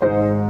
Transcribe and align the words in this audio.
Thank 0.00 0.12
you. 0.12 0.47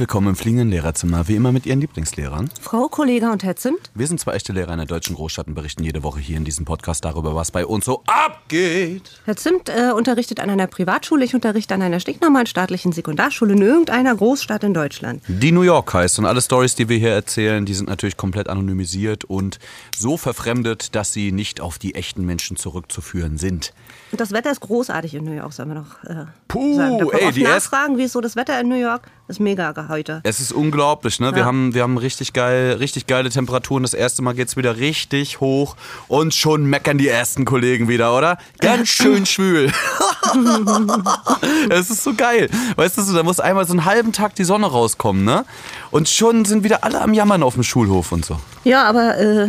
Willkommen 0.00 0.28
im 0.28 0.34
fliegenden 0.34 0.70
Lehrerzimmer, 0.70 1.28
wie 1.28 1.36
immer 1.36 1.52
mit 1.52 1.66
Ihren 1.66 1.78
Lieblingslehrern. 1.82 2.48
Frau 2.58 2.88
Kollege 2.88 3.30
und 3.30 3.44
Herr 3.44 3.56
Zimt. 3.56 3.90
Wir 3.94 4.06
sind 4.06 4.18
zwei 4.18 4.32
echte 4.32 4.54
Lehrer 4.54 4.72
in 4.72 4.78
der 4.78 4.86
deutschen 4.86 5.14
Großstadt 5.14 5.46
und 5.46 5.54
berichten 5.54 5.84
jede 5.84 6.02
Woche 6.02 6.20
hier 6.20 6.38
in 6.38 6.44
diesem 6.44 6.64
Podcast 6.64 7.04
darüber, 7.04 7.34
was 7.34 7.50
bei 7.50 7.66
uns 7.66 7.84
so 7.84 8.02
abgeht. 8.06 9.20
Herr 9.26 9.36
Zimt 9.36 9.68
äh, 9.68 9.92
unterrichtet 9.94 10.40
an 10.40 10.48
einer 10.48 10.68
Privatschule, 10.68 11.22
ich 11.22 11.34
unterrichte 11.34 11.74
an 11.74 11.82
einer 11.82 12.00
stinknormalen 12.00 12.46
staatlichen 12.46 12.92
Sekundarschule 12.92 13.52
in 13.52 13.60
irgendeiner 13.60 14.16
Großstadt 14.16 14.64
in 14.64 14.72
Deutschland. 14.72 15.22
Die 15.28 15.52
New 15.52 15.60
York 15.60 15.92
heißt 15.92 16.18
und 16.18 16.24
alle 16.24 16.40
Stories, 16.40 16.74
die 16.74 16.88
wir 16.88 16.96
hier 16.96 17.12
erzählen, 17.12 17.66
die 17.66 17.74
sind 17.74 17.90
natürlich 17.90 18.16
komplett 18.16 18.48
anonymisiert 18.48 19.24
und 19.24 19.58
so 19.94 20.16
verfremdet, 20.16 20.94
dass 20.94 21.12
sie 21.12 21.30
nicht 21.30 21.60
auf 21.60 21.78
die 21.78 21.94
echten 21.94 22.24
Menschen 22.24 22.56
zurückzuführen 22.56 23.36
sind. 23.36 23.74
Und 24.12 24.20
das 24.20 24.32
Wetter 24.32 24.50
ist 24.50 24.60
großartig 24.60 25.14
in 25.14 25.24
New 25.24 25.34
York, 25.34 25.52
sollen 25.52 25.68
wir 25.68 25.74
noch 25.74 26.02
äh, 26.04 26.24
Puh, 26.48 26.76
sagen. 26.76 26.98
Da 26.98 27.18
ey, 27.18 27.32
die 27.32 27.42
nachfragen, 27.42 27.98
wie 27.98 28.04
ist 28.04 28.12
so 28.12 28.22
das 28.22 28.34
Wetter 28.34 28.58
in 28.58 28.68
New 28.68 28.80
York? 28.80 29.02
Ist 29.30 29.38
mega 29.38 29.72
heute. 29.88 30.20
Es 30.24 30.40
ist 30.40 30.50
unglaublich, 30.50 31.20
ne? 31.20 31.30
Wir 31.32 31.40
Ja. 31.42 31.44
haben, 31.44 31.72
wir 31.72 31.82
haben 31.84 31.98
richtig 31.98 32.32
geil, 32.32 32.72
richtig 32.80 33.06
geile 33.06 33.30
Temperaturen. 33.30 33.84
Das 33.84 33.94
erste 33.94 34.22
Mal 34.22 34.34
geht's 34.34 34.56
wieder 34.56 34.78
richtig 34.78 35.38
hoch 35.38 35.76
und 36.08 36.34
schon 36.34 36.64
meckern 36.66 36.98
die 36.98 37.06
ersten 37.06 37.44
Kollegen 37.44 37.86
wieder, 37.86 38.16
oder? 38.16 38.38
Ganz 38.58 38.88
schön 38.90 39.26
schwül. 39.26 39.70
Es 41.70 41.90
ist 41.90 42.02
so 42.02 42.14
geil. 42.14 42.48
Weißt 42.76 42.98
du, 42.98 43.02
da 43.12 43.22
muss 43.22 43.38
einmal 43.40 43.66
so 43.66 43.72
einen 43.72 43.84
halben 43.84 44.12
Tag 44.12 44.34
die 44.34 44.44
Sonne 44.44 44.66
rauskommen, 44.66 45.24
ne? 45.24 45.44
Und 45.90 46.08
schon 46.08 46.44
sind 46.44 46.64
wieder 46.64 46.82
alle 46.84 47.00
am 47.00 47.14
Jammern 47.14 47.42
auf 47.42 47.54
dem 47.54 47.62
Schulhof 47.62 48.12
und 48.12 48.24
so. 48.24 48.38
Ja, 48.64 48.84
aber 48.84 49.16
äh, 49.18 49.48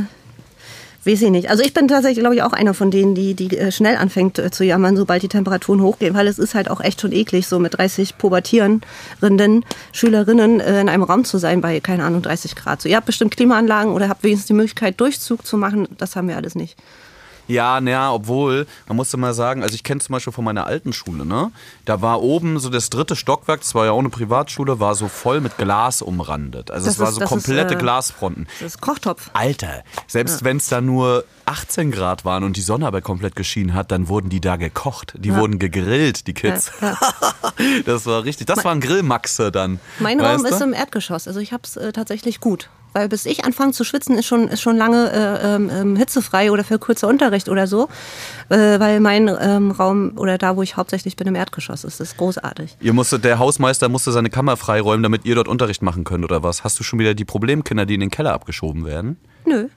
weiß 1.06 1.22
ich 1.24 1.32
nicht. 1.32 1.50
Also 1.50 1.64
ich 1.64 1.74
bin 1.74 1.88
tatsächlich, 1.88 2.20
glaube 2.20 2.36
ich, 2.36 2.44
auch 2.44 2.54
einer 2.54 2.74
von 2.74 2.92
denen, 2.92 3.16
die, 3.16 3.34
die 3.34 3.58
äh, 3.58 3.72
schnell 3.72 3.96
anfängt 3.96 4.38
äh, 4.40 4.52
zu 4.52 4.64
jammern, 4.64 4.96
sobald 4.96 5.24
die 5.24 5.28
Temperaturen 5.28 5.82
hochgehen, 5.82 6.14
weil 6.14 6.28
es 6.28 6.40
ist 6.40 6.54
halt 6.54 6.70
auch 6.70 6.82
echt 6.82 7.02
schon 7.02 7.12
eklig, 7.12 7.48
so 7.48 7.60
mit 7.60 7.78
30 7.78 8.18
pubertierenden 8.18 9.66
Schülerinnen 9.92 10.60
äh, 10.60 10.82
in 10.82 10.90
einem 10.90 11.04
Raum 11.04 11.26
zu 11.26 11.38
sein 11.38 11.62
bei, 11.62 11.80
keine 11.80 12.04
Ahnung, 12.04 12.22
30 12.22 12.56
Grad. 12.56 12.82
So, 12.82 12.90
ihr 12.90 12.98
habt 12.98 13.08
bestimmt 13.08 13.36
Klimaanlagen 13.36 13.94
oder 13.94 14.10
habt 14.10 14.24
wenigstens 14.24 14.48
die 14.48 14.54
Möglichkeit, 14.54 15.00
Durchzug 15.00 15.46
zu 15.46 15.58
machen. 15.58 15.88
Das 15.98 16.16
haben 16.16 16.28
wir 16.28 16.38
alles 16.38 16.56
nicht. 16.56 16.78
Ja, 17.52 17.82
naja, 17.82 18.12
obwohl, 18.14 18.66
man 18.88 18.96
musste 18.98 19.18
mal 19.18 19.34
sagen, 19.34 19.62
also 19.64 19.76
ich 19.76 19.84
kenne 19.84 20.00
zum 20.02 20.14
Beispiel 20.14 20.32
von 20.34 20.46
meiner 20.46 20.66
alten 20.68 20.94
Schule, 20.94 21.26
ne? 21.26 21.52
Da 21.86 22.02
war 22.02 22.22
oben 22.22 22.60
so 22.60 22.70
das 22.70 22.90
dritte 22.90 23.16
Stockwerk, 23.16 23.62
das 23.62 23.76
war 23.76 23.86
ja 23.86 23.92
auch 23.92 24.00
eine 24.00 24.10
Privatschule, 24.10 24.80
war 24.80 24.96
so 24.96 25.08
voll 25.08 25.42
mit 25.42 25.58
Glas 25.58 26.02
umrandet. 26.02 26.72
Also 26.72 26.86
Das 26.86 26.96
es 26.96 27.00
war 27.00 27.10
ist- 27.10 27.16
so 27.16 27.20
das 27.20 27.28
ist, 27.32 27.34
komplette 27.46 27.74
äh, 27.76 27.78
Glasfronten. 27.78 28.48
Das 28.60 28.76
ist 28.76 28.82
Kochtopf. 28.82 29.30
Alter, 29.34 29.84
selbst 30.08 30.44
wenn 30.44 30.58
es 30.58 30.68
da 30.68 30.80
nur 30.82 31.26
18 31.46 31.92
Grad 31.92 32.24
waren 32.24 32.44
und 32.44 32.56
die 32.56 32.62
Sonne 32.62 32.88
aber 32.88 33.02
komplett 33.02 33.36
geschienen 33.36 33.74
hat, 33.74 33.92
dann 33.92 34.08
wurden 34.08 34.30
die 34.30 34.40
da 34.40 34.56
gekocht. 34.56 35.14
Die 35.18 35.36
wurden 35.36 35.60
gegrillt, 35.60 36.28
die 36.28 36.34
Kids. 36.34 36.72
Ja, 36.82 36.98
das 37.86 38.06
war 38.06 38.24
richtig. 38.24 38.48
Das 38.48 38.64
waren 38.64 38.80
Grillmaxe 38.80 39.52
dann. 39.52 39.80
Mein 40.00 40.20
weißt 40.20 40.44
Raum 40.44 40.50
du? 40.50 40.56
ist 40.56 40.62
im 40.62 40.74
Erdgeschoss, 40.74 41.28
also 41.28 41.40
ich 41.40 41.52
habe 41.52 41.64
es 41.66 41.76
äh, 41.78 41.92
tatsächlich 41.92 42.40
gut. 42.40 42.70
Weil 42.94 43.08
bis 43.08 43.26
ich 43.26 43.46
anfange 43.46 43.72
zu 43.72 43.84
schwitzen, 43.84 44.18
ist 44.18 44.26
schon, 44.26 44.48
ist 44.50 44.62
schon 44.62 44.76
lange 44.76 45.12
äh, 45.12 45.56
ähm, 45.56 45.70
ähm, 45.74 45.96
hitzefrei 45.96 46.52
oder 46.52 46.64
für 46.64 46.78
kurzer 46.78 47.08
Unterricht 47.08 47.48
oder 47.48 47.66
so. 47.68 47.88
Äh, 48.50 48.80
weil 48.80 49.00
mein 49.00 49.30
ähm, 49.40 49.72
Raum 49.72 50.14
oder 50.18 50.38
da, 50.38 50.58
wo 50.58 50.62
ich 50.62 50.76
hauptsächlich 50.76 51.16
bin, 51.16 51.28
im 51.28 51.36
Erdgeschoss 51.36 51.84
ist. 51.86 52.00
Das 52.00 52.10
ist 52.10 52.18
großartig. 52.18 52.76
Ihr 52.82 52.94
musstet, 52.94 53.24
der 53.24 53.40
Hausmeister 53.40 53.88
musste 53.88 54.12
seine 54.12 54.30
Kammer 54.30 54.58
freiräumen, 54.58 55.04
damit 55.04 55.24
ihr 55.26 55.36
dort 55.36 55.48
Unterricht 55.48 55.82
machen 55.82 56.04
könnt 56.04 56.24
oder 56.26 56.44
was? 56.44 56.64
Hast 56.64 56.80
du 56.80 56.84
schon 56.84 57.00
wieder 57.00 57.14
die 57.14 57.26
Problemkinder, 57.26 57.86
die 57.86 57.94
in 57.94 58.02
den 58.02 58.12
Keller 58.12 58.34
abgeschoben 58.34 58.84
werden? 58.86 59.18
Nö. 59.46 59.68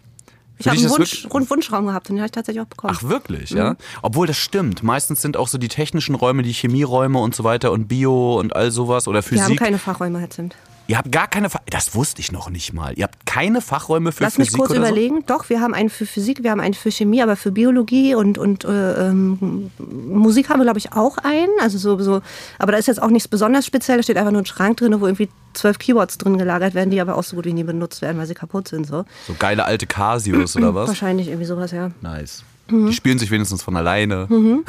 Ich 0.59 0.69
habe 0.69 0.79
einen 0.79 0.89
Wunsch, 0.91 1.27
Rund 1.33 1.51
Wunschraum 1.51 1.87
gehabt 1.87 2.09
und 2.11 2.15
den 2.17 2.21
habe 2.21 2.27
ich 2.27 2.33
tatsächlich 2.33 2.63
auch 2.63 2.69
bekommen. 2.69 2.95
Ach 2.97 3.03
wirklich, 3.09 3.51
Mhm. 3.51 3.57
ja? 3.59 3.77
Obwohl 4.03 4.27
das 4.29 4.37
stimmt. 4.39 4.83
Meistens 4.85 5.21
sind 5.21 5.37
auch 5.37 5.49
so 5.49 5.59
die 5.59 5.67
technischen 5.69 6.15
Räume, 6.15 6.43
die 6.45 6.53
Chemieräume 6.53 7.19
und 7.19 7.35
so 7.35 7.43
weiter 7.43 7.73
und 7.73 7.89
Bio 7.89 8.39
und 8.39 8.55
all 8.55 8.71
sowas 8.71 9.09
oder 9.09 9.21
Wir 9.29 9.39
haben 9.41 9.47
Physik. 9.49 9.59
keine 9.59 9.79
Fachräume, 9.79 10.21
Herr 10.21 10.31
Zimt. 10.31 10.55
Ihr 10.87 10.99
habt 10.99 11.11
gar 11.11 11.29
keine 11.29 11.49
Fa 11.51 11.61
Das 11.71 11.95
wusste 11.95 12.21
ich 12.21 12.31
noch 12.31 12.51
nicht 12.51 12.73
mal. 12.73 12.93
Ihr 12.97 13.05
habt 13.05 13.25
keine 13.27 13.61
Fachräume 13.61 14.13
für 14.13 14.25
Lass 14.25 14.39
mich 14.39 14.49
Physik 14.49 14.61
kurz 14.61 14.71
oder 14.71 14.81
überlegen. 14.81 15.25
Doch, 15.27 15.49
wir 15.49 15.61
haben 15.61 15.75
einen 15.75 15.89
für 15.89 16.07
Physik, 16.07 16.43
wir 16.43 16.51
haben 16.51 16.61
einen 16.61 16.75
für 16.75 16.91
Chemie, 16.91 17.23
aber 17.23 17.37
für 17.37 17.53
Biologie 17.53 18.15
und, 18.15 18.37
und 18.39 18.65
äh, 18.65 19.09
ähm, 19.09 19.71
Musik 19.79 20.49
haben 20.51 20.61
wir, 20.61 20.65
glaube 20.65 20.79
ich, 20.79 20.93
auch 20.93 21.19
einen. 21.19 21.53
Also 21.61 21.79
so, 21.79 21.99
so, 22.01 22.21
aber 22.59 22.73
da 22.73 22.79
ist 22.79 22.87
jetzt 22.87 23.03
auch 23.03 23.11
nichts 23.11 23.29
besonders 23.29 23.65
speziell. 23.67 23.97
Da 23.97 24.03
steht 24.03 24.17
einfach 24.17 24.33
nur 24.33 24.43
ein 24.43 24.47
Schrank 24.47 24.77
drin, 24.77 25.01
wo 25.01 25.07
irgendwie 25.07 25.29
zwölf 25.55 25.79
Keyboards 25.79 26.19
drin 26.19 26.37
gelagert 26.37 26.75
werden, 26.75 26.91
die 26.91 27.01
aber 27.01 27.17
auch 27.17 27.25
so 27.25 27.37
gut 27.37 27.47
wie 27.47 27.53
nie 27.53 27.65
benutzt 27.65 28.03
werden, 28.03 28.19
weil 28.19 28.27
sie 28.27 28.35
kaputt 28.35 28.69
sind. 28.69 28.87
So. 28.87 28.99
so? 28.99 29.05
So 29.29 29.35
geile 29.39 29.65
alte 29.65 29.87
Casios 29.87 30.57
oder 30.57 30.75
was? 30.75 30.89
Wahrscheinlich 30.89 31.29
irgendwie 31.29 31.47
sowas, 31.47 31.71
ja. 31.71 31.91
Nice. 32.03 32.45
Mhm. 32.69 32.87
Die 32.87 32.93
spielen 32.95 33.19
sich 33.19 33.31
wenigstens 33.31 33.63
von 33.63 33.77
alleine. 33.77 34.29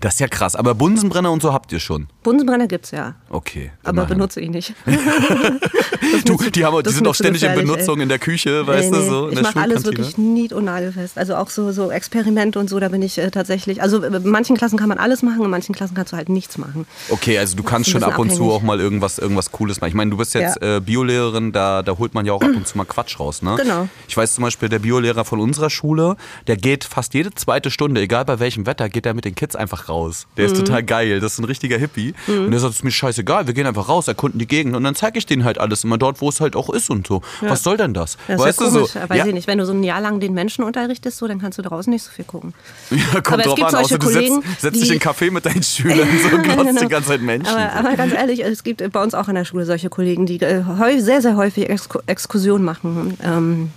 Das 0.00 0.14
ist 0.14 0.20
ja 0.20 0.28
krass. 0.28 0.54
Aber 0.56 0.74
Bunsenbrenner 0.74 1.30
und 1.32 1.42
so 1.42 1.52
habt 1.52 1.72
ihr 1.72 1.80
schon. 1.80 2.08
Bunsenbrenner 2.22 2.66
gibt's 2.66 2.90
ja, 2.90 3.14
Okay. 3.30 3.70
aber 3.82 3.90
immerhin. 4.02 4.16
benutze 4.18 4.40
ich 4.40 4.50
nicht. 4.50 4.74
Du, 6.24 6.36
die, 6.36 6.64
haben, 6.64 6.82
die 6.82 6.90
sind 6.90 7.06
auch 7.06 7.14
ständig 7.14 7.42
in 7.42 7.54
Benutzung 7.54 7.96
ey. 7.96 8.02
in 8.04 8.08
der 8.08 8.18
Küche, 8.18 8.66
weißt 8.66 8.90
Nee, 8.90 8.96
du, 8.96 9.02
nee. 9.02 9.08
so 9.08 9.26
in 9.28 9.32
ich 9.34 9.42
mache 9.42 9.60
alles 9.60 9.84
wirklich 9.84 10.16
nied- 10.16 10.52
und 10.52 10.64
nagelfest. 10.64 11.18
Also 11.18 11.36
auch 11.36 11.48
so, 11.50 11.70
so 11.72 11.90
Experimente 11.90 12.58
und 12.58 12.70
so, 12.70 12.78
da 12.80 12.88
bin 12.88 13.02
ich 13.02 13.18
äh, 13.18 13.30
tatsächlich. 13.30 13.82
Also 13.82 14.02
in 14.02 14.28
manchen 14.30 14.56
Klassen 14.56 14.78
kann 14.78 14.88
man 14.88 14.98
alles 14.98 15.22
machen, 15.22 15.42
in 15.44 15.50
manchen 15.50 15.74
Klassen 15.74 15.94
kannst 15.94 16.12
du 16.12 16.16
halt 16.16 16.28
nichts 16.28 16.56
machen. 16.58 16.86
Okay, 17.10 17.38
also 17.38 17.56
du 17.56 17.62
kannst 17.62 17.90
schon 17.90 18.02
ab 18.02 18.18
und 18.18 18.30
zu 18.30 18.36
abhängig. 18.36 18.52
auch 18.52 18.62
mal 18.62 18.80
irgendwas, 18.80 19.18
irgendwas 19.18 19.52
Cooles 19.52 19.80
machen. 19.80 19.88
Ich 19.88 19.94
meine, 19.94 20.10
du 20.10 20.16
bist 20.16 20.34
jetzt 20.34 20.58
Ja. 20.62 20.76
äh, 20.76 20.80
Biolehrerin, 20.80 21.52
da, 21.52 21.82
da 21.82 21.98
holt 21.98 22.14
man 22.14 22.24
ja 22.26 22.32
auch 22.32 22.42
ab 22.42 22.50
und 22.54 22.66
zu 22.66 22.76
mal 22.78 22.84
Quatsch 22.84 23.18
raus, 23.20 23.42
ne? 23.42 23.56
Genau. 23.60 23.88
Ich 24.08 24.16
weiß 24.16 24.34
zum 24.34 24.42
Beispiel, 24.42 24.68
der 24.68 24.78
Biolehrer 24.78 25.24
von 25.24 25.40
unserer 25.40 25.70
Schule, 25.70 26.16
der 26.46 26.56
geht 26.56 26.84
fast 26.88 27.14
jede 27.14 27.30
zweite 27.34 27.70
Stunde, 27.70 28.00
egal 28.00 28.24
bei 28.24 28.38
welchem 28.40 28.66
Wetter, 28.66 28.88
geht 28.88 29.06
er 29.06 29.14
mit 29.14 29.24
den 29.24 29.34
Kids 29.34 29.54
einfach 29.56 29.88
raus. 29.88 30.26
Der 30.36 30.46
Mhm. 30.46 30.52
ist 30.52 30.58
total 30.58 30.82
geil, 30.82 31.20
das 31.20 31.34
ist 31.34 31.38
ein 31.38 31.44
richtiger 31.44 31.78
Hippie. 31.78 32.14
Und 32.26 32.50
der 32.50 32.60
sagt, 32.60 32.72
es 32.72 32.78
ist 32.78 32.84
mir 32.84 32.90
scheißegal, 32.90 33.46
wir 33.46 33.54
gehen 33.54 33.66
einfach 33.66 33.88
raus, 33.88 34.08
erkunden 34.08 34.38
die 34.38 34.46
Gegend 34.46 34.74
und 34.74 34.84
dann 34.84 34.94
zeige 34.94 35.18
ich 35.18 35.26
denen 35.26 35.44
halt 35.44 35.58
alles 35.58 35.84
immer 35.84 35.98
dort, 35.98 36.20
wo 36.20 36.28
es 36.28 36.40
halt 36.40 36.56
auch 36.56 36.70
ist 36.70 36.90
und 36.90 37.06
so. 37.06 37.22
Was 37.42 37.62
soll 37.62 37.76
denn 37.76 37.94
das? 37.94 38.16
Das 38.26 38.40
weißt 38.40 38.60
ist 38.60 38.72
ja 38.74 38.80
du 38.80 38.86
so? 38.86 38.94
weiß 39.08 39.18
Ja, 39.18 39.26
ich 39.26 39.34
nicht. 39.34 39.46
Wenn 39.46 39.58
du 39.58 39.66
so 39.66 39.72
ein 39.72 39.82
Jahr 39.84 40.00
lang 40.00 40.20
den 40.20 40.32
Menschen 40.34 40.64
unterrichtest, 40.64 41.18
so, 41.18 41.28
dann 41.28 41.40
kannst 41.40 41.58
du 41.58 41.62
draußen 41.62 41.90
nicht 41.92 42.02
so 42.02 42.10
viel 42.10 42.24
gucken. 42.24 42.54
ja, 42.90 43.20
kommt 43.20 43.28
Aber 43.28 43.38
es 43.40 43.44
drauf 43.46 43.54
gibt 43.56 43.66
an, 43.66 43.70
solche 43.72 43.84
außer 43.94 43.98
du 43.98 44.06
Kollegen, 44.06 44.42
setzt, 44.42 44.60
setzt 44.62 44.76
dich 44.82 44.90
in 44.90 44.92
einen 44.92 45.00
Café 45.00 45.30
mit 45.30 45.44
deinen 45.46 45.62
Schülern 45.62 46.08
so 46.22 46.36
und 46.36 46.42
glotzt 46.42 46.58
Genau. 46.68 46.80
die 46.80 46.88
ganze 46.88 47.08
Zeit 47.10 47.22
Menschen. 47.22 47.54
Aber, 47.54 47.72
aber 47.72 47.96
ganz 47.96 48.12
ehrlich, 48.12 48.44
es 48.44 48.62
gibt 48.64 48.82
bei 48.92 49.02
uns 49.02 49.14
auch 49.14 49.28
an 49.28 49.34
der 49.34 49.44
Schule 49.44 49.64
solche 49.66 49.88
Kollegen, 49.90 50.26
die 50.26 50.40
äh, 50.40 50.62
sehr, 51.00 51.20
sehr 51.22 51.36
häufig 51.36 51.68
Exku 51.68 51.98
Exkursionen 52.06 52.64
machen. 52.64 53.16
Ähm, 53.22 53.70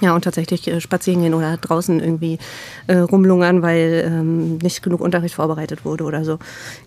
ja, 0.00 0.14
und 0.14 0.24
tatsächlich 0.24 0.66
äh, 0.68 0.80
spazieren 0.80 1.22
gehen 1.22 1.34
oder 1.34 1.56
draußen 1.56 2.00
irgendwie 2.00 2.38
äh, 2.86 2.96
rumlungern, 2.96 3.62
weil 3.62 4.04
ähm, 4.06 4.58
nicht 4.58 4.82
genug 4.82 5.00
Unterricht 5.00 5.34
vorbereitet 5.34 5.84
wurde 5.84 6.04
oder 6.04 6.24
so. 6.24 6.38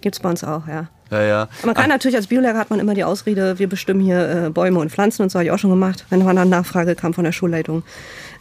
Gibt's 0.02 0.20
bei 0.20 0.30
uns 0.30 0.44
auch, 0.44 0.68
ja. 0.68 0.88
ja, 1.12 1.22
ja. 1.22 1.50
Man 1.64 1.76
kann 1.76 1.90
natürlich 1.90 2.16
als 2.16 2.28
Biolehrer 2.28 2.58
hat 2.58 2.70
man 2.70 2.80
immer 2.80 2.94
die 2.94 3.04
Ausrede, 3.04 3.60
wir 3.60 3.68
bestimmen 3.68 4.02
hier 4.02 4.46
äh, 4.46 4.50
Bäume 4.50 4.80
und 4.80 4.92
Pflanzen 4.92 5.24
und 5.24 5.32
so 5.32 5.40
habe 5.40 5.46
ich 5.46 5.52
auch 5.52 5.60
schon 5.60 5.70
gemacht, 5.70 6.06
wenn 6.10 6.24
man 6.24 6.36
dann 6.36 6.50
Nachfrage 6.50 6.96
kam 6.96 7.14
von 7.14 7.24
der 7.24 7.32
Schulleitung. 7.32 7.84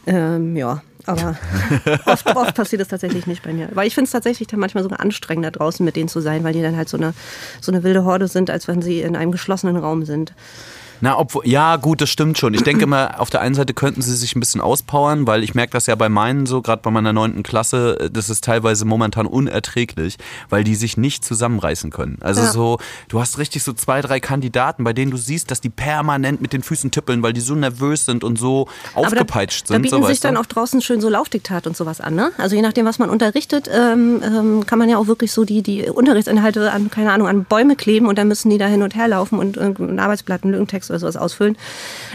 Ähm, 0.07 0.55
ja, 0.55 0.81
aber 1.05 1.37
oft, 2.05 2.35
oft 2.35 2.55
passiert 2.55 2.81
es 2.81 2.87
tatsächlich 2.87 3.27
nicht 3.27 3.43
bei 3.43 3.53
mir. 3.53 3.69
Weil 3.73 3.87
ich 3.87 3.95
finde 3.95 4.05
es 4.05 4.11
tatsächlich 4.11 4.47
dann 4.47 4.59
manchmal 4.59 4.83
sogar 4.83 4.99
anstrengender 4.99 5.51
draußen 5.51 5.83
mit 5.83 5.95
denen 5.95 6.09
zu 6.09 6.19
sein, 6.21 6.43
weil 6.43 6.53
die 6.53 6.61
dann 6.61 6.77
halt 6.77 6.89
so 6.89 6.97
eine, 6.97 7.13
so 7.61 7.71
eine 7.71 7.83
wilde 7.83 8.03
Horde 8.03 8.27
sind, 8.27 8.49
als 8.49 8.67
wenn 8.67 8.81
sie 8.81 9.01
in 9.01 9.15
einem 9.15 9.31
geschlossenen 9.31 9.77
Raum 9.77 10.05
sind. 10.05 10.33
Na, 11.01 11.17
obwohl, 11.17 11.47
ja, 11.47 11.75
gut, 11.77 12.01
das 12.01 12.09
stimmt 12.09 12.37
schon. 12.37 12.53
Ich 12.53 12.63
denke 12.63 12.85
mal, 12.85 13.15
auf 13.17 13.29
der 13.29 13.41
einen 13.41 13.55
Seite 13.55 13.73
könnten 13.73 14.01
sie 14.01 14.15
sich 14.15 14.35
ein 14.35 14.39
bisschen 14.39 14.61
auspowern, 14.61 15.27
weil 15.27 15.43
ich 15.43 15.55
merke 15.55 15.71
das 15.71 15.85
ja 15.87 15.95
bei 15.95 16.09
meinen 16.09 16.45
so, 16.45 16.61
gerade 16.61 16.81
bei 16.81 16.91
meiner 16.91 17.13
neunten 17.13 17.43
Klasse, 17.43 18.09
das 18.11 18.29
ist 18.29 18.43
teilweise 18.43 18.85
momentan 18.85 19.25
unerträglich, 19.25 20.17
weil 20.49 20.63
die 20.63 20.75
sich 20.75 20.97
nicht 20.97 21.23
zusammenreißen 21.23 21.89
können. 21.91 22.17
Also 22.21 22.41
Ja. 22.41 22.51
so, 22.51 22.79
du 23.07 23.19
hast 23.19 23.37
richtig 23.37 23.63
so 23.63 23.73
zwei, 23.73 24.01
drei 24.01 24.19
Kandidaten, 24.19 24.83
bei 24.83 24.93
denen 24.93 25.11
du 25.11 25.17
siehst, 25.17 25.51
dass 25.51 25.61
die 25.61 25.69
permanent 25.69 26.41
mit 26.41 26.53
den 26.53 26.63
Füßen 26.63 26.91
tippeln, 26.91 27.23
weil 27.23 27.33
die 27.33 27.41
so 27.41 27.55
nervös 27.55 28.05
sind 28.05 28.23
und 28.23 28.37
so 28.37 28.67
aufgepeitscht 28.93 29.63
da, 29.63 29.75
sind. 29.75 29.85
Da 29.85 29.89
bieten 29.89 30.03
so, 30.03 30.07
sich 30.07 30.19
dann 30.19 30.37
auch 30.37 30.45
draußen 30.45 30.81
schön 30.81 31.01
so 31.01 31.09
Laufdiktat 31.09 31.67
und 31.67 31.77
sowas 31.77 32.01
an. 32.01 32.15
Ne? 32.15 32.31
Also 32.37 32.55
je 32.55 32.61
nachdem, 32.61 32.85
was 32.85 32.99
man 32.99 33.09
unterrichtet, 33.09 33.69
ähm, 33.73 34.21
ähm, 34.23 34.65
kann 34.65 34.79
man 34.79 34.89
ja 34.89 34.97
auch 34.97 35.07
wirklich 35.07 35.31
so 35.31 35.45
die, 35.45 35.61
die 35.61 35.83
Unterrichtsinhalte 35.89 36.71
an, 36.71 36.89
keine 36.89 37.11
Ahnung, 37.11 37.27
an 37.27 37.45
Bäume 37.45 37.75
kleben 37.75 38.07
und 38.07 38.17
dann 38.17 38.27
müssen 38.27 38.49
die 38.49 38.57
da 38.57 38.67
hin 38.67 38.81
und 38.83 38.95
her 38.95 39.07
laufen 39.07 39.39
und 39.39 39.57
irgendein 39.57 39.99
Arbeitsblatt, 39.99 40.43
einen 40.43 40.53
Lückentext 40.53 40.88
oder 40.89 40.99
sowas 40.99 41.17
ausfüllen. 41.17 41.57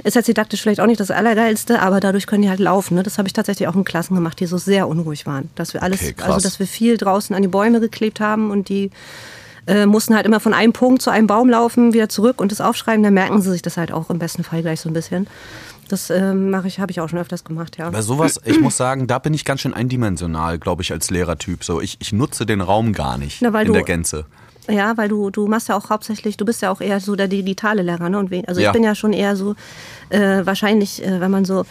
Ist 0.02 0.16
jetzt 0.16 0.28
didaktisch 0.28 0.62
vielleicht 0.62 0.80
auch 0.80 0.86
nicht 0.86 1.00
das 1.00 1.10
Allergeilste, 1.10 1.80
aber 1.80 2.00
dadurch 2.00 2.26
können 2.26 2.42
die 2.42 2.48
halt 2.48 2.60
laufen. 2.60 2.94
Ne? 2.94 3.02
Das 3.02 3.18
habe 3.18 3.28
ich 3.28 3.32
tatsächlich 3.32 3.68
auch 3.68 3.74
in 3.74 3.84
Klassen 3.84 4.14
gemacht, 4.14 4.40
die 4.40 4.46
so 4.46 4.58
sehr 4.58 4.88
unruhig 4.88 5.26
waren. 5.26 5.50
Dass 5.54 5.74
wir 5.74 5.82
alles, 5.82 6.00
Okay, 6.02 6.14
also 6.22 6.40
dass 6.40 6.58
wir 6.58 6.66
viel 6.66 6.96
draußen 6.96 7.34
an 7.34 7.42
die 7.42 7.48
Bäume 7.48 7.80
geklebt 7.80 8.20
haben 8.20 8.50
und 8.50 8.68
die 8.68 8.90
äh, 9.66 9.86
mussten 9.86 10.14
halt 10.14 10.26
immer 10.26 10.40
von 10.40 10.54
einem 10.54 10.72
Punkt 10.72 11.02
zu 11.02 11.10
einem 11.10 11.26
Baum 11.26 11.48
laufen, 11.48 11.92
wieder 11.94 12.08
zurück 12.08 12.40
und 12.40 12.52
das 12.52 12.60
aufschreiben. 12.60 13.02
Dann 13.02 13.14
merken 13.14 13.40
sie 13.40 13.50
sich 13.50 13.62
das 13.62 13.76
halt 13.76 13.92
auch 13.92 14.10
im 14.10 14.18
besten 14.18 14.44
Fall 14.44 14.62
gleich 14.62 14.80
so 14.80 14.88
ein 14.88 14.92
bisschen. 14.92 15.26
Das 15.88 16.10
ähm, 16.10 16.50
mache 16.50 16.66
ich, 16.68 16.80
habe 16.80 16.90
ich 16.90 17.00
auch 17.00 17.08
schon 17.08 17.18
öfters 17.18 17.44
gemacht, 17.44 17.76
ja. 17.76 17.90
Bei 17.90 18.00
sowas, 18.02 18.40
ich 18.44 18.60
muss 18.60 18.76
sagen, 18.76 19.06
da 19.06 19.18
bin 19.18 19.34
ich 19.34 19.44
ganz 19.44 19.60
schön 19.60 19.74
eindimensional, 19.74 20.58
glaube 20.58 20.82
ich, 20.82 20.92
als 20.92 21.10
Lehrertyp. 21.10 21.62
So, 21.64 21.80
ich, 21.80 21.96
ich 22.00 22.12
nutze 22.12 22.46
den 22.46 22.60
Raum 22.60 22.92
gar 22.92 23.18
nicht 23.18 23.42
Na, 23.42 23.52
weil 23.52 23.62
in 23.62 23.68
du- 23.68 23.72
der 23.74 23.82
Gänze. 23.84 24.24
Ja, 24.66 24.96
weil 24.96 25.10
du, 25.10 25.28
du 25.28 25.46
machst 25.46 25.68
ja 25.68 25.76
auch 25.76 25.90
hauptsächlich, 25.90 26.38
du 26.38 26.46
bist 26.46 26.62
ja 26.62 26.70
auch 26.70 26.80
eher 26.80 26.98
so 26.98 27.16
der 27.16 27.28
digitale 27.28 27.82
Lehrer, 27.82 28.08
ne? 28.08 28.18
Und 28.18 28.32
also 28.48 28.62
Ja. 28.62 28.68
ich 28.68 28.72
bin 28.72 28.82
ja 28.82 28.94
schon 28.94 29.12
eher 29.12 29.36
so, 29.36 29.54
äh, 30.08 30.46
wahrscheinlich, 30.46 31.04
äh, 31.04 31.20
wenn 31.20 31.30
man 31.30 31.44
so, 31.44 31.60
äh, 31.60 31.64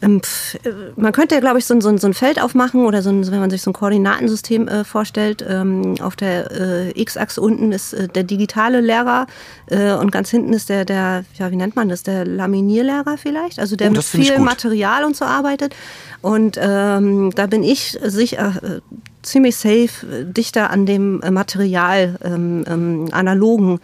man 0.00 1.12
könnte 1.12 1.34
ja, 1.34 1.40
glaube 1.40 1.58
ich, 1.58 1.64
so, 1.66 1.74
ein- 1.74 1.80
so, 1.80 1.96
so 1.96 2.06
ein 2.06 2.14
Feld 2.14 2.40
aufmachen 2.42 2.84
oder 2.84 3.00
so 3.02 3.10
ein, 3.10 3.30
wenn 3.30 3.40
man 3.40 3.50
sich 3.50 3.62
so 3.62 3.70
ein 3.70 3.74
Koordinatensystem 3.74 4.68
äh, 4.68 4.84
vorstellt. 4.84 5.44
Ähm, 5.48 5.94
auf 6.00 6.14
der 6.16 6.50
äh, 6.50 7.00
X-Achse 7.00 7.40
unten 7.40 7.72
ist 7.72 7.94
äh, 7.94 8.08
der 8.08 8.24
digitale 8.24 8.80
Lehrer 8.80 9.26
äh, 9.70 9.92
und 9.94 10.10
ganz 10.12 10.28
hinten 10.30 10.52
ist 10.52 10.68
der, 10.68 10.84
der, 10.84 11.24
ja, 11.38 11.50
wie 11.50 11.56
nennt 11.56 11.76
man 11.76 11.88
das, 11.88 12.02
der 12.02 12.26
Laminierlehrer 12.26 13.16
vielleicht, 13.16 13.58
also 13.58 13.76
der 13.76 13.88
Oh, 13.90 13.92
mit 13.94 14.04
viel. 14.04 14.38
Material 14.38 15.04
und 15.04 15.16
so 15.16 15.24
arbeitet. 15.24 15.74
Und 16.20 16.58
ähm, 16.60 17.30
da 17.34 17.46
bin 17.46 17.62
ich 17.62 17.98
sicher 18.02 18.54
äh, 18.62 18.80
ziemlich 19.22 19.56
safe 19.56 19.88
äh, 20.06 20.24
dichter 20.24 20.70
an 20.70 20.84
dem 20.86 21.22
äh, 21.22 21.30
Material, 21.30 22.18
ähm, 22.22 22.64
ähm, 22.68 23.08
analogen 23.12 23.78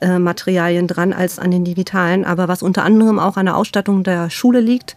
äh, 0.00 0.18
Materialien 0.18 0.86
dran 0.86 1.12
als 1.12 1.38
an 1.38 1.50
den 1.50 1.64
digitalen. 1.64 2.24
Aber 2.24 2.46
was 2.48 2.62
unter 2.62 2.84
anderem 2.84 3.18
auch 3.18 3.36
an 3.36 3.46
der 3.46 3.56
Ausstattung 3.56 4.04
der 4.04 4.30
Schule 4.30 4.60
liegt, 4.60 4.94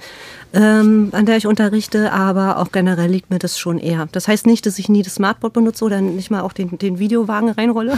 ähm, 0.53 1.09
an 1.13 1.25
der 1.25 1.37
ich 1.37 1.47
unterrichte, 1.47 2.11
aber 2.11 2.57
auch 2.57 2.71
generell 2.71 3.09
liegt 3.09 3.29
mir 3.29 3.39
das 3.39 3.57
schon 3.57 3.77
eher. 3.77 4.07
Das 4.11 4.27
heißt 4.27 4.45
nicht, 4.45 4.65
dass 4.65 4.79
ich 4.79 4.89
nie 4.89 5.01
das 5.03 5.15
Smartboard 5.15 5.53
benutze 5.53 5.85
oder 5.85 6.01
nicht 6.01 6.29
mal 6.31 6.41
auch 6.41 6.53
den, 6.53 6.77
den 6.77 6.99
Videowagen 6.99 7.49
reinrolle 7.49 7.93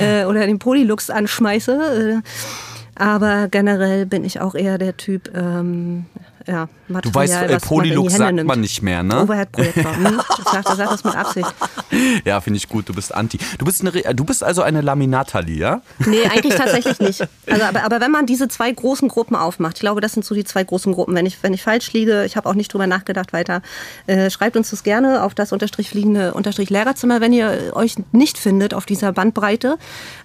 äh, 0.00 0.24
oder 0.24 0.46
den 0.46 0.58
Polylux 0.58 1.10
anschmeiße. 1.10 2.22
Äh, 2.24 3.00
aber 3.00 3.48
generell 3.48 4.06
bin 4.06 4.24
ich 4.24 4.40
auch 4.40 4.54
eher 4.54 4.76
der 4.76 4.96
Typ, 4.96 5.30
ähm, 5.34 6.06
ja, 6.46 6.68
Material, 6.88 7.02
Du 7.02 7.14
weißt, 7.14 7.32
äh, 7.32 7.36
was 7.36 7.42
man 7.42 7.50
in 7.50 7.58
die 7.58 7.66
Polylux 7.66 8.12
Hände 8.14 8.18
sagt 8.18 8.34
nimmt. 8.34 8.48
man 8.48 8.60
nicht 8.60 8.82
mehr, 8.82 9.02
ne? 9.02 9.22
Overhead-Projektor. 9.22 9.96
Hm? 9.96 10.20
Ich 10.38 10.44
sag, 10.50 10.68
ich 10.68 10.74
sag 10.74 10.90
das 10.90 11.04
mit 11.04 11.14
Absicht. 11.14 11.54
Ja, 12.24 12.40
finde 12.40 12.58
ich 12.58 12.68
gut. 12.68 12.88
Du 12.88 12.94
bist 12.94 13.14
anti. 13.14 13.38
Du 13.58 13.64
bist, 13.64 13.80
eine, 13.80 13.94
Re- 13.94 14.14
du 14.14 14.24
bist 14.24 14.42
also 14.44 14.62
eine 14.62 14.80
Laminatali, 14.80 15.56
ja? 15.58 15.82
Nee, 16.06 16.24
eigentlich 16.24 16.54
tatsächlich 16.56 16.98
nicht. 17.00 17.26
Also, 17.46 17.64
aber, 17.64 17.84
aber 17.84 18.00
wenn 18.00 18.10
man 18.10 18.26
diese 18.26 18.48
zwei 18.48 18.70
großen 18.70 19.08
Gruppen 19.08 19.36
aufmacht, 19.36 19.76
ich 19.76 19.80
glaube, 19.80 20.00
das 20.00 20.12
sind 20.12 20.24
so 20.24 20.34
die 20.34 20.44
zwei 20.44 20.64
großen 20.64 20.92
Gruppen. 20.92 21.14
Wenn 21.14 21.26
ich, 21.26 21.42
wenn 21.42 21.54
ich 21.54 21.62
falsch 21.62 21.92
liege, 21.92 22.24
ich 22.24 22.36
habe 22.36 22.48
auch 22.48 22.54
nicht 22.54 22.72
drüber 22.72 22.86
nachgedacht 22.86 23.32
weiter, 23.32 23.62
äh, 24.06 24.30
schreibt 24.30 24.56
uns 24.56 24.70
das 24.70 24.82
gerne 24.82 25.22
auf 25.22 25.34
das 25.34 25.52
unterstrich 25.52 25.90
fliegende 25.90 26.34
unterstrich 26.34 26.70
Lehrerzimmer, 26.70 27.20
wenn 27.20 27.32
ihr 27.32 27.72
euch 27.74 27.94
nicht 28.12 28.38
findet 28.38 28.74
auf 28.74 28.84
dieser 28.86 29.12
Bandbreite. 29.12 29.76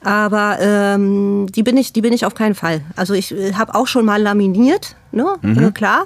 Aber 0.03 0.57
ähm, 0.59 1.47
die, 1.53 1.63
bin 1.63 1.77
ich, 1.77 1.93
die 1.93 2.01
bin 2.01 2.13
ich 2.13 2.25
auf 2.25 2.35
keinen 2.35 2.55
Fall. 2.55 2.81
Also 2.95 3.13
ich 3.13 3.31
äh, 3.31 3.53
habe 3.53 3.75
auch 3.75 3.87
schon 3.87 4.05
mal 4.05 4.21
laminiert, 4.21 4.95
ne? 5.13 5.35
Äh, 5.43 5.71
klar. 5.71 6.05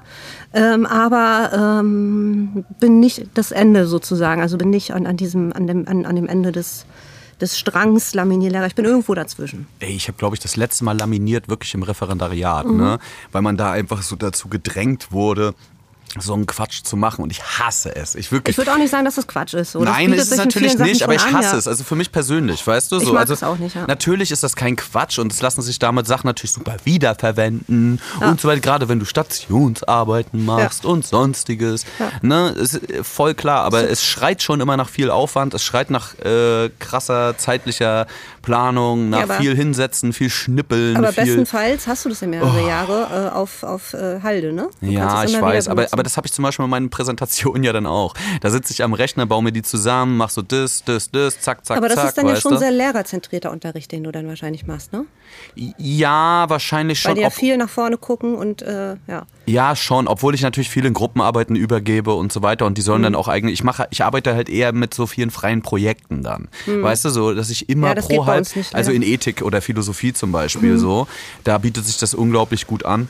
Ähm, 0.53 0.85
aber 0.85 1.79
ähm, 1.81 2.65
bin 2.79 2.99
nicht 2.99 3.27
das 3.33 3.51
Ende 3.51 3.87
sozusagen. 3.87 4.41
Also 4.41 4.57
bin 4.57 4.69
nicht 4.69 4.91
an, 4.93 5.05
an, 5.07 5.17
diesem, 5.17 5.53
an, 5.53 5.67
dem, 5.67 5.87
an, 5.87 6.05
an 6.05 6.15
dem 6.15 6.27
Ende 6.27 6.51
des, 6.51 6.85
des 7.41 7.57
Strangs 7.57 8.13
Laminierlehrer. 8.13 8.67
Ich 8.67 8.75
bin 8.75 8.85
irgendwo 8.85 9.13
dazwischen. 9.13 9.67
Ey, 9.79 9.91
ich 9.95 10.07
habe, 10.07 10.17
glaube 10.17 10.35
ich, 10.35 10.39
das 10.39 10.55
letzte 10.55 10.83
Mal 10.83 10.97
laminiert 10.97 11.49
wirklich 11.49 11.73
im 11.73 11.83
Referendariat, 11.83 12.65
Mhm. 12.65 12.77
ne? 12.77 12.99
Weil 13.31 13.41
man 13.41 13.57
da 13.57 13.71
einfach 13.71 14.01
so 14.01 14.15
dazu 14.15 14.47
gedrängt 14.49 15.11
wurde, 15.11 15.53
so 16.19 16.33
einen 16.33 16.45
Quatsch 16.45 16.83
zu 16.83 16.97
machen. 16.97 17.21
Und 17.23 17.31
ich 17.31 17.43
hasse 17.43 17.95
es. 17.95 18.15
Ich 18.15 18.31
wirklich. 18.31 18.53
Ich 18.53 18.57
würde 18.57 18.71
auch 18.71 18.77
nicht 18.77 18.89
sagen, 18.89 19.05
dass 19.05 19.15
das 19.15 19.27
Quatsch 19.27 19.53
ist. 19.53 19.71
So. 19.71 19.83
Nein, 19.83 20.13
ist 20.13 20.31
es 20.31 20.37
natürlich 20.37 20.77
nicht, 20.77 21.03
aber 21.03 21.15
ich 21.15 21.23
an, 21.23 21.33
hasse 21.33 21.53
ja. 21.53 21.57
es. 21.57 21.67
Also 21.67 21.83
für 21.83 21.95
mich 21.95 22.11
persönlich, 22.11 22.65
weißt 22.65 22.91
du? 22.91 22.97
Ich 22.97 23.05
so. 23.05 23.13
mag 23.13 23.21
also, 23.21 23.33
es 23.33 23.43
auch 23.43 23.57
nicht, 23.57 23.75
ja. 23.75 23.85
Natürlich 23.87 24.31
ist 24.31 24.43
das 24.43 24.55
kein 24.55 24.75
Quatsch 24.75 25.19
und 25.19 25.31
es 25.31 25.41
lassen 25.41 25.61
sich 25.61 25.79
damit 25.79 26.07
Sachen 26.07 26.27
natürlich 26.27 26.51
super 26.51 26.77
wiederverwenden 26.83 28.01
und 28.21 28.41
so 28.41 28.47
weiter. 28.47 28.61
Gerade 28.61 28.89
wenn 28.89 28.99
du 28.99 29.05
Stationsarbeiten 29.05 30.45
machst 30.45 30.85
und 30.85 31.05
sonstiges. 31.05 31.85
Ne, 32.21 32.49
ist 32.49 32.79
voll 33.03 33.33
klar, 33.33 33.63
aber 33.63 33.89
es 33.89 34.03
schreit 34.03 34.41
schon 34.41 34.61
immer 34.61 34.77
nach 34.77 34.89
viel 34.89 35.09
Aufwand. 35.09 35.53
Es 35.53 35.63
schreit 35.63 35.89
nach 35.89 36.17
äh, 36.19 36.69
krasser 36.79 37.37
zeitlicher 37.37 38.07
Planung, 38.41 39.09
nach 39.09 39.17
Ja, 39.19 39.23
aber- 39.25 39.33
viel 39.35 39.55
Hinsetzen, 39.55 40.13
viel 40.13 40.29
Schnippeln. 40.29 40.95
Aber 40.95 41.11
viel 41.11 41.25
bestenfalls 41.25 41.87
hast 41.87 42.05
du 42.05 42.09
das 42.09 42.21
ja 42.21 42.27
mehrere 42.27 42.65
Jahre 42.65 43.29
äh, 43.33 43.35
auf, 43.35 43.63
auf 43.63 43.93
äh, 43.93 44.21
Halde, 44.21 44.53
ne? 44.53 44.69
Du 44.79 44.87
Ja, 44.87 45.23
ich 45.23 45.39
weiß, 45.39 45.67
aber. 45.67 45.87
Aber 45.97 46.03
das 46.03 46.15
habe 46.17 46.27
ich 46.27 46.33
zum 46.33 46.43
Beispiel 46.43 46.63
in 46.65 46.69
meinen 46.71 46.89
Präsentationen 46.89 47.63
ja 47.63 47.73
dann 47.73 47.85
auch. 47.85 48.13
Da 48.41 48.49
sitze 48.49 48.71
ich 48.73 48.83
am 48.83 48.93
Rechner, 48.93 49.25
baue 49.25 49.41
mir 49.43 49.51
die 49.51 49.63
zusammen, 49.63 50.17
mach 50.17 50.29
so 50.29 50.41
das, 50.41 50.83
das, 50.85 51.09
das, 51.11 51.39
zack, 51.41 51.65
zack, 51.65 51.77
Aber 51.77 51.87
das 51.89 51.95
zack. 51.97 52.07
ist 52.09 52.17
dann 52.17 52.27
ja 52.27 52.35
schon 52.35 52.53
du? 52.53 52.57
sehr 52.59 52.71
lehrerzentrierter 52.71 53.51
Unterricht, 53.51 53.91
den 53.91 54.03
du 54.03 54.11
dann 54.11 54.27
wahrscheinlich 54.27 54.67
machst, 54.67 54.93
ne? 54.93 55.05
Ja, 55.77 56.45
wahrscheinlich 56.49 57.03
Weil 57.03 57.09
schon. 57.11 57.15
die 57.15 57.21
ja 57.21 57.29
viel 57.29 57.57
nach 57.57 57.69
vorne 57.69 57.97
gucken 57.97 58.35
und 58.35 58.61
äh, 58.61 58.95
ja. 59.07 59.25
ja, 59.45 59.75
schon, 59.75 60.07
obwohl 60.07 60.35
ich 60.35 60.41
natürlich 60.41 60.69
viel 60.69 60.85
in 60.85 60.93
Gruppenarbeiten 60.93 61.55
übergebe 61.55 62.13
und 62.13 62.31
so 62.31 62.41
weiter 62.43 62.65
und 62.65 62.77
die 62.77 62.81
Mhm. 62.81 62.85
sollen 62.85 63.03
dann 63.03 63.15
auch 63.15 63.27
eigentlich, 63.27 63.53
ich 63.55 63.63
mache, 63.63 63.87
ich 63.91 64.03
arbeite 64.03 64.33
halt 64.35 64.49
eher 64.49 64.71
mit 64.73 64.93
so 64.93 65.07
vielen 65.07 65.31
freien 65.31 65.61
Projekten 65.61 66.23
dann. 66.23 66.47
Weißt 66.65 67.05
du, 67.05 67.09
so, 67.09 67.33
dass 67.33 67.49
ich 67.49 67.69
immer 67.69 67.89
Mhm. 67.89 67.95
Ja, 67.97 68.01
pro 68.01 68.25
halb, 68.25 68.47
also 68.73 68.91
in 68.91 69.01
Ethik 69.01 69.41
oder 69.41 69.61
Philosophie 69.61 70.13
zum 70.13 70.31
Beispiel 70.31 70.73
Mhm. 70.73 70.79
so, 70.79 71.07
da 71.43 71.57
bietet 71.57 71.85
sich 71.85 71.97
das 71.97 72.13
unglaublich 72.13 72.67
gut 72.67 72.85
an. 72.85 73.09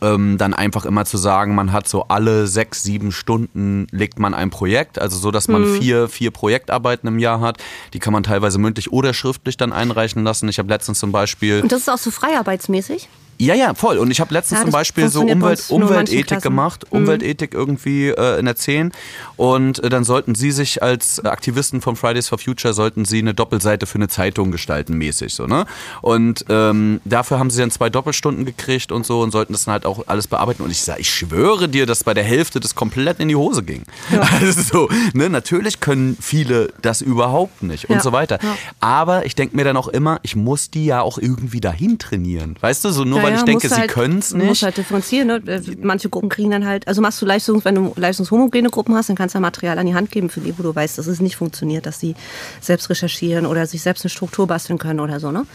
Ähm, 0.00 0.38
dann 0.38 0.54
einfach 0.54 0.84
immer 0.84 1.04
zu 1.04 1.16
sagen, 1.16 1.54
man 1.54 1.72
hat 1.72 1.88
so 1.88 2.04
alle 2.08 2.46
sechs, 2.46 2.82
sieben 2.82 3.12
Stunden 3.12 3.86
legt 3.90 4.18
man 4.18 4.34
ein 4.34 4.50
Projekt, 4.50 4.98
also 4.98 5.16
so, 5.16 5.30
dass 5.30 5.48
man 5.48 5.62
Mhm. 5.62 5.74
vier, 5.78 6.08
vier 6.08 6.30
Projektarbeiten 6.30 7.06
im 7.08 7.18
Jahr 7.18 7.40
hat. 7.40 7.58
Die 7.92 7.98
kann 7.98 8.12
man 8.12 8.22
teilweise 8.22 8.58
mündlich 8.58 8.92
oder 8.92 9.14
schriftlich 9.14 9.56
dann 9.56 9.72
einreichen 9.72 10.24
lassen. 10.24 10.48
Ich 10.48 10.58
habe 10.58 10.68
letztens 10.68 10.98
zum 10.98 11.12
Beispiel 11.12 11.60
Und 11.62 11.72
das 11.72 11.80
ist 11.82 11.88
auch 11.88 11.98
so 11.98 12.10
freiarbeitsmäßig? 12.10 13.08
Ja, 13.38 13.54
ja, 13.54 13.74
voll. 13.74 13.98
Und 13.98 14.10
ich 14.10 14.20
habe 14.20 14.32
letztens 14.34 14.60
Ja, 14.60 14.64
zum 14.64 14.72
Beispiel 14.72 15.08
so 15.08 15.22
Umwelt, 15.22 15.64
Umweltethik 15.68 16.26
Klassen. 16.26 16.40
Mhm. 16.40 16.42
gemacht, 16.42 16.84
Umweltethik 16.90 17.54
irgendwie 17.54 18.08
äh, 18.08 18.38
in 18.38 18.44
der 18.46 18.56
10. 18.56 18.92
Und 19.36 19.82
äh, 19.82 19.88
dann 19.88 20.04
sollten 20.04 20.34
sie 20.34 20.50
sich 20.52 20.82
als 20.82 21.24
Aktivisten 21.24 21.80
von 21.80 21.96
Fridays 21.96 22.28
for 22.28 22.38
Future, 22.38 22.74
sollten 22.74 23.04
sie 23.04 23.18
eine 23.18 23.34
Doppelseite 23.34 23.86
für 23.86 23.96
eine 23.96 24.08
Zeitung 24.08 24.50
gestalten, 24.52 24.96
mäßig 24.96 25.34
so, 25.34 25.46
ne? 25.46 25.66
Und 26.02 26.44
ähm, 26.48 27.00
dafür 27.04 27.38
haben 27.38 27.50
sie 27.50 27.60
dann 27.60 27.70
zwei 27.70 27.90
Doppelstunden 27.90 28.44
gekriegt 28.44 28.92
und 28.92 29.04
so 29.06 29.20
und 29.20 29.30
sollten 29.30 29.52
das 29.52 29.64
dann 29.64 29.72
halt 29.72 29.86
auch 29.86 30.04
alles 30.06 30.26
bearbeiten. 30.28 30.62
Und 30.62 30.70
ich 30.70 30.82
sage, 30.82 31.00
ich 31.00 31.10
schwöre 31.10 31.68
dir, 31.68 31.86
dass 31.86 32.04
bei 32.04 32.14
der 32.14 32.24
Hälfte 32.24 32.60
das 32.60 32.74
komplett 32.74 33.20
in 33.20 33.28
die 33.28 33.36
Hose 33.36 33.62
ging. 33.62 33.82
Also 34.40 34.62
so, 34.62 34.88
ne? 35.12 35.28
Natürlich 35.28 35.80
können 35.80 36.16
viele 36.20 36.72
das 36.82 37.00
überhaupt 37.00 37.62
nicht 37.62 37.88
und 37.88 37.96
Ja, 37.96 38.02
so 38.02 38.12
weiter. 38.12 38.38
ja. 38.42 38.56
Aber 38.80 39.26
ich 39.26 39.34
denke 39.34 39.56
mir 39.56 39.64
dann 39.64 39.76
auch 39.76 39.88
immer, 39.88 40.18
ich 40.22 40.36
muss 40.36 40.70
die 40.70 40.84
ja 40.86 41.00
auch 41.02 41.18
irgendwie 41.18 41.60
dahin 41.60 41.98
trainieren. 41.98 42.56
Weißt 42.60 42.84
du, 42.84 42.90
so 42.90 43.04
nur 43.04 43.18
Ja, 43.18 43.23
weil 43.24 43.34
ich 43.36 43.42
denke, 43.42 43.68
sie 43.68 43.74
halt- 43.74 43.90
können 43.90 44.18
es 44.18 44.30
Du 44.30 44.36
musst 44.36 44.48
nicht. 44.48 44.62
halt 44.62 44.76
differenzieren. 44.76 45.26
Ne? 45.28 45.42
Äh, 45.46 45.60
Manche 45.82 46.08
Gruppen 46.08 46.28
kriegen 46.28 46.50
dann 46.50 46.66
halt, 46.66 46.86
also 46.88 47.00
machst 47.02 47.20
du 47.20 47.26
Leistungs, 47.26 47.64
wenn 47.64 47.74
du 47.74 47.92
leistungshomogene 47.96 48.70
Gruppen 48.70 48.94
hast, 48.94 49.08
dann 49.08 49.16
kannst 49.16 49.34
du 49.34 49.40
Material 49.40 49.78
an 49.78 49.86
die 49.86 49.94
Hand 49.94 50.10
geben 50.10 50.30
für 50.30 50.40
die, 50.40 50.56
wo 50.58 50.62
du 50.62 50.74
weißt, 50.74 50.98
dass 50.98 51.06
es 51.06 51.20
nicht 51.20 51.36
funktioniert, 51.36 51.86
dass 51.86 51.98
sie 52.00 52.14
selbst 52.60 52.88
recherchieren 52.90 53.46
oder 53.46 53.66
sich 53.66 53.82
selbst 53.82 54.04
eine 54.04 54.10
Struktur 54.10 54.46
basteln 54.46 54.78
können 54.78 55.00
oder 55.00 55.20
so. 55.20 55.30
Ne? 55.30 55.46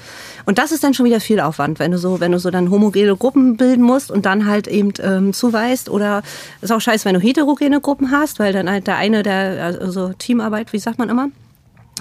Und 0.46 0.58
das 0.58 0.72
ist 0.72 0.84
dann 0.84 0.94
schon 0.94 1.06
wieder 1.06 1.20
viel 1.20 1.40
Aufwand, 1.40 1.80
wenn 1.80 1.92
du 1.92 1.98
so, 1.98 2.20
wenn 2.20 2.32
du 2.32 2.40
so 2.40 2.50
dann 2.52 2.70
homogene 2.72 3.16
Gruppen 3.16 3.58
bilden 3.58 3.84
musst 3.84 4.12
und 4.12 4.26
dann 4.26 4.46
halt 4.46 4.68
eben 4.68 4.94
ähm, 5.02 5.34
zuweist 5.34 5.90
oder 5.90 6.22
ist 6.62 6.72
auch 6.72 6.82
scheiße, 6.82 7.06
wenn 7.06 7.14
du 7.16 7.20
heterogene 7.22 7.82
Gruppen 7.82 8.12
hast, 8.12 8.40
weil 8.40 8.54
dann 8.54 8.70
halt 8.70 8.88
der 8.88 8.98
eine, 8.98 9.24
der, 9.24 9.78
also 9.82 10.14
Teamarbeit, 10.14 10.74
wie 10.74 10.80
sagt 10.80 11.00
man 11.00 11.10
immer? 11.10 11.30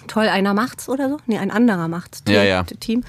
Toll, 0.07 0.29
einer 0.29 0.55
macht's 0.55 0.89
oder 0.89 1.09
so? 1.11 1.19
Nee, 1.27 1.39
ein 1.39 1.51
anderer 1.51 1.87
macht's. 1.89 2.23
Ja, 2.27 2.43
ja. 2.43 2.63
Team. 2.63 3.05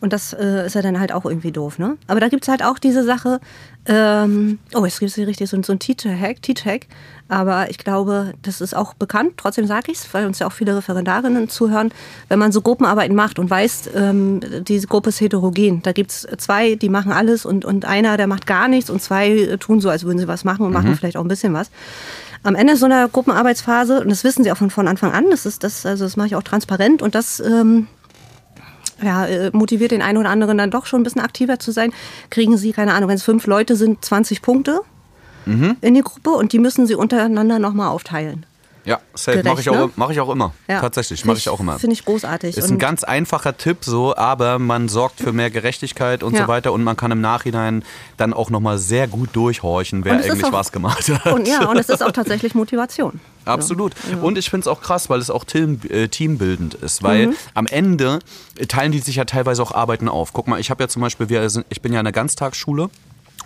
Und 0.00 0.12
das 0.14 0.32
äh, 0.32 0.66
ist 0.66 0.74
ja 0.74 0.82
dann 0.82 0.98
halt 0.98 1.12
auch 1.12 1.26
irgendwie 1.26 1.52
doof, 1.52 1.78
ne? 1.78 1.98
Aber 2.06 2.20
da 2.20 2.28
gibt's 2.28 2.48
halt 2.48 2.62
auch 2.64 2.78
diese 2.78 3.04
Sache, 3.04 3.38
ähm, 3.86 4.58
oh, 4.74 4.84
jetzt 4.84 4.98
gibt's 4.98 5.14
hier 5.14 5.26
richtig 5.26 5.50
so, 5.50 5.62
so 5.62 5.72
ein 5.72 5.78
Teacher-Hack, 5.78 6.40
Teach-Hack. 6.40 6.86
Aber 7.28 7.70
ich 7.70 7.78
glaube, 7.78 8.32
das 8.42 8.60
ist 8.60 8.74
auch 8.74 8.94
bekannt, 8.94 9.34
trotzdem 9.36 9.66
sage 9.66 9.92
ich's, 9.92 10.08
weil 10.12 10.26
uns 10.26 10.38
ja 10.38 10.46
auch 10.46 10.52
viele 10.52 10.76
Referendarinnen 10.76 11.48
zuhören. 11.48 11.92
Wenn 12.28 12.38
man 12.38 12.50
so 12.50 12.62
Gruppenarbeiten 12.62 13.14
macht 13.14 13.38
und 13.38 13.50
weiß, 13.50 13.90
ähm, 13.94 14.40
diese 14.66 14.86
Gruppe 14.86 15.10
ist 15.10 15.20
heterogen, 15.20 15.82
da 15.82 15.92
gibt's 15.92 16.26
zwei, 16.38 16.76
die 16.76 16.88
machen 16.88 17.12
alles 17.12 17.44
und, 17.44 17.64
und 17.64 17.84
einer, 17.84 18.16
der 18.16 18.26
macht 18.26 18.46
gar 18.46 18.68
nichts 18.68 18.90
und 18.90 19.02
zwei 19.02 19.30
äh, 19.30 19.58
tun 19.58 19.80
so, 19.80 19.90
als 19.90 20.04
würden 20.04 20.18
sie 20.18 20.28
was 20.28 20.44
machen 20.44 20.64
und 20.64 20.72
machen 20.72 20.96
vielleicht 20.96 21.16
auch 21.16 21.24
ein 21.24 21.28
bisschen 21.28 21.52
was 21.52 21.70
am 22.42 22.54
Ende 22.54 22.76
so 22.76 22.86
einer 22.86 23.08
Gruppenarbeitsphase, 23.08 24.00
und 24.00 24.08
das 24.08 24.24
wissen 24.24 24.44
sie 24.44 24.50
auch 24.50 24.56
von, 24.56 24.70
von 24.70 24.88
Anfang 24.88 25.12
an, 25.12 25.26
das 25.30 25.44
ist 25.44 25.62
das, 25.62 25.84
also 25.84 26.04
das 26.04 26.16
mache 26.16 26.28
ich 26.28 26.36
auch 26.36 26.42
transparent 26.42 27.02
und 27.02 27.14
das 27.14 27.40
ähm, 27.40 27.86
ja, 29.02 29.26
äh, 29.26 29.50
motiviert 29.52 29.90
den 29.92 30.02
einen 30.02 30.18
oder 30.18 30.30
anderen 30.30 30.58
dann 30.58 30.70
doch 30.70 30.86
schon 30.86 31.00
ein 31.00 31.04
bisschen 31.04 31.20
aktiver 31.22 31.58
zu 31.58 31.72
sein, 31.72 31.92
kriegen 32.30 32.56
sie, 32.56 32.72
keine 32.72 32.94
Ahnung, 32.94 33.08
wenn 33.08 33.16
es 33.16 33.22
fünf 33.22 33.46
Leute 33.46 33.76
sind, 33.76 34.04
20 34.04 34.42
Punkte 34.42 34.80
Mhm. 35.46 35.76
in 35.80 35.94
die 35.94 36.02
Gruppe 36.02 36.30
und 36.30 36.52
die 36.52 36.58
müssen 36.58 36.86
sie 36.86 36.94
untereinander 36.94 37.58
nochmal 37.58 37.88
aufteilen. 37.88 38.44
Ja, 38.84 38.98
safe. 39.14 39.42
Mache 39.44 39.60
ich, 39.60 39.68
auch, 39.68 39.74
ne? 39.74 39.90
mach 39.96 40.08
ich 40.10 40.18
auch 40.20 40.30
immer. 40.30 40.54
Ja. 40.66 40.80
Tatsächlich, 40.80 41.24
mache 41.26 41.36
ich 41.36 41.48
auch 41.50 41.60
immer. 41.60 41.78
Finde 41.78 41.92
ich 41.94 42.04
großartig. 42.06 42.56
Ist 42.56 42.70
ein 42.70 42.78
ganz 42.78 43.04
einfacher 43.04 43.56
Tipp 43.56 43.78
so, 43.82 44.16
aber 44.16 44.58
man 44.58 44.88
sorgt 44.88 45.20
für 45.20 45.32
mehr 45.32 45.50
Gerechtigkeit 45.50 46.22
und 46.22 46.34
Ja. 46.34 46.42
so 46.42 46.48
weiter 46.48 46.72
und 46.72 46.82
man 46.82 46.96
kann 46.96 47.10
im 47.10 47.20
Nachhinein 47.20 47.84
dann 48.16 48.32
auch 48.32 48.48
nochmal 48.48 48.78
sehr 48.78 49.06
gut 49.06 49.28
durchhorchen, 49.34 50.04
wer 50.06 50.14
eigentlich 50.14 50.44
auch- 50.44 50.52
was 50.52 50.72
gemacht 50.72 51.08
hat. 51.10 51.30
und 51.32 51.46
ja, 51.46 51.68
und 51.68 51.76
es 51.76 51.90
ist 51.90 52.02
auch 52.02 52.10
tatsächlich 52.12 52.54
Motivation. 52.54 53.20
Absolut. 53.44 53.92
Und 54.22 54.38
ich 54.38 54.50
finde 54.50 54.62
es 54.64 54.68
auch 54.68 54.80
krass, 54.80 55.08
weil 55.10 55.18
es 55.20 55.30
auch 55.30 55.44
team, 55.44 55.80
äh, 55.88 56.08
teambildend 56.08 56.74
ist, 56.74 57.02
weil 57.02 57.28
Mhm. 57.28 57.34
am 57.54 57.66
Ende 57.66 58.18
teilen 58.68 58.92
die 58.92 58.98
sich 58.98 59.16
ja 59.16 59.24
teilweise 59.24 59.62
auch 59.62 59.72
Arbeiten 59.72 60.08
auf. 60.08 60.32
Guck 60.32 60.46
mal, 60.48 60.60
ich 60.60 60.70
habe 60.70 60.82
ja 60.82 60.88
zum 60.88 61.02
Beispiel, 61.02 61.28
wir 61.28 61.48
sind, 61.50 61.66
ich 61.70 61.80
bin 61.80 61.92
ja 61.92 62.00
in 62.00 62.06
einer 62.06 62.12
Ganztagsschule. 62.12 62.90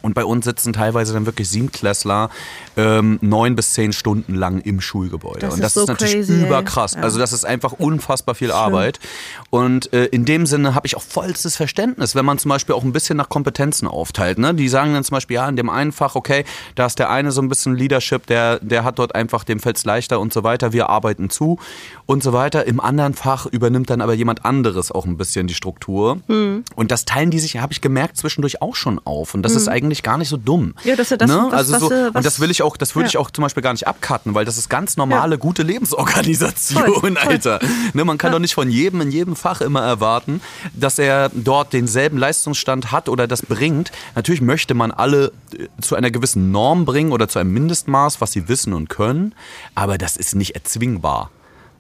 Und 0.04 0.12
bei 0.12 0.24
uns 0.26 0.44
sitzen 0.44 0.74
teilweise 0.74 1.14
dann 1.14 1.24
wirklich 1.24 1.48
Siebenklässler 1.48 2.28
ähm, 2.76 3.18
neun 3.22 3.56
bis 3.56 3.72
zehn 3.72 3.94
Stunden 3.94 4.34
lang 4.34 4.60
im 4.60 4.82
Schulgebäude. 4.82 5.40
Das 5.40 5.54
und 5.54 5.60
ist 5.60 5.64
das 5.64 5.74
so 5.74 5.80
ist 5.80 5.88
natürlich 5.88 6.14
crazy, 6.14 6.44
überkrass. 6.44 6.92
Ja. 6.92 7.00
Also 7.00 7.18
das 7.18 7.32
ist 7.32 7.46
einfach 7.46 7.72
unfassbar 7.72 8.34
viel 8.34 8.52
Arbeit. 8.52 9.00
Und 9.48 9.90
äh, 9.94 10.04
in 10.04 10.26
dem 10.26 10.44
Sinne 10.44 10.74
habe 10.74 10.86
ich 10.86 10.94
auch 10.94 11.02
vollstes 11.02 11.56
Verständnis, 11.56 12.14
wenn 12.14 12.26
man 12.26 12.36
zum 12.38 12.50
Beispiel 12.50 12.74
auch 12.74 12.84
ein 12.84 12.92
bisschen 12.92 13.16
nach 13.16 13.30
Kompetenzen 13.30 13.88
aufteilt. 13.88 14.38
Ne? 14.38 14.52
Die 14.52 14.68
sagen 14.68 14.92
dann 14.92 15.04
zum 15.04 15.14
Beispiel, 15.14 15.36
ja, 15.36 15.48
in 15.48 15.56
dem 15.56 15.70
einen 15.70 15.92
Fach, 15.92 16.16
okay, 16.16 16.44
da 16.74 16.84
ist 16.84 16.98
der 16.98 17.08
eine 17.08 17.32
so 17.32 17.40
ein 17.40 17.48
bisschen 17.48 17.74
Leadership, 17.74 18.26
der, 18.26 18.58
der 18.60 18.84
hat 18.84 18.98
dort 18.98 19.14
einfach, 19.14 19.42
dem 19.44 19.58
fällt's 19.58 19.86
leichter 19.86 20.20
und 20.20 20.34
so 20.34 20.44
weiter, 20.44 20.74
wir 20.74 20.90
arbeiten 20.90 21.30
zu 21.30 21.58
und 22.04 22.22
so 22.22 22.34
weiter. 22.34 22.66
Im 22.66 22.78
anderen 22.78 23.14
Fach 23.14 23.46
übernimmt 23.46 23.88
dann 23.88 24.02
aber 24.02 24.12
jemand 24.12 24.44
anderes 24.44 24.92
auch 24.92 25.06
ein 25.06 25.16
bisschen 25.16 25.46
die 25.46 25.54
Struktur. 25.54 26.18
Mhm. 26.28 26.64
Und 26.76 26.90
das 26.90 27.06
teilen 27.06 27.30
die 27.30 27.40
sich, 27.40 27.56
habe 27.56 27.72
ich 27.72 27.80
gemerkt, 27.80 28.18
zwischendurch 28.18 28.60
auch 28.60 28.74
schon 28.74 29.00
auf. 29.06 29.32
Und 29.32 29.42
das 29.42 29.54
ist 29.54 29.68
eigentlich 29.68 29.93
gar 30.02 30.18
nicht 30.18 30.28
so 30.28 30.36
dumm. 30.36 30.74
Ja, 30.84 30.96
das 30.96 31.06
ist 31.06 31.10
ja 31.12 31.16
das, 31.18 31.30
ne? 31.30 31.46
was- 31.50 31.52
also 31.54 31.72
was, 31.74 31.80
so, 31.80 31.90
äh, 31.92 32.06
und 32.08 32.14
was- 32.14 32.24
das 32.24 32.40
will 32.40 32.50
ich 32.50 32.62
auch, 32.62 32.76
das 32.76 32.94
würde 32.94 33.04
Ja. 33.04 33.08
ich 33.10 33.16
auch 33.18 33.30
zum 33.30 33.42
Beispiel 33.42 33.62
gar 33.62 33.72
nicht 33.72 33.86
abcutten, 33.86 34.34
weil 34.34 34.44
das 34.44 34.58
ist 34.58 34.68
ganz 34.68 34.96
normale, 34.96 35.32
Ja. 35.36 35.40
gute 35.40 35.62
Lebensorganisation, 35.62 36.82
Voll, 36.84 36.94
voll. 37.00 37.16
Alter. 37.18 37.60
Ne, 37.92 38.04
man 38.04 38.18
kann 38.18 38.32
doch 38.32 38.38
nicht 38.38 38.54
von 38.54 38.70
jedem 38.70 39.00
in 39.00 39.10
jedem 39.10 39.36
Fach 39.36 39.60
immer 39.60 39.82
erwarten, 39.82 40.40
dass 40.74 40.98
er 40.98 41.30
dort 41.32 41.72
denselben 41.72 42.18
Leistungsstand 42.18 42.92
hat 42.92 43.08
oder 43.08 43.26
das 43.26 43.42
bringt. 43.42 43.92
Natürlich 44.14 44.40
möchte 44.40 44.74
man 44.74 44.90
alle 44.90 45.32
äh, 45.56 45.68
zu 45.80 45.94
einer 45.94 46.10
gewissen 46.10 46.50
Norm 46.50 46.84
bringen 46.84 47.12
oder 47.12 47.28
zu 47.28 47.38
einem 47.38 47.52
Mindestmaß, 47.52 48.20
was 48.20 48.32
sie 48.32 48.48
wissen 48.48 48.72
und 48.72 48.88
können, 48.88 49.34
aber 49.74 49.98
das 49.98 50.16
ist 50.16 50.34
nicht 50.34 50.54
erzwingbar. 50.54 51.30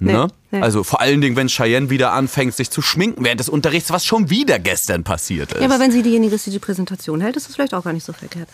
Ne? 0.00 0.26
Nee, 0.50 0.58
nee. 0.58 0.62
Also 0.64 0.82
vor 0.84 1.00
allen 1.00 1.20
Dingen, 1.20 1.36
wenn 1.36 1.48
Cheyenne 1.48 1.88
wieder 1.90 2.12
anfängt, 2.12 2.54
sich 2.54 2.70
zu 2.70 2.82
schminken 2.82 3.24
während 3.24 3.40
des 3.40 3.48
Unterrichts, 3.48 3.90
was 3.90 4.04
schon 4.04 4.28
wieder 4.30 4.58
gestern 4.58 5.04
passiert 5.04 5.52
ist. 5.52 5.60
Ja, 5.60 5.66
aber 5.66 5.78
wenn 5.80 5.92
sie 5.92 6.02
diejenige 6.02 6.34
ist, 6.34 6.46
die 6.46 6.50
die 6.50 6.58
Präsentation 6.58 7.20
hält, 7.20 7.36
ist 7.36 7.48
das 7.48 7.54
vielleicht 7.54 7.74
auch 7.74 7.84
gar 7.84 7.92
nicht 7.92 8.04
so 8.04 8.12
verkehrt. 8.12 8.48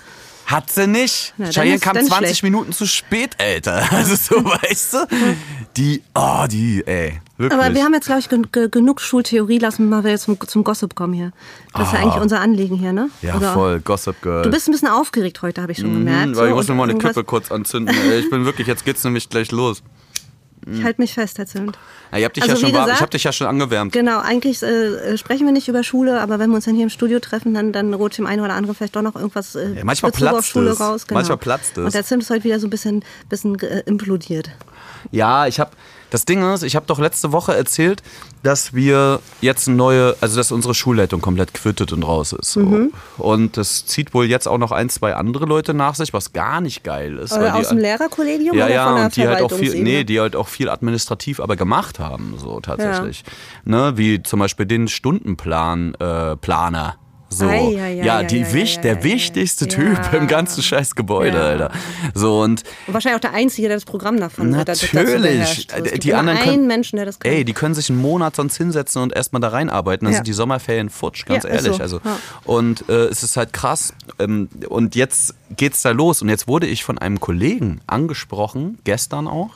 Hat 0.46 0.68
sie 0.70 0.86
nicht. 0.88 1.32
Na, 1.38 1.48
Cheyenne 1.50 1.76
ist- 1.76 1.82
kam 1.82 1.94
dann 1.94 2.06
20 2.06 2.26
schlecht. 2.26 2.42
Minuten 2.42 2.72
zu 2.72 2.86
spät, 2.86 3.36
Alter. 3.38 3.86
Also 3.92 4.16
so, 4.16 4.44
weißt 4.44 4.94
du? 4.94 4.98
Die, 5.76 6.02
oh, 6.14 6.46
die, 6.50 6.82
ey, 6.86 7.20
wirklich. 7.38 7.60
Aber 7.60 7.72
wir 7.74 7.84
haben 7.84 7.94
jetzt, 7.94 8.06
glaube 8.06 8.20
ich, 8.20 8.28
gen 8.28 8.48
ge 8.50 8.68
genug 8.68 9.00
Schultheorie. 9.00 9.58
Lassen 9.58 9.88
wir 9.88 10.02
mal 10.02 10.18
zum, 10.18 10.38
zum 10.40 10.64
Gossip 10.64 10.94
kommen 10.96 11.12
hier. 11.14 11.30
Das 11.72 11.86
ist 11.88 11.92
ja 11.92 12.00
Ah. 12.00 12.02
eigentlich 12.02 12.20
unser 12.22 12.40
Anliegen 12.40 12.76
hier, 12.76 12.92
ne? 12.92 13.10
ja, 13.22 13.36
Oder- 13.36 13.52
voll, 13.52 13.80
Gossip 13.80 14.20
Girl. 14.22 14.42
Du 14.42 14.50
bist 14.50 14.66
ein 14.68 14.72
bisschen 14.72 14.88
aufgeregt 14.88 15.40
heute, 15.42 15.62
habe 15.62 15.70
ich 15.72 15.78
schon 15.78 15.92
gemerkt. 15.92 16.30
Mhm, 16.30 16.36
weil 16.36 16.46
ich 16.46 16.50
So, 16.50 16.56
muss 16.56 16.68
und 16.68 16.76
mir 16.76 16.82
mal 16.86 16.90
eine 16.90 16.98
Kippe 16.98 17.22
kurz 17.22 17.52
anzünden. 17.52 17.94
Ich 18.18 18.28
bin 18.30 18.44
wirklich, 18.44 18.66
jetzt 18.66 18.84
geht's 18.84 19.04
nämlich 19.04 19.28
gleich 19.28 19.52
los. 19.52 19.82
Ich 20.72 20.84
halte 20.84 21.00
mich 21.00 21.14
fest, 21.14 21.38
Herr 21.38 21.46
Zimt. 21.46 21.78
Ja, 22.12 22.18
ich 22.18 22.24
hab 22.24 22.32
dich, 22.34 22.42
Also, 22.44 22.54
ja 22.54 22.62
warm, 22.62 22.82
ich 22.82 22.84
gesagt- 22.86 23.00
hab 23.02 23.10
dich 23.10 23.24
ja 23.24 23.32
schon 23.32 23.46
angewärmt. 23.46 23.92
Genau, 23.92 24.20
eigentlich 24.20 24.62
äh, 24.62 25.16
sprechen 25.18 25.46
wir 25.46 25.52
nicht 25.52 25.68
über 25.68 25.82
Schule, 25.82 26.20
aber 26.20 26.38
wenn 26.38 26.50
wir 26.50 26.56
uns 26.56 26.64
dann 26.66 26.74
hier 26.74 26.84
im 26.84 26.90
Studio 26.90 27.18
treffen, 27.20 27.54
dann, 27.54 27.72
dann 27.72 27.92
rutscht 27.94 28.18
dem 28.18 28.26
einen 28.26 28.40
oder 28.42 28.54
anderen 28.54 28.74
vielleicht 28.76 28.94
doch 28.96 29.02
noch 29.02 29.14
irgendwas 29.16 29.54
äh, 29.54 29.74
Ja, 29.74 29.84
manchmal 29.84 30.12
Bezug 30.12 30.26
auf 30.28 30.32
platzt 30.34 30.48
Schule 30.48 30.70
es. 30.70 30.80
raus. 30.80 31.06
Genau. 31.06 31.18
Manchmal 31.18 31.38
platzt 31.38 31.78
es. 31.78 31.84
Und 31.84 31.94
der 31.94 32.04
Zimt 32.04 32.22
ist 32.22 32.30
heute 32.30 32.44
wieder 32.44 32.60
so 32.60 32.66
ein 32.66 32.70
bisschen, 32.70 33.04
bisschen 33.28 33.58
äh, 33.60 33.82
implodiert. 33.86 34.50
Ja, 35.10 35.46
ich 35.46 35.58
habe 35.60 35.70
das 36.10 36.24
Ding 36.24 36.42
ist, 36.52 36.62
ich 36.62 36.76
habe 36.76 36.86
doch 36.86 36.98
letzte 36.98 37.32
Woche 37.32 37.56
erzählt, 37.56 38.02
dass 38.42 38.74
wir 38.74 39.20
jetzt 39.40 39.68
eine 39.68 39.76
neue, 39.76 40.16
also 40.20 40.36
dass 40.36 40.50
unsere 40.52 40.74
Schulleitung 40.74 41.20
komplett 41.20 41.54
quittet 41.54 41.92
und 41.92 42.02
raus 42.02 42.32
ist. 42.32 42.52
So. 42.52 42.60
Mhm. 42.60 42.92
Und 43.18 43.56
das 43.56 43.86
zieht 43.86 44.14
wohl 44.14 44.26
jetzt 44.26 44.48
auch 44.48 44.58
noch 44.58 44.72
ein, 44.72 44.88
zwei 44.88 45.14
andere 45.14 45.46
Leute 45.46 45.74
nach 45.74 45.94
sich, 45.94 46.12
was 46.12 46.32
gar 46.32 46.60
nicht 46.60 46.82
geil 46.84 47.18
ist. 47.18 47.32
Oder 47.32 47.52
die- 47.52 47.58
aus 47.58 47.68
dem 47.68 47.78
Lehrerkollegium 47.78 48.56
ja, 48.56 48.64
oder 48.66 48.74
ja, 48.74 48.84
von 48.86 48.94
der 48.96 49.04
und 49.04 49.16
die 49.16 49.28
halt 49.28 49.42
auch 49.42 49.52
viel, 49.52 49.82
nee, 49.82 50.04
die 50.04 50.20
halt 50.20 50.36
auch 50.36 50.48
viel 50.48 50.68
administrativ 50.68 51.40
aber 51.40 51.56
gemacht 51.56 51.98
haben, 51.98 52.34
so 52.38 52.60
tatsächlich. 52.60 53.24
Ne, 53.64 53.92
wie 53.96 54.22
zum 54.22 54.40
Beispiel 54.40 54.66
den 54.66 54.88
Stundenplan, 54.88 55.94
äh, 55.94 56.36
Planer. 56.36 56.96
So, 57.32 57.46
Ei, 57.46 57.58
ei, 57.78 57.80
ei, 58.00 58.04
ja, 58.04 58.24
die 58.24 58.52
wich, 58.52 58.78
der 58.80 59.04
wichtigste. 59.04 59.68
Typ 59.68 59.98
im 60.12 60.26
ganzen 60.26 60.64
scheiß 60.64 60.96
Gebäude, 60.96 61.36
Ja. 61.38 61.44
Alter. 61.44 61.70
So 62.12 62.40
und 62.40 62.64
Und 62.88 62.94
wahrscheinlich 62.94 63.16
auch 63.18 63.20
der 63.20 63.34
Einzige, 63.34 63.68
der 63.68 63.76
das 63.76 63.84
Programm 63.84 64.18
davon 64.18 64.50
Natürlich. 64.50 64.90
beherrscht. 64.90 65.70
So, 65.70 65.76
es 65.76 65.82
Äh, 65.86 65.90
gibt 65.92 66.04
die 66.04 66.14
anderen 66.14 66.38
einen 66.38 66.48
können- 66.50 66.66
Menschen, 66.66 66.96
der 66.96 67.06
das 67.06 67.20
kann. 67.20 67.30
Ey, 67.30 67.44
die 67.44 67.52
können 67.52 67.74
sich 67.76 67.88
einen 67.88 68.00
Monat 68.00 68.34
sonst 68.34 68.56
hinsetzen 68.56 69.00
und 69.02 69.12
erstmal 69.14 69.40
da 69.40 69.48
reinarbeiten. 69.48 70.06
Dann 70.06 70.12
Ja. 70.12 70.16
sind 70.18 70.26
die 70.26 70.32
Sommerferien 70.32 70.90
futsch, 70.90 71.24
ganz 71.24 71.44
Ja, 71.44 71.50
ehrlich. 71.50 71.76
so. 71.76 71.80
Also. 71.82 72.00
Und 72.44 72.88
äh, 72.88 73.04
es 73.06 73.22
ist 73.22 73.36
halt 73.36 73.52
krass. 73.52 73.94
Ähm, 74.18 74.48
und 74.68 74.96
jetzt 74.96 75.34
geht's 75.56 75.82
da 75.82 75.92
los. 75.92 76.22
Und 76.22 76.30
jetzt 76.30 76.48
wurde 76.48 76.66
ich 76.66 76.82
von 76.82 76.98
einem 76.98 77.20
Kollegen 77.20 77.80
angesprochen, 77.86 78.78
gestern 78.82 79.28
auch, 79.28 79.50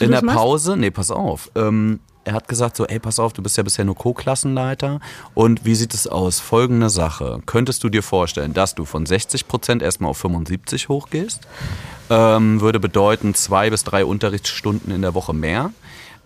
in 0.00 0.10
der 0.10 0.24
machst? 0.24 0.36
Pause. 0.38 0.76
Nee, 0.76 0.90
pass 0.90 1.12
auf. 1.12 1.52
Ähm, 1.54 2.00
er 2.26 2.32
hat 2.34 2.48
gesagt 2.48 2.76
so, 2.76 2.84
ey, 2.86 2.98
pass 2.98 3.20
auf, 3.20 3.32
du 3.32 3.42
bist 3.42 3.56
ja 3.56 3.62
bisher 3.62 3.84
nur 3.84 3.94
Co-Klassenleiter. 3.94 4.98
Und 5.34 5.64
wie 5.64 5.76
sieht 5.76 5.94
es 5.94 6.08
aus? 6.08 6.40
Folgende 6.40 6.90
Sache. 6.90 7.40
Könntest 7.46 7.84
du 7.84 7.88
dir 7.88 8.02
vorstellen, 8.02 8.52
dass 8.52 8.74
du 8.74 8.84
von 8.84 9.06
60 9.06 9.46
Prozent 9.46 9.80
erstmal 9.80 10.10
auf 10.10 10.18
75 10.18 10.88
hochgehst? 10.88 11.46
Ähm, 12.10 12.60
würde 12.60 12.80
bedeuten 12.80 13.34
zwei 13.34 13.70
bis 13.70 13.84
drei 13.84 14.04
Unterrichtsstunden 14.04 14.92
in 14.92 15.02
der 15.02 15.14
Woche 15.14 15.34
mehr. 15.34 15.70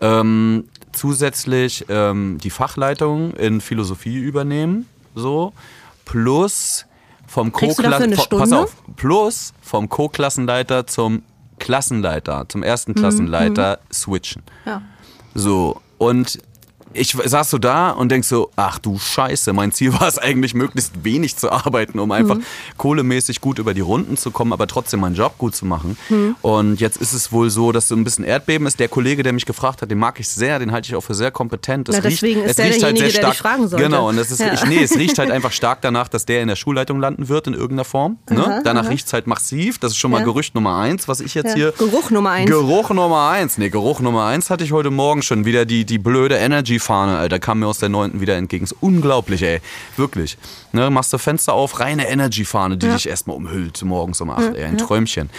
Ähm, 0.00 0.68
zusätzlich 0.92 1.84
ähm, 1.90 2.38
die 2.42 2.50
Fachleitung 2.50 3.34
in 3.34 3.60
Philosophie 3.60 4.16
übernehmen, 4.16 4.86
so 5.14 5.52
plus 6.06 6.86
vom 7.26 7.52
Kriegst 7.52 7.78
du 7.78 7.82
dafür 7.82 8.04
eine 8.04 8.16
Co-Klassen, 8.16 8.38
pass 8.38 8.48
Stunde? 8.48 8.64
auf, 8.64 8.96
plus 8.96 9.52
vom 9.60 9.90
Co-Klassenleiter 9.90 10.86
zum 10.86 11.22
Klassenleiter, 11.58 12.48
zum 12.48 12.62
ersten 12.62 12.94
Klassenleiter 12.94 13.80
switchen. 13.92 14.42
Ja. 14.64 14.80
So, 15.34 15.80
und 16.00 16.38
ich 16.92 17.12
saß 17.24 17.50
so 17.50 17.58
da 17.58 17.90
und 17.90 18.10
denk 18.10 18.24
so, 18.24 18.50
ach 18.56 18.78
du 18.78 18.98
Scheiße, 18.98 19.52
mein 19.52 19.72
Ziel 19.72 19.92
war 19.92 20.08
es 20.08 20.18
eigentlich, 20.18 20.54
möglichst 20.54 21.04
wenig 21.04 21.36
zu 21.36 21.50
arbeiten, 21.52 21.98
um 21.98 22.10
einfach 22.12 22.36
kohlemäßig 22.76 23.40
gut 23.40 23.58
über 23.58 23.74
die 23.74 23.80
Runden 23.80 24.16
zu 24.16 24.30
kommen, 24.30 24.52
aber 24.52 24.66
trotzdem 24.66 25.00
meinen 25.00 25.14
Job 25.14 25.36
gut 25.38 25.54
zu 25.54 25.66
machen. 25.66 25.96
Und 26.42 26.80
jetzt 26.80 26.96
ist 26.96 27.12
es 27.12 27.32
wohl 27.32 27.50
so, 27.50 27.72
dass 27.72 27.88
so 27.88 27.94
ein 27.94 28.04
bisschen 28.04 28.24
Erdbeben 28.24 28.66
ist. 28.66 28.80
Der 28.80 28.88
Kollege, 28.88 29.22
der 29.22 29.32
mich 29.32 29.46
gefragt 29.46 29.82
hat, 29.82 29.90
den 29.90 29.98
mag 29.98 30.18
ich 30.20 30.28
sehr, 30.28 30.58
den 30.58 30.72
halte 30.72 30.88
ich 30.88 30.94
auch 30.96 31.02
für 31.02 31.14
sehr 31.14 31.30
kompetent. 31.30 31.88
Das 31.88 31.96
Na, 31.96 32.02
deswegen 32.02 32.42
ist 32.42 32.58
es 32.58 32.64
riecht 32.64 32.82
halt 32.82 32.98
sehr 32.98 33.10
stark. 33.10 33.36
fragen 33.36 33.68
sollte. 33.68 33.84
Genau, 33.84 34.08
und 34.08 34.16
das 34.16 34.30
ist, 34.30 34.40
Ja. 34.40 34.52
ich, 34.54 34.64
nee, 34.66 34.82
es 34.82 34.96
riecht 34.96 35.18
halt 35.18 35.30
einfach 35.32 35.52
stark 35.52 35.80
danach, 35.82 36.08
dass 36.08 36.26
der 36.26 36.42
in 36.42 36.48
der 36.48 36.56
Schulleitung 36.56 37.00
landen 37.00 37.28
wird 37.28 37.46
in 37.46 37.54
irgendeiner 37.54 37.84
Form. 37.84 38.18
Ne? 38.30 38.60
Danach 38.64 38.88
riecht 38.88 39.06
es 39.06 39.12
halt 39.12 39.26
massiv. 39.26 39.78
Das 39.78 39.92
ist 39.92 39.98
schon 39.98 40.10
mal 40.10 40.18
Ja. 40.18 40.24
Gerücht 40.24 40.54
Nummer 40.54 40.76
eins, 40.78 41.08
was 41.08 41.20
ich 41.20 41.34
jetzt 41.34 41.50
Ja. 41.50 41.54
hier 41.54 41.72
Geruch 41.78 42.10
Nummer 42.10 42.30
eins. 42.30 42.50
Geruch 42.50 42.90
Nummer 42.90 43.28
eins. 43.30 43.58
Nee, 43.58 43.70
Geruch 43.70 44.00
Nummer 44.00 44.26
eins 44.26 44.50
hatte 44.50 44.64
ich 44.64 44.72
heute 44.72 44.90
Morgen 44.90 45.22
schon. 45.22 45.44
Wieder 45.44 45.64
die, 45.64 45.84
die 45.84 45.98
blöde 45.98 46.36
Energy-Fahne, 46.80 47.18
Alter, 47.18 47.38
kam 47.38 47.60
mir 47.60 47.66
aus 47.66 47.78
der 47.78 47.88
neunten 47.88 48.20
wieder 48.20 48.36
entgegen. 48.36 48.64
Ist 48.64 48.74
unglaublich, 48.80 49.42
ey. 49.42 49.60
Wirklich. 49.96 50.36
Ne, 50.72 50.90
machst 50.90 51.12
du 51.12 51.18
Fenster 51.18 51.52
auf, 51.52 51.80
reine 51.80 52.08
Energy-Fahne, 52.08 52.76
die 52.78 52.88
dich 52.88 53.08
erstmal 53.08 53.36
umhüllt 53.36 53.82
morgens 53.82 54.20
um 54.20 54.30
acht. 54.30 54.54
ey, 54.54 54.64
ein 54.64 54.78
Träumchen. 54.78 55.30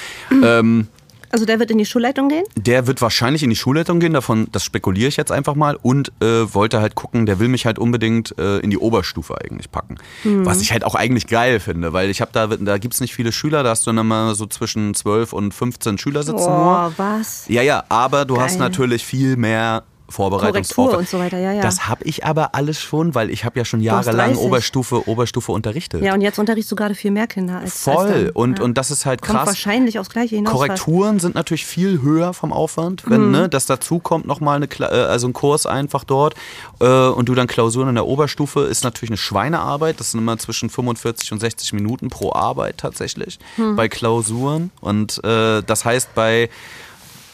Ähm, 0.43 0.87
Also 1.33 1.45
der 1.45 1.59
wird 1.59 1.71
in 1.71 1.77
die 1.77 1.85
Schulleitung 1.85 2.27
gehen? 2.27 2.43
der 2.57 2.87
wird 2.87 3.01
wahrscheinlich 3.01 3.41
in 3.41 3.49
die 3.49 3.55
Schulleitung 3.55 4.01
gehen, 4.01 4.11
davon, 4.11 4.49
das 4.51 4.65
spekuliere 4.65 5.07
ich 5.07 5.15
jetzt 5.15 5.31
einfach 5.31 5.55
mal. 5.55 5.77
Und 5.81 6.11
äh, 6.21 6.53
wollte 6.53 6.81
halt 6.81 6.95
gucken, 6.95 7.25
der 7.25 7.39
will 7.39 7.47
mich 7.47 7.65
halt 7.65 7.79
unbedingt 7.79 8.37
äh, 8.37 8.57
in 8.59 8.69
die 8.69 8.77
Oberstufe 8.77 9.39
eigentlich 9.39 9.71
packen. 9.71 9.95
Mhm. 10.25 10.45
Was 10.45 10.61
ich 10.61 10.73
halt 10.73 10.83
auch 10.83 10.93
eigentlich 10.95 11.27
geil 11.27 11.61
finde, 11.61 11.93
weil 11.93 12.09
ich 12.09 12.19
habe 12.19 12.31
da, 12.33 12.47
da 12.47 12.77
gibt 12.77 12.93
es 12.95 12.99
nicht 12.99 13.15
viele 13.15 13.31
Schüler, 13.31 13.63
da 13.63 13.69
hast 13.69 13.87
du 13.87 13.91
dann 13.91 13.99
immer 13.99 14.35
so 14.35 14.45
zwischen 14.45 14.93
12 14.93 15.31
und 15.31 15.53
15 15.53 15.97
Schüler 15.97 16.23
sitzen 16.23 16.51
nur. 16.51 16.89
Oh, 16.89 16.93
was? 16.97 17.45
Ja, 17.47 17.61
ja, 17.61 17.85
aber 17.87 18.25
du 18.25 18.41
hast 18.41 18.59
Geil. 18.59 18.67
natürlich 18.67 19.05
viel 19.05 19.37
mehr 19.37 19.83
Vorbereitungsaufwand. 20.11 20.89
Korrektur 20.91 20.99
und 20.99 21.09
so 21.09 21.19
weiter, 21.19 21.39
ja, 21.39 21.51
ja. 21.53 21.61
Das 21.61 21.87
habe 21.87 22.03
ich 22.03 22.25
aber 22.25 22.53
alles 22.55 22.79
schon, 22.79 23.15
weil 23.15 23.29
ich 23.29 23.43
habe 23.45 23.57
ja 23.59 23.65
schon 23.65 23.81
jahrelang 23.81 24.33
30. 24.33 24.43
Oberstufe, 24.45 25.07
Oberstufe 25.07 25.51
unterrichtet. 25.51 26.03
Ja, 26.03 26.13
und 26.13 26.21
jetzt 26.21 26.37
unterrichtest 26.39 26.71
du 26.71 26.75
gerade 26.75 26.95
viel 26.95 27.11
mehr 27.11 27.27
Kinder 27.27 27.55
als 27.59 27.63
als 27.87 27.95
Voll. 27.95 28.25
dann. 28.25 28.29
Und, 28.31 28.59
ja. 28.59 28.65
und 28.65 28.77
das 28.77 28.91
ist 28.91 29.05
halt 29.05 29.21
Kommt 29.21 29.37
krass. 29.39 29.47
wahrscheinlich 29.47 29.97
aufs 29.99 30.09
Gleiche 30.09 30.35
hinaus. 30.35 30.53
Korrekturen 30.53 31.19
sind 31.19 31.35
natürlich 31.35 31.65
viel 31.65 32.01
höher 32.01 32.33
vom 32.33 32.51
Aufwand, 32.53 33.03
wenn 33.09 33.25
Mhm. 33.25 33.31
ne, 33.31 33.49
das 33.49 33.65
dazu 33.65 33.99
kommt 33.99 34.25
nochmal 34.27 34.57
eine, 34.57 34.65
äh, 34.65 34.83
also 35.05 35.27
ein 35.27 35.33
Kurs 35.33 35.65
einfach 35.65 36.03
dort 36.03 36.35
äh, 36.79 36.85
und 37.07 37.29
du 37.29 37.35
dann 37.35 37.47
Klausuren 37.47 37.89
in 37.89 37.95
der 37.95 38.05
Oberstufe 38.07 38.61
ist 38.61 38.83
natürlich 38.83 39.09
eine 39.11 39.17
Schweinearbeit. 39.17 39.99
Das 39.99 40.11
sind 40.11 40.19
immer 40.19 40.37
zwischen 40.37 40.69
45 40.69 41.31
und 41.31 41.39
60 41.39 41.73
Minuten 41.73 42.09
pro 42.09 42.33
Arbeit 42.33 42.77
tatsächlich 42.77 43.39
Hm. 43.55 43.75
bei 43.75 43.87
Klausuren 43.89 44.71
und 44.81 45.23
äh, 45.23 45.61
das 45.63 45.85
heißt 45.85 46.13
bei 46.15 46.49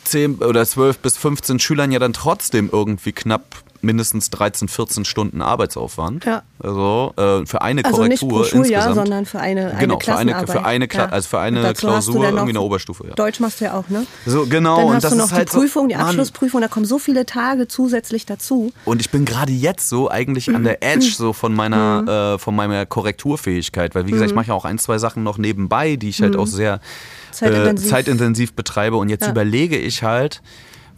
10 0.07 0.35
oder 0.39 0.65
12 0.65 0.99
bis 0.99 1.17
15 1.17 1.59
Schülern 1.59 1.91
ja 1.91 1.99
dann 1.99 2.13
trotzdem 2.13 2.69
irgendwie 2.71 3.11
knapp 3.11 3.43
mindestens 3.81 4.31
13, 4.31 4.69
14 4.69 5.05
Stunden 5.05 5.41
Arbeitsaufwand. 5.43 6.25
Ja. 6.25 6.41
Also 6.59 7.13
äh, 7.15 7.45
für 7.45 7.61
eine 7.61 7.85
Also 7.85 8.05
nicht 8.05 8.19
Korrektur 8.21 8.41
pro 8.41 8.43
Schuljahr, 8.43 8.87
insgesamt. 8.87 8.95
sondern 8.95 9.25
für 9.27 9.39
eine, 9.39 9.69
eine 9.69 9.79
Genau, 9.79 9.99
für 9.99 10.15
eine, 10.15 10.47
für 10.47 10.65
eine, 10.65 10.87
Kla 10.87 11.03
Ja. 11.03 11.09
also 11.09 11.29
für 11.29 11.39
eine 11.39 11.73
Klausur 11.75 12.25
irgendwie 12.25 12.49
in 12.49 12.53
der 12.55 12.63
Oberstufe. 12.63 13.05
Ja. 13.07 13.13
Deutsch 13.13 13.39
machst 13.39 13.61
du 13.61 13.65
ja 13.65 13.75
auch, 13.75 13.87
ne? 13.89 14.07
So, 14.25 14.47
genau, 14.47 14.77
Dann 14.77 14.85
und 14.87 14.93
hast 14.95 15.03
das 15.03 15.11
du 15.11 15.17
noch 15.19 15.25
ist 15.25 15.31
halt 15.33 15.53
die 15.53 15.57
Prüfung, 15.57 15.89
die 15.89 15.95
Mann, 15.95 16.05
Abschlussprüfung, 16.07 16.59
da 16.61 16.67
kommen 16.67 16.87
so 16.87 16.97
viele 16.97 17.27
Tage 17.27 17.67
zusätzlich 17.67 18.25
dazu. 18.25 18.73
Und 18.83 18.99
ich 18.99 19.11
bin 19.11 19.25
gerade 19.25 19.51
jetzt 19.51 19.87
so 19.89 20.09
eigentlich 20.09 20.49
an 20.53 20.63
der 20.63 20.81
Edge 20.83 21.11
so 21.15 21.31
von 21.31 21.53
meiner, 21.53 22.33
äh, 22.35 22.39
von 22.39 22.55
meiner 22.55 22.87
Korrekturfähigkeit, 22.87 23.93
weil 23.93 24.07
wie 24.07 24.11
gesagt, 24.11 24.31
ich 24.31 24.35
mache 24.35 24.47
ja 24.47 24.53
auch 24.55 24.65
ein, 24.65 24.79
zwei 24.79 24.97
Sachen 24.97 25.21
noch 25.23 25.37
nebenbei, 25.37 25.97
die 25.97 26.09
ich 26.09 26.21
halt 26.23 26.35
auch 26.35 26.47
sehr 26.47 26.79
Zeitintensiv. 27.31 27.85
Äh, 27.87 27.89
zeitintensiv 27.89 28.53
betreibe. 28.53 28.97
Und 28.97 29.09
jetzt 29.09 29.23
Ja. 29.25 29.31
überlege 29.31 29.77
ich 29.77 30.03
halt, 30.03 30.41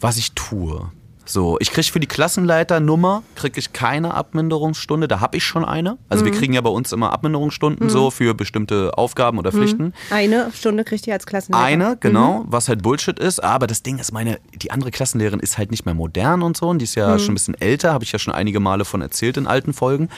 was 0.00 0.16
ich 0.16 0.32
tue. 0.32 0.90
So, 1.26 1.58
ich 1.60 1.70
kriege 1.70 1.86
für 1.86 2.00
die 2.00 2.08
Klassenleiternummer 2.08 3.22
kriege 3.36 3.60
ich 3.60 3.72
keine 3.72 4.14
Abminderungsstunde. 4.14 5.06
Da 5.06 5.20
habe 5.20 5.36
ich 5.36 5.44
schon 5.44 5.64
eine. 5.64 5.96
Also 6.08 6.24
wir 6.24 6.32
kriegen 6.32 6.54
ja 6.54 6.60
bei 6.60 6.70
uns 6.70 6.90
immer 6.90 7.12
Abminderungsstunden 7.12 7.88
so 7.88 8.10
für 8.10 8.34
bestimmte 8.34 8.98
Aufgaben 8.98 9.38
oder 9.38 9.52
Pflichten. 9.52 9.92
Eine 10.10 10.50
Stunde 10.52 10.82
kriegt 10.82 11.06
ihr 11.06 11.12
als 11.14 11.26
Klassenlehrer. 11.26 11.64
Eine, 11.64 11.96
genau, 12.00 12.44
was 12.48 12.68
halt 12.68 12.82
Bullshit 12.82 13.16
ist. 13.16 13.44
Aber 13.44 13.68
das 13.68 13.84
Ding 13.84 13.98
ist, 13.98 14.10
meine, 14.12 14.40
die 14.56 14.72
andere 14.72 14.90
Klassenlehrerin 14.90 15.38
ist 15.38 15.56
halt 15.56 15.70
nicht 15.70 15.84
mehr 15.84 15.94
modern 15.94 16.42
und 16.42 16.56
so. 16.56 16.68
Und 16.68 16.80
die 16.80 16.84
ist 16.84 16.96
ja 16.96 17.16
schon 17.20 17.32
ein 17.32 17.34
bisschen 17.34 17.54
älter, 17.54 17.92
habe 17.92 18.02
ich 18.02 18.10
ja 18.10 18.18
schon 18.18 18.34
einige 18.34 18.58
Male 18.58 18.84
von 18.84 19.00
erzählt 19.00 19.36
in 19.36 19.46
alten 19.46 19.72
Folgen. 19.72 20.08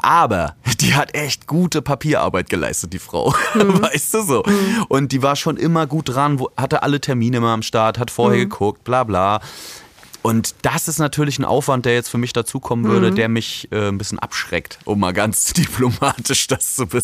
Aber 0.00 0.54
die 0.80 0.94
hat 0.94 1.14
echt 1.14 1.46
gute 1.46 1.82
Papierarbeit 1.82 2.50
geleistet, 2.50 2.92
die 2.92 2.98
Frau. 2.98 3.32
Weißt 3.54 4.14
du 4.14 4.22
so? 4.22 4.44
Und 4.88 5.12
die 5.12 5.22
war 5.22 5.36
schon 5.36 5.56
immer 5.56 5.86
gut 5.86 6.14
dran, 6.14 6.42
hatte 6.56 6.82
alle 6.82 7.00
Termine 7.00 7.38
immer 7.38 7.52
am 7.52 7.62
Start, 7.62 7.98
hat 7.98 8.10
vorher 8.10 8.38
geguckt, 8.38 8.84
bla 8.84 9.04
bla. 9.04 9.40
Und 10.26 10.54
das 10.62 10.88
ist 10.88 10.98
natürlich 10.98 11.38
ein 11.38 11.44
Aufwand, 11.44 11.86
der 11.86 11.94
jetzt 11.94 12.08
für 12.08 12.18
mich 12.18 12.32
dazukommen 12.32 12.84
würde, 12.90 13.12
der 13.12 13.28
mich 13.28 13.68
äh, 13.70 13.88
ein 13.88 13.98
bisschen 13.98 14.18
abschreckt, 14.18 14.78
um 14.84 14.98
mal 15.00 15.12
ganz 15.12 15.52
diplomatisch 15.52 16.46
das 16.48 16.74
zu 16.74 16.86
be 16.86 17.02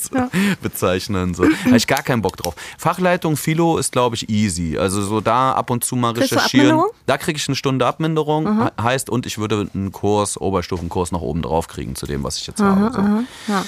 bezeichnen. 0.60 1.34
So. 1.34 1.44
Habe 1.64 1.76
ich 1.76 1.86
gar 1.86 2.02
keinen 2.02 2.22
Bock 2.22 2.36
drauf. 2.36 2.54
Fachleitung 2.78 3.36
Philo 3.36 3.78
ist, 3.78 3.92
glaube 3.92 4.16
ich, 4.16 4.28
easy. 4.28 4.76
Also 4.78 5.02
so 5.02 5.20
da 5.20 5.52
ab 5.52 5.70
und 5.70 5.84
zu 5.84 5.96
mal 5.96 6.14
Kriegst 6.14 6.32
recherchieren. 6.32 6.82
Da 7.06 7.18
kriege 7.18 7.36
ich 7.36 7.48
eine 7.48 7.56
Stunde 7.56 7.86
Abminderung. 7.86 8.64
He- 8.64 8.82
Heißt, 8.82 9.08
und 9.10 9.26
ich 9.26 9.38
würde 9.38 9.68
einen 9.74 9.92
Kurs, 9.92 10.40
Oberstufenkurs 10.40 11.12
nach 11.12 11.20
oben 11.20 11.42
drauf 11.42 11.68
kriegen 11.68 11.94
zu 11.94 12.06
dem, 12.06 12.24
was 12.24 12.36
ich 12.38 12.46
jetzt 12.46 12.60
habe. 12.60 12.90
So. 12.92 13.52
Ja. 13.52 13.64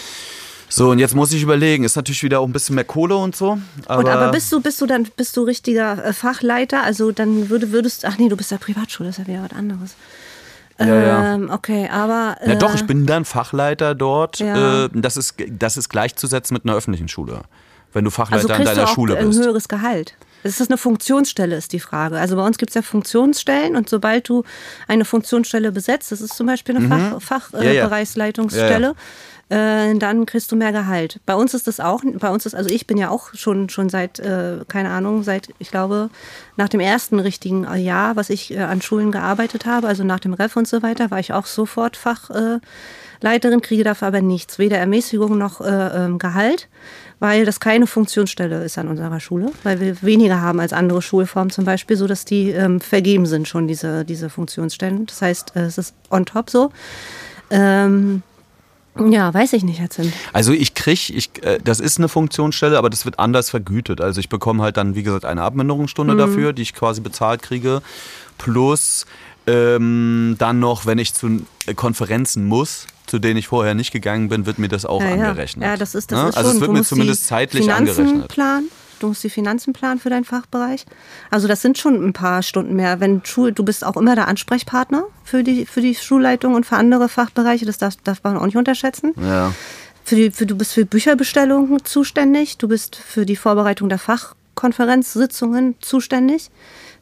So, 0.68 0.90
und 0.90 0.98
jetzt 0.98 1.14
muss 1.14 1.32
ich 1.32 1.42
überlegen. 1.42 1.84
Ist 1.84 1.96
natürlich 1.96 2.22
wieder 2.22 2.40
auch 2.40 2.46
ein 2.46 2.52
bisschen 2.52 2.74
mehr 2.74 2.84
Kohle 2.84 3.16
und 3.16 3.36
so. 3.36 3.58
Aber, 3.86 4.00
Und 4.00 4.08
aber 4.08 4.32
bist 4.32 4.50
du, 4.52 4.60
bist 4.60 4.80
du 4.80 4.86
dann 4.86 5.08
bist 5.16 5.36
du 5.36 5.42
richtiger 5.42 6.04
äh, 6.04 6.12
Fachleiter? 6.12 6.82
Also 6.82 7.12
dann 7.12 7.48
würde, 7.50 7.72
würdest 7.72 8.04
ach 8.04 8.18
nee, 8.18 8.28
du 8.28 8.36
bist 8.36 8.50
ja 8.50 8.58
Privatschule, 8.58 9.08
das 9.08 9.18
ist 9.18 9.26
ja 9.26 9.32
wieder 9.32 9.44
was 9.44 9.56
anderes. 9.56 9.94
Ja, 10.78 10.86
ja. 10.86 11.34
Ähm, 11.34 11.50
okay, 11.50 11.88
aber. 11.88 12.36
Ja, 12.44 12.52
äh, 12.52 12.58
doch, 12.58 12.74
ich 12.74 12.84
bin 12.86 13.06
dann 13.06 13.24
Fachleiter 13.24 13.94
dort. 13.94 14.40
Ja. 14.40 14.86
Äh, 14.86 14.88
das, 14.92 15.16
ist, 15.16 15.36
das 15.48 15.76
ist 15.76 15.88
gleichzusetzen 15.88 16.54
mit 16.54 16.64
einer 16.64 16.74
öffentlichen 16.74 17.08
Schule. 17.08 17.42
Wenn 17.92 18.04
du 18.04 18.08
also 18.08 18.16
Fachleiter 18.22 18.42
in 18.42 18.56
kriegst 18.56 18.72
du 18.72 18.76
deiner 18.76 18.88
auch 18.88 18.94
Schule 18.94 19.16
ein 19.16 19.28
bist. 19.28 19.40
höheres 19.40 19.68
Gehalt. 19.68 20.16
Ist 20.42 20.60
das 20.60 20.68
eine 20.68 20.76
Funktionsstelle, 20.76 21.56
ist 21.56 21.72
die 21.72 21.80
Frage. 21.80 22.18
Also 22.18 22.36
bei 22.36 22.44
uns 22.44 22.58
gibt 22.58 22.70
es 22.70 22.74
ja 22.74 22.82
Funktionsstellen 22.82 23.76
und 23.76 23.88
sobald 23.88 24.28
du 24.28 24.44
eine 24.86 25.06
Funktionsstelle 25.06 25.72
besetzt, 25.72 26.12
das 26.12 26.20
ist 26.20 26.34
zum 26.34 26.46
Beispiel 26.46 26.76
eine 26.76 26.86
Fach, 26.86 27.22
Fach, 27.22 27.52
Mhm. 27.52 27.62
Ja, 27.62 27.70
äh, 27.70 27.76
ja. 27.76 27.86
Bereichsleitungsstelle, 27.86 28.94
Äh, 29.50 29.94
dann 29.98 30.24
kriegst 30.26 30.50
du 30.52 30.56
mehr 30.56 30.72
Gehalt. 30.72 31.20
Bei 31.26 31.34
uns 31.34 31.52
ist 31.52 31.66
das 31.66 31.78
auch, 31.78 32.02
bei 32.18 32.30
uns 32.30 32.46
ist, 32.46 32.54
also 32.54 32.70
ich 32.70 32.86
bin 32.86 32.96
ja 32.96 33.10
auch 33.10 33.34
schon, 33.34 33.68
schon 33.68 33.90
seit, 33.90 34.18
äh, 34.18 34.60
keine 34.68 34.90
Ahnung, 34.90 35.22
seit, 35.22 35.48
ich 35.58 35.70
glaube, 35.70 36.08
nach 36.56 36.68
dem 36.68 36.80
ersten 36.80 37.20
richtigen 37.20 37.66
Jahr, 37.76 38.16
was 38.16 38.30
ich 38.30 38.52
äh, 38.52 38.60
an 38.60 38.80
Schulen 38.80 39.12
gearbeitet 39.12 39.66
habe, 39.66 39.86
also 39.86 40.02
nach 40.02 40.20
dem 40.20 40.32
Ref 40.32 40.56
und 40.56 40.66
so 40.66 40.82
weiter, 40.82 41.10
war 41.10 41.18
ich 41.18 41.34
auch 41.34 41.44
sofort 41.44 41.98
Fachleiterin, 41.98 43.58
äh, 43.58 43.62
kriege 43.62 43.84
dafür 43.84 44.08
aber 44.08 44.22
nichts, 44.22 44.58
weder 44.58 44.78
Ermäßigung 44.78 45.36
noch 45.36 45.60
äh, 45.60 45.66
ähm, 45.66 46.18
Gehalt, 46.18 46.68
weil 47.20 47.44
das 47.44 47.60
keine 47.60 47.86
Funktionsstelle 47.86 48.64
ist 48.64 48.78
an 48.78 48.88
unserer 48.88 49.20
Schule, 49.20 49.50
weil 49.62 49.78
wir 49.78 50.02
weniger 50.02 50.40
haben 50.40 50.58
als 50.58 50.72
andere 50.72 51.02
Schulformen 51.02 51.50
zum 51.50 51.66
Beispiel, 51.66 51.98
so 51.98 52.06
dass 52.06 52.24
die 52.24 52.50
ähm, 52.50 52.80
vergeben 52.80 53.26
sind 53.26 53.46
schon 53.46 53.68
diese 53.68 54.04
diese 54.06 54.30
Funktionsstellen. 54.30 55.06
Das 55.06 55.20
heißt, 55.20 55.54
es 55.54 55.78
ist 55.78 55.94
on 56.10 56.24
top 56.24 56.50
so. 56.50 56.70
Ähm, 57.50 58.22
ja, 59.08 59.32
weiß 59.34 59.52
ich 59.54 59.64
nicht, 59.64 59.80
Herr 59.80 59.90
Zimt. 59.90 60.12
Also 60.32 60.52
ich 60.52 60.74
krieg, 60.74 61.10
ich, 61.10 61.30
äh, 61.42 61.58
das 61.62 61.80
ist 61.80 61.98
eine 61.98 62.08
Funktionsstelle, 62.08 62.78
aber 62.78 62.90
das 62.90 63.04
wird 63.04 63.18
anders 63.18 63.50
vergütet. 63.50 64.00
Also 64.00 64.20
ich 64.20 64.28
bekomme 64.28 64.62
halt 64.62 64.76
dann, 64.76 64.94
wie 64.94 65.02
gesagt, 65.02 65.24
eine 65.24 65.42
Abminderungsstunde 65.42 66.16
dafür, 66.16 66.52
die 66.52 66.62
ich 66.62 66.74
quasi 66.74 67.00
bezahlt 67.00 67.42
kriege. 67.42 67.82
Plus 68.38 69.06
ähm, 69.46 70.36
dann 70.38 70.58
noch, 70.58 70.86
wenn 70.86 70.98
ich 70.98 71.14
zu 71.14 71.42
äh, 71.66 71.74
Konferenzen 71.74 72.46
muss, 72.46 72.86
zu 73.06 73.18
denen 73.18 73.36
ich 73.36 73.48
vorher 73.48 73.74
nicht 73.74 73.92
gegangen 73.92 74.28
bin, 74.28 74.46
wird 74.46 74.58
mir 74.58 74.68
das 74.68 74.86
auch 74.86 75.02
ja, 75.02 75.12
angerechnet. 75.12 75.64
Ja, 75.64 75.76
das 75.76 75.94
ist 75.94 76.10
das 76.10 76.22
Ne? 76.22 76.28
ist 76.30 76.36
Also 76.36 76.48
schon. 76.50 76.56
es 76.56 76.60
wird 76.62 76.72
mir 76.72 76.82
zumindest 76.84 77.26
zeitlich 77.26 77.64
Finanzen 77.64 77.88
angerechnet. 78.00 78.28
Planen. 78.28 78.68
Du 79.00 79.08
musst 79.08 79.24
die 79.24 79.30
Finanzen 79.30 79.72
planen 79.72 80.00
für 80.00 80.10
deinen 80.10 80.24
Fachbereich. 80.24 80.86
Also 81.30 81.48
das 81.48 81.62
sind 81.62 81.78
schon 81.78 82.04
ein 82.04 82.12
paar 82.12 82.42
Stunden 82.42 82.74
mehr. 82.76 83.00
Wenn 83.00 83.24
Schul, 83.24 83.52
du 83.52 83.64
bist 83.64 83.84
auch 83.84 83.96
immer 83.96 84.14
der 84.14 84.28
Ansprechpartner 84.28 85.04
für 85.24 85.42
die 85.42 85.66
für 85.66 85.80
die 85.80 85.94
Schulleitung 85.94 86.54
und 86.54 86.64
für 86.66 86.76
andere 86.76 87.08
Fachbereiche. 87.08 87.66
Das 87.66 87.78
darf, 87.78 87.96
darf 88.04 88.22
man 88.22 88.36
auch 88.36 88.46
nicht 88.46 88.56
unterschätzen. 88.56 89.12
Ja. 89.20 89.52
Für 90.04 90.16
die, 90.16 90.30
für, 90.30 90.46
du 90.46 90.56
bist 90.56 90.74
für 90.74 90.84
Bücherbestellungen 90.84 91.84
zuständig. 91.84 92.58
Du 92.58 92.68
bist 92.68 92.96
für 92.96 93.24
die 93.24 93.36
Vorbereitung 93.36 93.88
der 93.88 93.98
Fachkonferenzsitzungen 93.98 95.76
zuständig. 95.80 96.50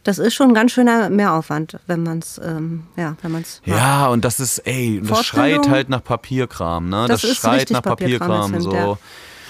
Das 0.05 0.18
ist 0.18 0.35
schon 0.35 0.48
ein 0.48 0.55
ganz 0.55 0.72
schöner 0.72 1.11
Mehraufwand, 1.11 1.78
wenn 1.87 2.02
man 2.02 2.18
es, 2.18 2.40
ähm, 2.44 2.85
ja, 2.96 3.16
wenn 3.22 3.31
man 3.31 3.42
es. 3.42 3.62
Ja, 3.64 4.09
und 4.09 4.24
das 4.24 4.40
ist, 4.40 4.59
ey, 4.61 5.00
das 5.05 5.24
schreit 5.24 5.68
halt 5.68 5.88
nach 5.88 6.02
Papierkram, 6.02 6.88
ne? 6.88 7.07
Das, 7.07 7.22
Das 7.22 7.37
schreit 7.37 7.70
nach 7.70 7.83
Papierkram, 7.83 8.52
Papierkram, 8.52 8.61
so. 8.61 8.74
ja. 8.74 8.98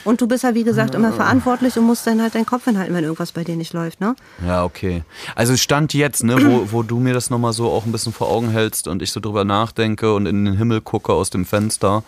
Und 0.04 0.20
du 0.20 0.26
bist 0.26 0.44
ja, 0.44 0.54
wie 0.54 0.64
gesagt, 0.64 0.94
immer 0.94 1.12
verantwortlich 1.12 1.76
und 1.76 1.84
musst 1.84 2.06
dann 2.06 2.20
halt 2.20 2.34
deinen 2.34 2.46
Kopf 2.46 2.64
hinhalten, 2.64 2.94
wenn 2.94 3.04
irgendwas 3.04 3.32
bei 3.32 3.44
dir 3.44 3.56
nicht 3.56 3.72
läuft, 3.72 4.00
ne? 4.00 4.16
Ja, 4.46 4.64
okay. 4.64 5.04
Also 5.36 5.56
Stand 5.56 5.94
jetzt, 5.94 6.24
ne, 6.24 6.36
wo, 6.44 6.72
wo 6.72 6.82
du 6.82 6.98
mir 6.98 7.14
das 7.14 7.30
nochmal 7.30 7.52
so 7.52 7.70
auch 7.70 7.86
ein 7.86 7.92
bisschen 7.92 8.12
vor 8.12 8.28
Augen 8.28 8.50
hältst 8.50 8.88
und 8.88 9.02
ich 9.02 9.12
so 9.12 9.20
drüber 9.20 9.44
nachdenke 9.44 10.14
und 10.14 10.26
in 10.26 10.44
den 10.44 10.56
Himmel 10.56 10.80
gucke 10.80 11.12
aus 11.12 11.30
dem 11.30 11.44
Fenster. 11.44 12.02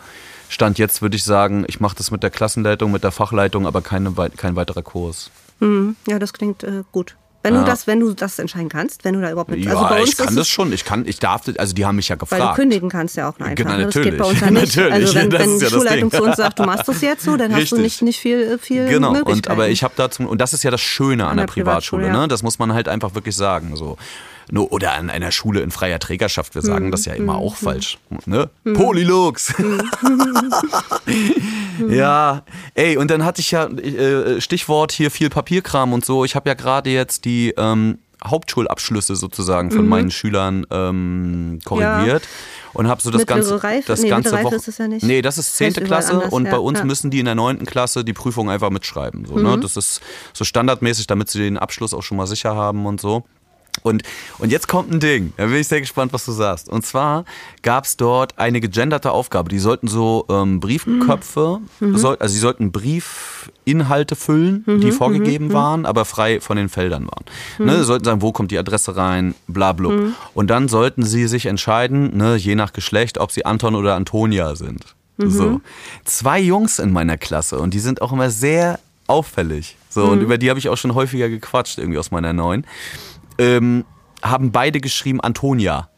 Stand 0.49 0.79
jetzt 0.79 1.03
würde 1.03 1.17
ich 1.17 1.25
sagen, 1.25 1.65
ich 1.69 1.81
mache 1.81 1.97
das 1.97 2.11
mit 2.11 2.23
der 2.23 2.31
Klassenleitung, 2.31 2.93
mit 2.93 3.05
der 3.05 3.13
Fachleitung, 3.13 3.67
aber 3.67 3.81
keine, 3.81 4.13
kein 4.37 4.57
weiterer 4.57 4.83
Kurs. 4.83 5.31
Mhm. 5.61 5.97
Ja, 6.07 6.19
das 6.19 6.33
klingt 6.33 6.65
äh, 6.65 6.83
gut. 6.93 7.17
Wenn 7.45 7.55
Ja. 7.55 7.61
du 7.61 7.67
das, 7.67 7.87
wenn 7.87 8.01
du 8.01 8.15
das 8.15 8.39
entscheiden 8.39 8.71
kannst, 8.71 9.05
wenn 9.05 9.13
du 9.15 9.21
da 9.21 9.31
überhaupt 9.31 9.51
mit. 9.51 9.63
Ja, 9.63 9.73
also 9.73 9.87
bei 9.87 10.01
uns 10.01 10.09
ich 10.13 10.17
kann 10.17 10.35
das 10.35 10.49
schon. 10.49 10.73
Ich 10.73 10.87
kann, 10.87 11.07
ich 11.07 11.19
darf, 11.19 11.43
also 11.59 11.75
die 11.75 11.85
haben 11.85 11.97
mich 11.97 12.09
ja 12.09 12.15
Weil 12.15 12.27
du 12.27 12.37
gefragt. 12.37 12.57
kündigen 12.57 12.89
kannst 12.89 13.17
ja 13.17 13.29
auch 13.29 13.39
einfach. 13.39 13.55
Genau, 13.55 13.77
ne? 13.77 13.85
Das 13.85 13.95
geht 13.95 14.17
bei 14.17 14.25
uns 14.25 14.41
ja 14.41 14.51
natürlich. 14.51 14.75
nicht. 14.77 14.79
Also 14.79 14.93
Natürlich, 14.93 15.15
wenn, 15.15 15.31
das 15.31 15.41
wenn 15.43 15.51
ist 15.51 15.59
die 15.59 15.65
ja 15.65 15.71
Schulleitung 15.71 16.11
zu 16.11 16.23
uns 16.23 16.37
sagt, 16.37 16.59
du 16.59 16.63
machst 16.65 16.89
das 16.89 17.01
jetzt 17.03 17.23
so, 17.25 17.37
dann 17.37 17.53
hast 17.55 17.71
du 17.71 17.77
Richtig. 17.77 17.79
nicht, 17.81 18.03
nicht 18.03 18.19
viel, 18.21 18.59
viel 18.59 18.87
Genau, 18.89 19.15
und, 19.25 19.49
aber 19.49 19.69
ich 19.69 19.85
habe 19.85 19.93
dazu, 19.95 20.23
und 20.27 20.41
das 20.41 20.55
ist 20.55 20.63
ja 20.65 20.71
das 20.71 20.81
Schöne 20.81 21.27
an, 21.27 21.37
der, 21.37 21.45
der 21.47 21.53
Privatschule, 21.53 22.05
Privatschule, 22.05 22.07
ja. 22.07 22.23
ne? 22.23 22.29
das 22.29 22.43
muss 22.43 22.59
man 22.59 22.73
halt 22.73 22.89
einfach 22.89 23.15
wirklich 23.15 23.37
sagen. 23.37 23.77
So. 23.77 23.99
Oder 24.53 24.93
an 24.95 25.11
einer 25.11 25.31
Schule 25.33 25.61
in 25.61 25.71
freier 25.71 25.99
Trägerschaft, 25.99 26.55
wir 26.55 26.63
Hm, 26.63 26.67
sagen 26.69 26.91
das 26.91 27.05
ja 27.07 27.15
immer 27.15 27.37
auch 27.37 27.57
falsch. 27.57 27.99
Ne? 28.27 28.51
Polylux! 28.75 29.55
Hm. 31.77 31.91
ja, 31.93 32.43
ey, 32.75 32.97
und 32.97 33.11
dann 33.11 33.25
hatte 33.25 33.41
ich 33.41 33.51
ja 33.51 33.67
äh, 33.67 34.41
Stichwort 34.41 34.93
hier 34.93 35.11
viel 35.11 35.29
Papierkram 35.31 35.93
und 35.93 36.05
so. 36.05 36.25
Ich 36.25 36.35
habe 36.37 36.49
ja 36.49 36.55
gerade 36.55 36.91
jetzt 36.91 37.25
die 37.25 37.53
ähm, 37.57 37.99
Hauptschulabschlüsse 38.25 39.17
sozusagen 39.17 39.69
Mhm. 39.69 39.73
von 39.73 39.89
meinen 39.89 40.11
Schülern 40.11 40.67
ähm, 40.71 41.59
korrigiert. 41.65 42.23
Und 42.73 42.89
habe 42.89 43.01
so 43.03 43.11
das 43.11 43.21
Mittlere 43.21 43.39
ganze, 43.39 43.63
Reife? 43.63 43.87
das 43.87 44.01
Nee, 44.03 44.09
ganze 44.09 44.33
Woche. 44.43 44.57
ist 44.57 44.79
ja 44.79 44.89
nicht. 44.89 45.05
Nee, 45.05 45.23
das 45.23 45.39
ist 45.39 45.51
Das 45.51 45.57
10. 45.59 45.67
heißt 45.69 45.77
überall 45.77 45.87
Klasse 45.89 46.13
anders, 46.15 46.33
und 46.33 46.45
ja, 46.47 46.51
bei 46.51 46.59
uns 46.59 46.79
ja. 46.81 46.85
müssen 46.85 47.11
die 47.11 47.21
in 47.21 47.27
der 47.27 47.35
9. 47.37 47.67
Klasse 47.67 48.05
die 48.05 48.13
Prüfung 48.13 48.51
einfach 48.51 48.71
mitschreiben. 48.71 49.25
So, 49.27 49.37
Mhm. 49.37 49.43
ne? 49.43 49.59
Das 49.61 49.77
ist 49.77 50.01
so 50.33 50.45
standardmäßig, 50.45 51.07
damit 51.07 51.29
sie 51.31 51.39
den 51.41 51.57
Abschluss 51.59 51.95
auch 51.95 52.03
schon 52.03 52.17
mal 52.17 52.27
sicher 52.27 52.57
haben 52.57 52.87
und 52.87 53.01
so. 53.01 53.25
Und, 53.83 54.03
und 54.39 54.51
jetzt 54.51 54.67
kommt 54.69 54.91
ein 54.93 55.01
Ding. 55.01 55.33
Da 55.37 55.47
bin 55.47 55.57
ich 55.57 55.69
sehr 55.69 55.81
gespannt, 55.81 56.13
was 56.13 56.25
du 56.25 56.33
sagst. 56.33 56.69
Und 56.69 56.87
zwar 56.87 57.25
gab 57.63 57.85
es 57.85 57.97
dort 57.97 58.39
eine 58.39 58.61
gegenderte 58.61 59.11
Aufgabe. 59.11 59.51
Die 59.51 59.59
sollten 59.59 59.89
so 59.89 60.25
ähm, 60.31 60.61
Briefköpfe, 60.61 61.61
Mhm. 61.81 61.97
soll, 61.99 62.17
also 62.19 62.33
sie 62.33 62.39
sollten 62.41 62.73
Briefinhalte 62.73 64.17
füllen, 64.17 64.65
die 64.81 64.93
vorgegeben 64.93 65.53
waren, 65.53 65.87
aber 65.87 66.05
frei 66.05 66.41
von 66.41 66.57
den 66.57 66.69
Feldern 66.69 67.07
waren. 67.07 67.25
Ne, 67.59 67.77
sie 67.79 67.85
sollten 67.85 68.05
sagen, 68.05 68.23
wo 68.23 68.33
kommt 68.33 68.51
die 68.51 68.59
Adresse 68.59 68.97
rein, 68.97 69.35
bla 69.49 69.73
blub. 69.73 69.93
Und 70.35 70.49
dann 70.49 70.69
sollten 70.69 71.03
sie 71.03 71.27
sich 71.27 71.47
entscheiden, 71.47 72.17
ne, 72.17 72.37
je 72.37 72.55
nach 72.55 72.73
Geschlecht, 72.73 73.19
ob 73.19 73.33
sie 73.33 73.45
Anton 73.45 73.75
oder 73.75 73.95
Antonia 73.97 74.55
sind. 74.57 74.95
So. 75.19 75.61
Zwei 76.05 76.41
Jungs 76.41 76.79
in 76.81 76.93
meiner 76.93 77.17
Klasse 77.17 77.59
und 77.59 77.73
die 77.75 77.79
sind 77.81 78.03
auch 78.03 78.13
immer 78.13 78.31
sehr 78.31 78.81
auffällig. 79.07 79.77
So, 79.89 80.07
und 80.07 80.21
über 80.23 80.39
die 80.39 80.49
habe 80.51 80.59
ich 80.59 80.69
auch 80.69 80.77
schon 80.77 80.95
häufiger 80.95 81.29
gequatscht, 81.29 81.79
irgendwie 81.79 81.99
aus 81.99 82.11
meiner 82.11 82.33
neuen 82.33 82.67
ähm, 83.39 83.85
haben 84.23 84.53
beide 84.53 84.81
geschrieben 84.81 85.21
Antonia. 85.21 85.89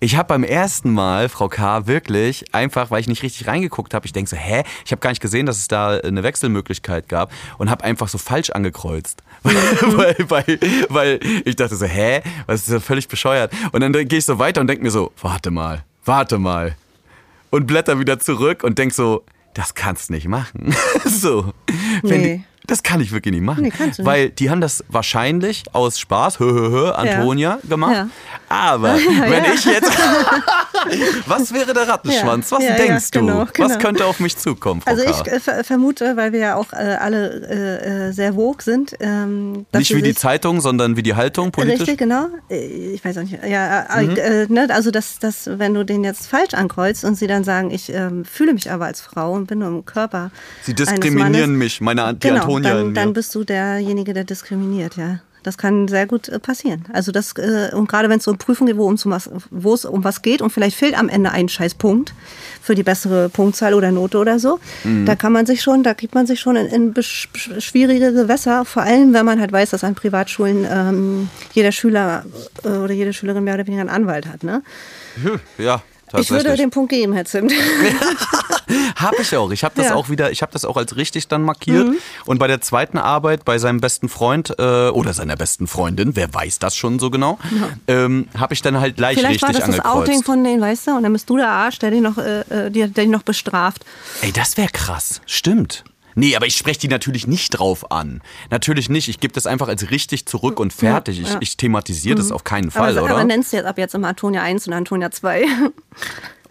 Ich 0.00 0.16
habe 0.16 0.28
beim 0.28 0.44
ersten 0.44 0.92
Mal, 0.92 1.30
Frau 1.30 1.48
K., 1.48 1.86
wirklich 1.86 2.44
einfach, 2.52 2.90
weil 2.90 3.00
ich 3.00 3.08
nicht 3.08 3.22
richtig 3.22 3.46
reingeguckt 3.46 3.94
habe, 3.94 4.04
ich 4.04 4.12
denke 4.12 4.28
so, 4.28 4.36
hä? 4.36 4.62
Ich 4.84 4.92
habe 4.92 5.00
gar 5.00 5.08
nicht 5.08 5.22
gesehen, 5.22 5.46
dass 5.46 5.56
es 5.56 5.66
da 5.66 5.98
eine 5.98 6.22
Wechselmöglichkeit 6.22 7.08
gab 7.08 7.32
und 7.56 7.70
habe 7.70 7.84
einfach 7.84 8.08
so 8.08 8.18
falsch 8.18 8.50
angekreuzt. 8.50 9.22
weil, 9.42 10.16
weil, 10.28 10.58
weil 10.90 11.20
ich 11.46 11.56
dachte 11.56 11.76
so, 11.76 11.86
hä? 11.86 12.20
Was 12.46 12.62
ist 12.62 12.70
ja 12.70 12.80
völlig 12.80 13.08
bescheuert. 13.08 13.50
Und 13.72 13.80
dann 13.80 13.92
gehe 13.92 14.18
ich 14.18 14.26
so 14.26 14.38
weiter 14.38 14.60
und 14.60 14.66
denke 14.66 14.82
mir 14.82 14.90
so, 14.90 15.10
warte 15.22 15.50
mal, 15.50 15.84
warte 16.04 16.38
mal. 16.38 16.76
Und 17.48 17.66
blätter 17.66 17.98
wieder 17.98 18.18
zurück 18.18 18.62
und 18.62 18.78
denk 18.78 18.92
so, 18.92 19.24
das 19.54 19.74
kannst 19.74 20.10
nicht 20.10 20.28
machen. 20.28 20.74
so. 21.06 21.54
Nee. 22.02 22.44
Das 22.66 22.82
kann 22.82 23.00
ich 23.00 23.12
wirklich 23.12 23.32
nicht 23.34 23.42
machen. 23.44 23.62
Nee, 23.64 23.70
kannst 23.70 23.98
du 23.98 24.02
nicht. 24.02 24.10
Weil 24.10 24.30
die 24.30 24.48
haben 24.48 24.60
das 24.62 24.82
wahrscheinlich 24.88 25.64
aus 25.72 25.98
Spaß, 25.98 26.38
hö, 26.40 26.50
hö, 26.50 26.70
hö, 26.70 26.90
Antonia, 26.92 27.58
gemacht. 27.68 27.92
Ja. 27.94 28.08
Aber 28.48 28.94
wenn 29.28 29.44
ich 29.54 29.64
jetzt. 29.66 29.90
was 31.26 31.52
wäre 31.52 31.72
der 31.74 31.88
Rattenschwanz? 31.88 32.50
Ja. 32.50 32.56
Was 32.56 32.64
Ja, 32.64 32.70
ja, 32.70 32.76
denkst 32.76 33.10
du? 33.10 33.20
genau, 33.20 33.38
Was 33.40 33.52
genau. 33.52 33.78
könnte 33.78 34.06
auf 34.06 34.20
mich 34.20 34.36
zukommen, 34.36 34.80
Frau 34.80 34.90
Also 34.90 35.04
ich 35.04 35.26
äh, 35.32 35.40
ver 35.40 35.64
vermute, 35.64 36.16
weil 36.16 36.32
wir 36.32 36.40
ja 36.40 36.54
auch 36.56 36.72
äh, 36.72 36.76
alle 36.76 37.46
äh, 37.48 38.08
äh, 38.08 38.12
sehr 38.12 38.34
vogue 38.34 38.62
sind, 38.62 38.94
ähm, 39.00 39.66
Nicht 39.72 39.94
wie 39.94 40.02
die 40.02 40.14
Zeitung, 40.14 40.60
sondern 40.60 40.96
wie 40.96 41.02
die 41.02 41.14
Haltung 41.14 41.50
politisch. 41.52 41.80
Richtig, 41.80 41.98
genau. 41.98 42.28
Äh, 42.50 42.94
Ich 42.94 43.04
weiß 43.04 43.18
auch 43.18 43.22
nicht. 43.22 43.38
Ja, 43.46 43.82
äh, 43.98 44.04
Mhm. 44.04 44.16
äh, 44.16 44.46
ne, 44.46 44.66
also 44.70 44.90
dass, 44.90 45.18
dass, 45.18 45.48
wenn 45.58 45.74
du 45.74 45.84
den 45.84 46.04
jetzt 46.04 46.26
falsch 46.26 46.54
ankreuzt 46.54 47.04
und 47.04 47.14
sie 47.16 47.26
dann 47.26 47.44
sagen, 47.44 47.70
ich 47.70 47.92
ähm, 47.92 48.24
fühle 48.24 48.52
mich 48.52 48.70
aber 48.70 48.86
als 48.86 49.00
Frau 49.00 49.32
und 49.32 49.46
bin 49.46 49.60
nur 49.60 49.68
im 49.68 49.84
Körper. 49.84 50.30
Sie 50.62 50.74
diskriminieren 50.74 51.52
Mannes, 51.52 51.58
mich, 51.58 51.80
meine 51.80 52.12
die 52.14 52.28
genau, 52.28 52.40
Antonia 52.42 52.53
in 52.56 52.62
dann, 52.62 52.86
mir. 52.88 52.92
dann 52.94 53.12
bist 53.12 53.34
du 53.34 53.44
derjenige, 53.44 54.12
der 54.14 54.24
diskriminiert, 54.24 54.96
ja. 54.96 55.20
Das 55.42 55.58
kann 55.58 55.88
sehr 55.88 56.06
gut 56.06 56.30
äh, 56.30 56.38
passieren. 56.38 56.86
Also 56.94 57.12
das 57.12 57.34
äh, 57.36 57.70
und 57.74 57.86
gerade 57.86 58.08
wenn 58.08 58.16
es 58.16 58.24
so 58.24 58.30
um 58.30 58.38
Prüfungen 58.38 58.68
geht, 58.68 58.78
wo, 58.78 58.88
um 58.88 58.96
was, 59.04 59.28
wo 59.50 59.74
es 59.74 59.84
um 59.84 60.02
was 60.02 60.22
geht 60.22 60.40
und 60.40 60.48
vielleicht 60.50 60.74
fehlt 60.74 60.98
am 60.98 61.10
Ende 61.10 61.32
ein 61.32 61.50
Scheißpunkt 61.50 62.14
für 62.62 62.74
die 62.74 62.82
bessere 62.82 63.28
Punktzahl 63.28 63.74
oder 63.74 63.92
Note 63.92 64.16
oder 64.16 64.38
so, 64.38 64.58
Mhm. 64.84 65.04
da 65.04 65.14
kann 65.16 65.32
man 65.34 65.44
sich 65.44 65.60
schon, 65.60 65.82
da 65.82 65.92
gibt 65.92 66.14
man 66.14 66.26
sich 66.26 66.40
schon 66.40 66.56
in, 66.56 66.66
in 66.68 66.94
schwierige 67.02 68.14
Gewässer. 68.14 68.64
Vor 68.64 68.84
allem, 68.84 69.12
wenn 69.12 69.26
man 69.26 69.38
halt 69.38 69.52
weiß, 69.52 69.68
dass 69.68 69.84
an 69.84 69.94
Privatschulen 69.94 70.66
ähm, 70.68 71.28
jeder 71.52 71.72
Schüler 71.72 72.24
äh, 72.64 72.68
oder 72.68 72.94
jede 72.94 73.12
Schülerin 73.12 73.44
mehr 73.44 73.54
oder 73.54 73.66
weniger 73.66 73.82
einen 73.82 73.90
Anwalt 73.90 74.26
hat. 74.26 74.44
Ne? 74.44 74.62
ja, 75.58 75.82
Ich 76.20 76.30
würde 76.30 76.56
den 76.56 76.70
Punkt 76.70 76.90
geben, 76.90 77.12
Herr 77.12 77.24
Zimt. 77.24 77.52
Habe 78.96 79.16
ich 79.20 79.36
auch. 79.36 79.50
Ich 79.50 79.62
habe 79.64 79.74
das 79.76 79.86
Ja. 79.86 79.92
Mhm. 79.92 79.98
auch 79.98 80.08
wieder, 80.08 80.30
ich 80.30 80.40
habe 80.42 80.52
das 80.52 80.64
auch 80.64 80.76
als 80.76 80.96
richtig 80.96 81.28
dann 81.28 81.42
markiert. 81.42 81.90
Und 82.24 82.38
bei 82.38 82.46
der 82.46 82.60
zweiten 82.60 82.98
Arbeit 82.98 83.44
bei 83.44 83.58
seinem 83.58 83.80
besten 83.80 84.08
Freund 84.08 84.54
äh, 84.58 84.88
oder 84.88 85.12
seiner 85.12 85.36
besten 85.36 85.66
Freundin, 85.66 86.16
wer 86.16 86.32
weiß 86.32 86.58
das 86.58 86.76
schon 86.76 86.98
so 86.98 87.10
genau, 87.10 87.38
ähm, 87.88 88.28
habe 88.38 88.54
ich 88.54 88.62
dann 88.62 88.80
halt 88.80 88.96
gleich 88.96 89.18
Vielleicht 89.18 89.42
war 89.42 89.50
richtig 89.50 89.64
das 89.66 89.76
das 89.76 89.84
angekreuzt. 89.84 90.08
Outing 90.10 90.22
von 90.22 90.42
denen, 90.44 90.60
weißt 90.60 90.86
du? 90.86 90.96
Und 90.96 91.02
dann 91.02 91.12
bist 91.12 91.28
du 91.28 91.36
der 91.36 91.48
Arsch, 91.50 91.78
der 91.78 91.90
dich 91.90 92.00
noch, 92.00 92.16
äh, 92.18 92.40
äh, 92.40 92.70
der 92.70 92.88
der 92.88 93.04
dich 93.04 93.08
noch 93.08 93.22
bestraft. 93.22 93.84
Ey, 94.22 94.32
das 94.32 94.56
wäre 94.56 94.68
krass. 94.72 95.20
Stimmt. 95.26 95.84
Nee, 96.14 96.36
aber 96.36 96.46
ich 96.46 96.56
spreche 96.56 96.80
die 96.80 96.88
natürlich 96.88 97.26
nicht 97.26 97.50
drauf 97.50 97.90
an. 97.90 98.22
Natürlich 98.50 98.88
nicht. 98.88 99.08
Ich 99.08 99.20
gebe 99.20 99.32
das 99.34 99.46
einfach 99.46 99.68
als 99.68 99.90
richtig 99.90 100.26
zurück 100.26 100.60
und 100.60 100.72
fertig. 100.72 101.20
Ich, 101.20 101.28
ja. 101.28 101.34
Mhm. 101.34 101.40
ich 101.42 101.56
thematisiere 101.56 102.16
das 102.16 102.30
auf 102.32 102.44
keinen 102.44 102.70
Fall, 102.70 102.96
aber, 102.96 103.04
oder? 103.06 103.14
aber 103.16 103.24
nennst 103.24 103.52
du 103.52 103.56
jetzt 103.56 103.66
ab 103.66 103.78
jetzt 103.78 103.94
immer 103.94 104.08
Antonia 104.08 104.42
1 104.42 104.66
und 104.68 104.72
Antonia 104.72 105.10
2. 105.10 105.44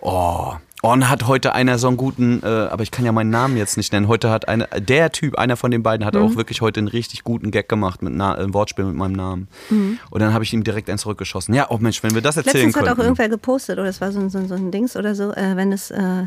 Oh. 0.05 0.53
Und 0.81 1.09
hat 1.09 1.27
heute 1.27 1.55
einer 1.55 1.77
so 1.77 1.87
einen 1.87 1.95
guten, 1.95 2.43
äh, 2.43 2.45
aber 2.45 2.83
ich 2.83 2.91
kann 2.91 3.05
ja 3.05 3.13
meinen 3.13 3.29
Namen 3.29 3.55
jetzt 3.55 3.77
nicht 3.77 3.93
nennen. 3.93 4.09
Heute 4.09 4.29
hat 4.29 4.49
einer, 4.49 4.65
der 4.67 5.13
Typ, 5.13 5.37
einer 5.37 5.55
von 5.55 5.71
den 5.71 5.81
beiden, 5.81 6.03
Mhm. 6.03 6.07
hat 6.07 6.17
auch 6.17 6.35
wirklich 6.35 6.59
heute 6.59 6.81
einen 6.81 6.89
richtig 6.89 7.23
guten 7.23 7.51
Gag 7.51 7.69
gemacht 7.69 8.01
mit 8.01 8.11
Na, 8.13 8.35
ein 8.35 8.53
Wortspiel 8.53 8.83
mit 8.83 8.95
meinem 8.95 9.13
Namen. 9.13 9.47
Und 9.69 10.19
dann 10.21 10.33
habe 10.33 10.43
ich 10.43 10.51
ihm 10.53 10.65
direkt 10.65 10.89
eins 10.89 11.03
zurückgeschossen. 11.03 11.53
Ja, 11.55 11.67
oh 11.69 11.77
Mensch, 11.77 12.03
wenn 12.03 12.13
wir 12.13 12.21
das 12.21 12.35
erzählen 12.35 12.65
Mhm. 12.65 12.67
Letztens 12.67 12.75
hat 12.75 12.83
auch 12.83 12.87
könnten. 12.97 13.01
irgendwer 13.03 13.29
gepostet, 13.29 13.79
oder 13.79 13.87
es 13.87 14.01
war 14.01 14.11
so, 14.11 14.19
ein- 14.19 14.29
so, 14.29 14.45
so 14.45 14.55
ein 14.55 14.71
Dings 14.71 14.97
oder 14.97 15.15
so, 15.15 15.31
äh, 15.31 15.55
wenn 15.55 15.71
es, 15.71 15.89
äh, 15.89 16.23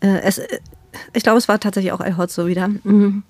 äh, 0.00 0.20
es 0.22 0.38
äh, 0.38 0.60
ich 1.12 1.22
glaube, 1.22 1.38
es 1.38 1.48
war 1.48 1.60
tatsächlich 1.60 1.92
auch 1.92 2.00
El 2.00 2.16
Hotzo 2.16 2.46
wieder. 2.46 2.68
Mhm. 2.68 3.22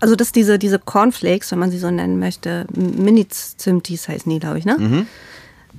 Also, 0.00 0.16
dass 0.16 0.32
diese, 0.32 0.58
diese 0.58 0.78
Cornflakes, 0.78 1.52
wenn 1.52 1.58
man 1.58 1.70
sie 1.70 1.78
so 1.78 1.90
nennen 1.90 2.18
möchte, 2.18 2.66
Mini-Zimtis 2.74 4.08
heißen 4.08 4.30
die, 4.32 4.38
glaube 4.38 4.58
ich, 4.58 4.64
ne? 4.64 4.76
Mhm. 4.78 5.06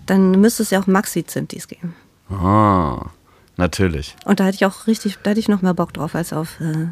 Dann 0.06 0.39
müsste 0.39 0.63
es 0.63 0.69
ja 0.69 0.80
auch 0.80 0.88
Maxi-Zimtis 0.88 1.67
geben. 1.67 1.95
Ah, 2.30 3.08
natürlich. 3.58 4.15
Und 4.25 4.39
da 4.39 4.45
hätte 4.45 4.56
ich 4.56 4.65
auch 4.65 4.86
richtig, 4.88 5.17
da 5.23 5.32
hätte 5.32 5.39
ich 5.39 5.47
noch 5.49 5.63
mehr 5.63 5.73
Bock 5.73 5.91
drauf 5.93 6.13
als 6.13 6.34
auf 6.34 6.60
äh, 6.62 6.88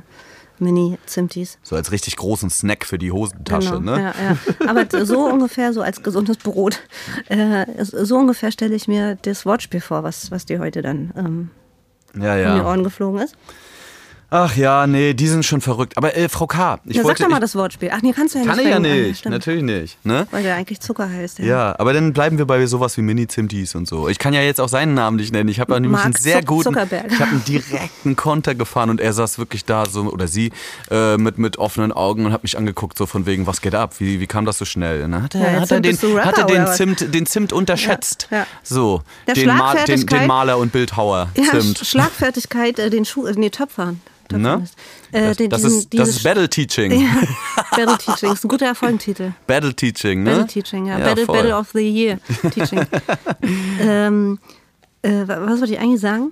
Mini-Zimtis. 0.57 1.59
So 1.61 1.75
als 1.75 1.91
richtig 1.91 2.15
großen 2.15 2.49
Snack 2.49 2.85
für 2.85 2.97
die 2.97 3.11
Hosentasche, 3.11 3.77
Genau, 3.77 3.95
ne? 3.95 4.01
ja, 4.01 4.13
ja. 4.31 4.67
Aber 4.67 5.05
so 5.05 5.25
ungefähr, 5.31 5.71
so 5.71 5.81
als 5.81 6.01
gesundes 6.01 6.37
Brot, 6.37 6.79
äh, 7.27 7.65
so 7.83 8.17
ungefähr 8.17 8.51
stelle 8.51 8.75
ich 8.75 8.87
mir 8.87 9.17
das 9.21 9.45
Wortspiel 9.45 9.81
vor, 9.81 10.03
was, 10.03 10.31
was 10.31 10.45
dir 10.45 10.59
heute 10.59 10.81
dann 10.81 11.13
ähm, 11.15 11.49
Ja, 12.15 12.31
um 12.33 12.37
die 12.37 12.43
ja. 12.43 12.65
Ohren 12.65 12.83
geflogen 12.83 13.21
ist. 13.21 13.35
Ach 14.31 14.55
ja, 14.55 14.85
nee, 14.85 15.15
die 15.15 15.27
sind 15.27 15.43
schon 15.43 15.59
verrückt. 15.59 15.97
Aber 15.97 16.15
äh, 16.15 16.29
Frau 16.29 16.45
K., 16.45 16.79
ich 16.85 16.97
ja, 16.97 17.01
sag 17.01 17.07
wollte. 17.07 17.23
doch 17.23 17.29
mal 17.29 17.37
ich, 17.37 17.41
das 17.41 17.55
Wortspiel. 17.55 17.89
Ach 17.91 18.01
nee, 18.03 18.13
kannst 18.13 18.35
du 18.35 18.39
ja 18.39 18.45
kann 18.45 18.57
nicht. 18.57 18.65
ich 18.67 18.71
ja 18.71 18.79
nicht, 18.79 19.17
stimmt. 19.19 19.33
natürlich 19.33 19.63
nicht. 19.63 20.05
Ne? 20.05 20.27
Weil 20.29 20.43
der 20.43 20.55
eigentlich 20.55 20.79
Zucker 20.81 21.09
heißt. 21.09 21.39
Ja. 21.39 21.45
Ja, 21.45 21.75
aber 21.79 21.93
dann 21.93 22.13
bleiben 22.13 22.37
wir 22.37 22.45
bei 22.45 22.63
sowas 22.67 22.95
wie 22.97 23.01
Mini-Zimtis 23.01 23.73
und 23.73 23.87
so. 23.87 24.07
Ich 24.07 24.19
kann 24.19 24.33
ja 24.35 24.41
jetzt 24.41 24.61
auch 24.61 24.69
seinen 24.69 24.93
Namen 24.93 25.17
nicht 25.17 25.33
nennen. 25.33 25.49
Ich 25.49 25.59
habe 25.59 25.73
ja 25.73 25.79
nämlich 25.79 25.99
einen 26.03 26.13
sehr 26.13 26.41
Zuck- 26.41 26.45
guten. 26.45 26.63
Zuckerberg. 26.65 27.11
Ich 27.11 27.19
habe 27.19 27.31
einen 27.31 27.43
direkten 27.45 28.15
Konter 28.15 28.53
gefahren 28.53 28.91
und 28.91 29.01
er 29.01 29.13
saß 29.13 29.39
wirklich 29.39 29.65
da 29.65 29.87
so 29.87 30.01
oder 30.03 30.27
sie 30.27 30.51
äh, 30.91 31.17
mit 31.17 31.39
mit 31.39 31.57
offenen 31.57 31.91
Augen 31.91 32.27
und 32.27 32.31
hat 32.31 32.43
mich 32.43 32.55
angeguckt 32.55 32.99
so 32.99 33.07
von 33.07 33.25
wegen, 33.25 33.47
was 33.47 33.61
geht 33.61 33.73
ab? 33.73 33.95
Wie, 33.97 34.19
wie 34.19 34.27
kam 34.27 34.45
das 34.45 34.59
so 34.59 34.65
schnell? 34.65 35.03
Und 35.05 35.11
dann 35.13 35.23
hat 35.23 35.33
er, 35.33 35.53
Ja, 35.53 35.59
hat 35.61 35.71
er 35.71 35.81
den, 35.81 35.95
Rapper, 35.95 36.25
hat 36.25 36.37
er 36.37 36.45
den? 36.45 36.67
Zimt, 36.67 37.15
den 37.15 37.25
Zimt 37.25 37.51
unterschätzt. 37.51 38.27
Ja. 38.29 38.45
So, 38.61 39.01
Der 39.25 39.33
den, 39.33 39.47
Mal, 39.47 39.83
den, 39.85 40.05
den 40.05 40.27
Maler 40.27 40.59
und 40.59 40.71
Bildhauer 40.71 41.29
Zimt. 41.33 41.79
Sch- 41.79 41.85
Schlagfertigkeit, 41.85 42.77
äh, 42.77 42.91
den 42.91 43.05
Schuh, 43.05 43.25
äh, 43.25 43.33
nee, 43.35 43.49
Töpfern. 43.49 44.01
Töpfern 44.29 44.41
Ne? 44.59 44.63
ist- 44.63 44.75
Äh, 45.11 45.21
Das, 45.27 45.37
den- 45.37 45.49
das, 45.49 45.61
diesen- 45.63 45.79
ist, 45.79 45.93
das 45.99 46.09
ist 46.09 46.23
Battle 46.23 46.49
Teaching. 46.49 46.91
Ja, 47.01 47.21
Battle 47.75 47.97
Teaching, 47.97 48.31
ist 48.31 48.45
ein 48.45 48.47
guter 48.47 48.67
Erfolgentitel. 48.67 49.33
Battle 49.47 49.73
Teaching, 49.73 50.23
ne? 50.23 50.31
Battle 50.31 50.47
Teaching, 50.47 50.85
ja. 50.85 50.97
Battle, 50.99 51.25
voll. 51.25 51.35
Battle 51.37 51.57
of 51.57 51.69
the 51.73 51.79
Year 51.81 52.19
Teaching. 52.51 52.81
ähm, 53.81 54.39
äh, 55.01 55.27
wa- 55.27 55.39
was 55.41 55.59
wollte 55.59 55.73
ich 55.73 55.79
eigentlich 55.79 56.01
sagen? 56.01 56.31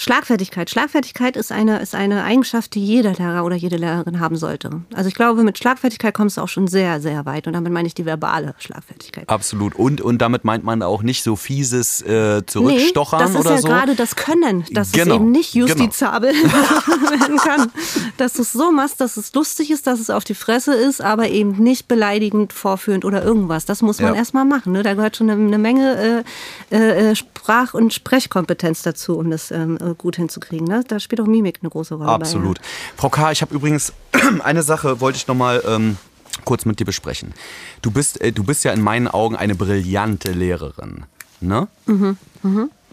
Schlagfertigkeit. 0.00 0.70
Schlagfertigkeit 0.70 1.36
ist 1.36 1.52
eine, 1.52 1.80
ist 1.80 1.94
eine 1.94 2.24
Eigenschaft, 2.24 2.74
die 2.74 2.82
jeder 2.84 3.12
Lehrer 3.12 3.44
oder 3.44 3.54
jede 3.54 3.76
Lehrerin 3.76 4.18
haben 4.18 4.36
sollte. 4.36 4.70
Also 4.94 5.08
ich 5.08 5.14
glaube, 5.14 5.42
mit 5.42 5.58
Schlagfertigkeit 5.58 6.14
kommst 6.14 6.38
du 6.38 6.40
auch 6.40 6.48
schon 6.48 6.68
sehr, 6.68 7.02
sehr 7.02 7.26
weit. 7.26 7.46
Und 7.46 7.52
damit 7.52 7.70
meine 7.70 7.86
ich 7.86 7.94
die 7.94 8.06
verbale 8.06 8.54
Schlagfertigkeit. 8.58 9.28
Absolut. 9.28 9.74
Und, 9.74 10.00
und 10.00 10.18
damit 10.22 10.44
meint 10.44 10.64
man 10.64 10.82
auch 10.82 11.02
nicht 11.02 11.22
so 11.22 11.36
fieses 11.36 12.00
äh, 12.00 12.42
Zurückstochern 12.46 13.20
das 13.20 13.30
ist 13.32 13.36
oder 13.40 13.50
ja 13.50 13.58
so. 13.58 13.68
gerade 13.68 13.94
das 13.94 14.16
Können, 14.16 14.64
dass 14.70 14.92
Genau, 14.92 15.16
es 15.16 15.20
eben 15.20 15.30
nicht 15.32 15.52
genau. 15.52 15.66
justizabel 15.66 16.32
werden 16.34 17.36
kann. 17.36 17.70
Dass 18.16 18.32
du 18.32 18.42
es 18.42 18.52
so 18.54 18.72
machst, 18.72 19.02
dass 19.02 19.18
es 19.18 19.34
lustig 19.34 19.70
ist, 19.70 19.86
dass 19.86 20.00
es 20.00 20.08
auf 20.08 20.24
die 20.24 20.34
Fresse 20.34 20.72
ist, 20.74 21.02
aber 21.02 21.28
eben 21.28 21.62
nicht 21.62 21.88
beleidigend, 21.88 22.54
vorführend 22.54 23.04
oder 23.04 23.22
irgendwas. 23.22 23.66
Das 23.66 23.82
muss 23.82 24.00
man 24.00 24.14
Ja. 24.14 24.18
erstmal 24.20 24.46
machen. 24.46 24.72
Ne? 24.72 24.82
Da 24.82 24.94
gehört 24.94 25.16
schon 25.18 25.28
eine, 25.28 25.42
eine 25.46 25.58
Menge 25.58 26.24
äh, 26.70 26.76
äh, 27.10 27.14
Sprach- 27.14 27.74
und 27.74 27.92
Sprechkompetenz 27.92 28.82
dazu, 28.82 29.18
um 29.18 29.30
das 29.30 29.50
ähm, 29.50 29.76
äh, 29.78 29.89
gut 29.94 30.16
hinzukriegen. 30.16 30.66
Ne? 30.66 30.84
Da 30.86 31.00
spielt 31.00 31.20
auch 31.20 31.26
Mimik 31.26 31.58
eine 31.62 31.70
große 31.70 31.94
Rolle. 31.94 32.08
Absolut. 32.08 32.60
Frau 32.96 33.08
K., 33.08 33.32
ich 33.32 33.42
habe 33.42 33.54
übrigens 33.54 33.92
eine 34.42 34.62
Sache, 34.62 35.00
wollte 35.00 35.16
ich 35.16 35.26
nochmal 35.26 35.62
ähm, 35.66 35.96
kurz 36.44 36.64
mit 36.64 36.80
dir 36.80 36.84
besprechen. 36.84 37.34
Du 37.82 37.90
bist, 37.90 38.20
äh, 38.20 38.32
du 38.32 38.44
bist 38.44 38.64
ja 38.64 38.72
in 38.72 38.80
meinen 38.80 39.08
Augen 39.08 39.36
eine 39.36 39.54
brillante 39.54 40.32
Lehrerin. 40.32 41.04
Ne? 41.40 41.68
Mhm, 41.86 42.16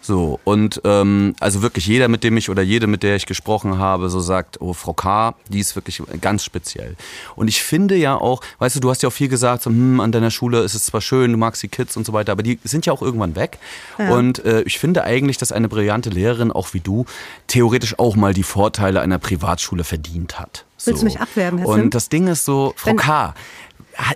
So, 0.07 0.39
und 0.45 0.79
ähm, 0.85 1.35
also 1.41 1.61
wirklich 1.61 1.85
jeder, 1.85 2.07
mit 2.07 2.23
dem 2.23 2.37
ich 2.37 2.49
oder 2.49 2.61
jede, 2.61 2.87
mit 2.87 3.03
der 3.03 3.17
ich 3.17 3.25
gesprochen 3.25 3.77
habe, 3.77 4.09
so 4.09 4.21
sagt, 4.21 4.61
oh, 4.61 4.71
Frau 4.71 4.93
K., 4.93 5.35
die 5.49 5.59
ist 5.59 5.75
wirklich 5.75 6.01
ganz 6.21 6.45
speziell. 6.45 6.95
Und 7.35 7.49
ich 7.49 7.61
finde 7.61 7.97
ja 7.97 8.15
auch, 8.15 8.39
weißt 8.59 8.77
du, 8.77 8.79
du 8.79 8.89
hast 8.89 9.03
ja 9.03 9.09
auch 9.09 9.13
viel 9.13 9.27
gesagt, 9.27 9.63
so, 9.63 9.69
hm, 9.69 9.99
an 9.99 10.13
deiner 10.13 10.31
Schule 10.31 10.61
ist 10.61 10.75
es 10.75 10.85
zwar 10.85 11.01
schön, 11.01 11.33
du 11.33 11.37
magst 11.37 11.61
die 11.61 11.67
Kids 11.67 11.97
und 11.97 12.05
so 12.05 12.13
weiter, 12.13 12.31
aber 12.31 12.41
die 12.41 12.57
sind 12.63 12.85
ja 12.85 12.93
auch 12.93 13.01
irgendwann 13.01 13.35
weg. 13.35 13.59
Und 13.97 14.45
äh, 14.45 14.61
ich 14.61 14.79
finde 14.79 15.03
eigentlich, 15.03 15.37
dass 15.37 15.51
eine 15.51 15.67
brillante 15.67 16.09
Lehrerin, 16.09 16.53
auch 16.53 16.73
wie 16.73 16.79
du, 16.79 17.05
theoretisch 17.47 17.99
auch 17.99 18.15
mal 18.15 18.33
die 18.33 18.43
Vorteile 18.43 19.01
einer 19.01 19.19
Privatschule 19.19 19.83
verdient 19.83 20.39
hat. 20.39 20.63
Willst 20.85 21.01
du 21.01 21.05
mich 21.05 21.19
abwerben, 21.19 21.59
Herr 21.59 21.67
Und 21.67 21.79
Zimt? 21.81 21.95
das 21.95 22.07
Ding 22.07 22.27
ist 22.27 22.45
so, 22.45 22.71
Frau 22.77 22.91
Wenn- 22.91 22.97
K., 22.97 23.33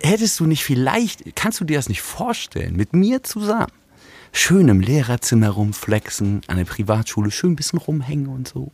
hättest 0.02 0.40
du 0.40 0.46
nicht 0.46 0.64
vielleicht, 0.64 1.36
kannst 1.36 1.60
du 1.60 1.64
dir 1.64 1.76
das 1.76 1.90
nicht 1.90 2.00
vorstellen, 2.00 2.76
mit 2.76 2.94
mir 2.94 3.22
zusammen, 3.22 3.66
schön 4.32 4.68
im 4.68 4.80
Lehrerzimmer 4.80 5.50
rumflexen, 5.50 6.42
an 6.46 6.56
der 6.56 6.64
Privatschule 6.64 7.30
schön 7.30 7.52
ein 7.52 7.56
bisschen 7.56 7.78
rumhängen 7.78 8.28
und 8.28 8.48
so. 8.48 8.72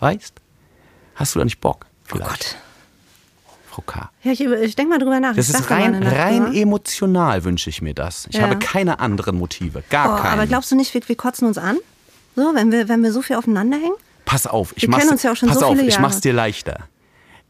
Weißt? 0.00 0.34
Hast 1.14 1.34
du 1.34 1.38
da 1.38 1.44
nicht 1.44 1.60
Bock? 1.60 1.86
Oh 1.86 2.16
Vielleicht, 2.16 2.28
Gott. 2.30 2.56
Frau 3.70 3.82
K. 3.82 4.10
Ja, 4.22 4.32
ich, 4.32 4.40
ich 4.40 4.76
denke 4.76 4.90
mal 4.90 4.98
drüber 4.98 5.18
nach. 5.20 5.34
Das 5.34 5.48
Ich 5.48 5.54
ist 5.54 5.70
rein, 5.70 5.98
Nacht 5.98 6.14
rein 6.14 6.54
emotional 6.54 7.42
wünsche 7.44 7.70
ich 7.70 7.82
mir 7.82 7.94
das. 7.94 8.26
Ich 8.30 8.36
Ja. 8.36 8.42
habe 8.42 8.58
keine 8.58 9.00
anderen 9.00 9.36
Motive. 9.36 9.82
Gar 9.90 10.14
Oh, 10.14 10.22
keine. 10.22 10.34
aber 10.34 10.46
glaubst 10.46 10.70
du 10.70 10.76
nicht, 10.76 10.94
wir, 10.94 11.00
wir 11.08 11.16
kotzen 11.16 11.48
uns 11.48 11.58
an? 11.58 11.78
So, 12.36 12.52
wenn 12.54 12.70
wir, 12.70 12.88
wenn 12.88 13.02
wir 13.02 13.12
so 13.12 13.22
viel 13.22 13.36
aufeinander 13.36 13.76
hängen? 13.76 13.96
Pass 14.24 14.46
auf, 14.46 14.72
ich 14.76 14.82
Wir 14.82 14.90
mach's, 14.90 15.00
kennen 15.00 15.12
uns 15.12 15.22
ja 15.22 15.32
auch 15.32 15.36
schon 15.36 15.48
pass 15.48 15.58
so 15.60 15.66
auf, 15.66 15.78
ich 15.78 15.98
mach's 15.98 16.20
dir 16.20 16.32
leichter. 16.32 16.88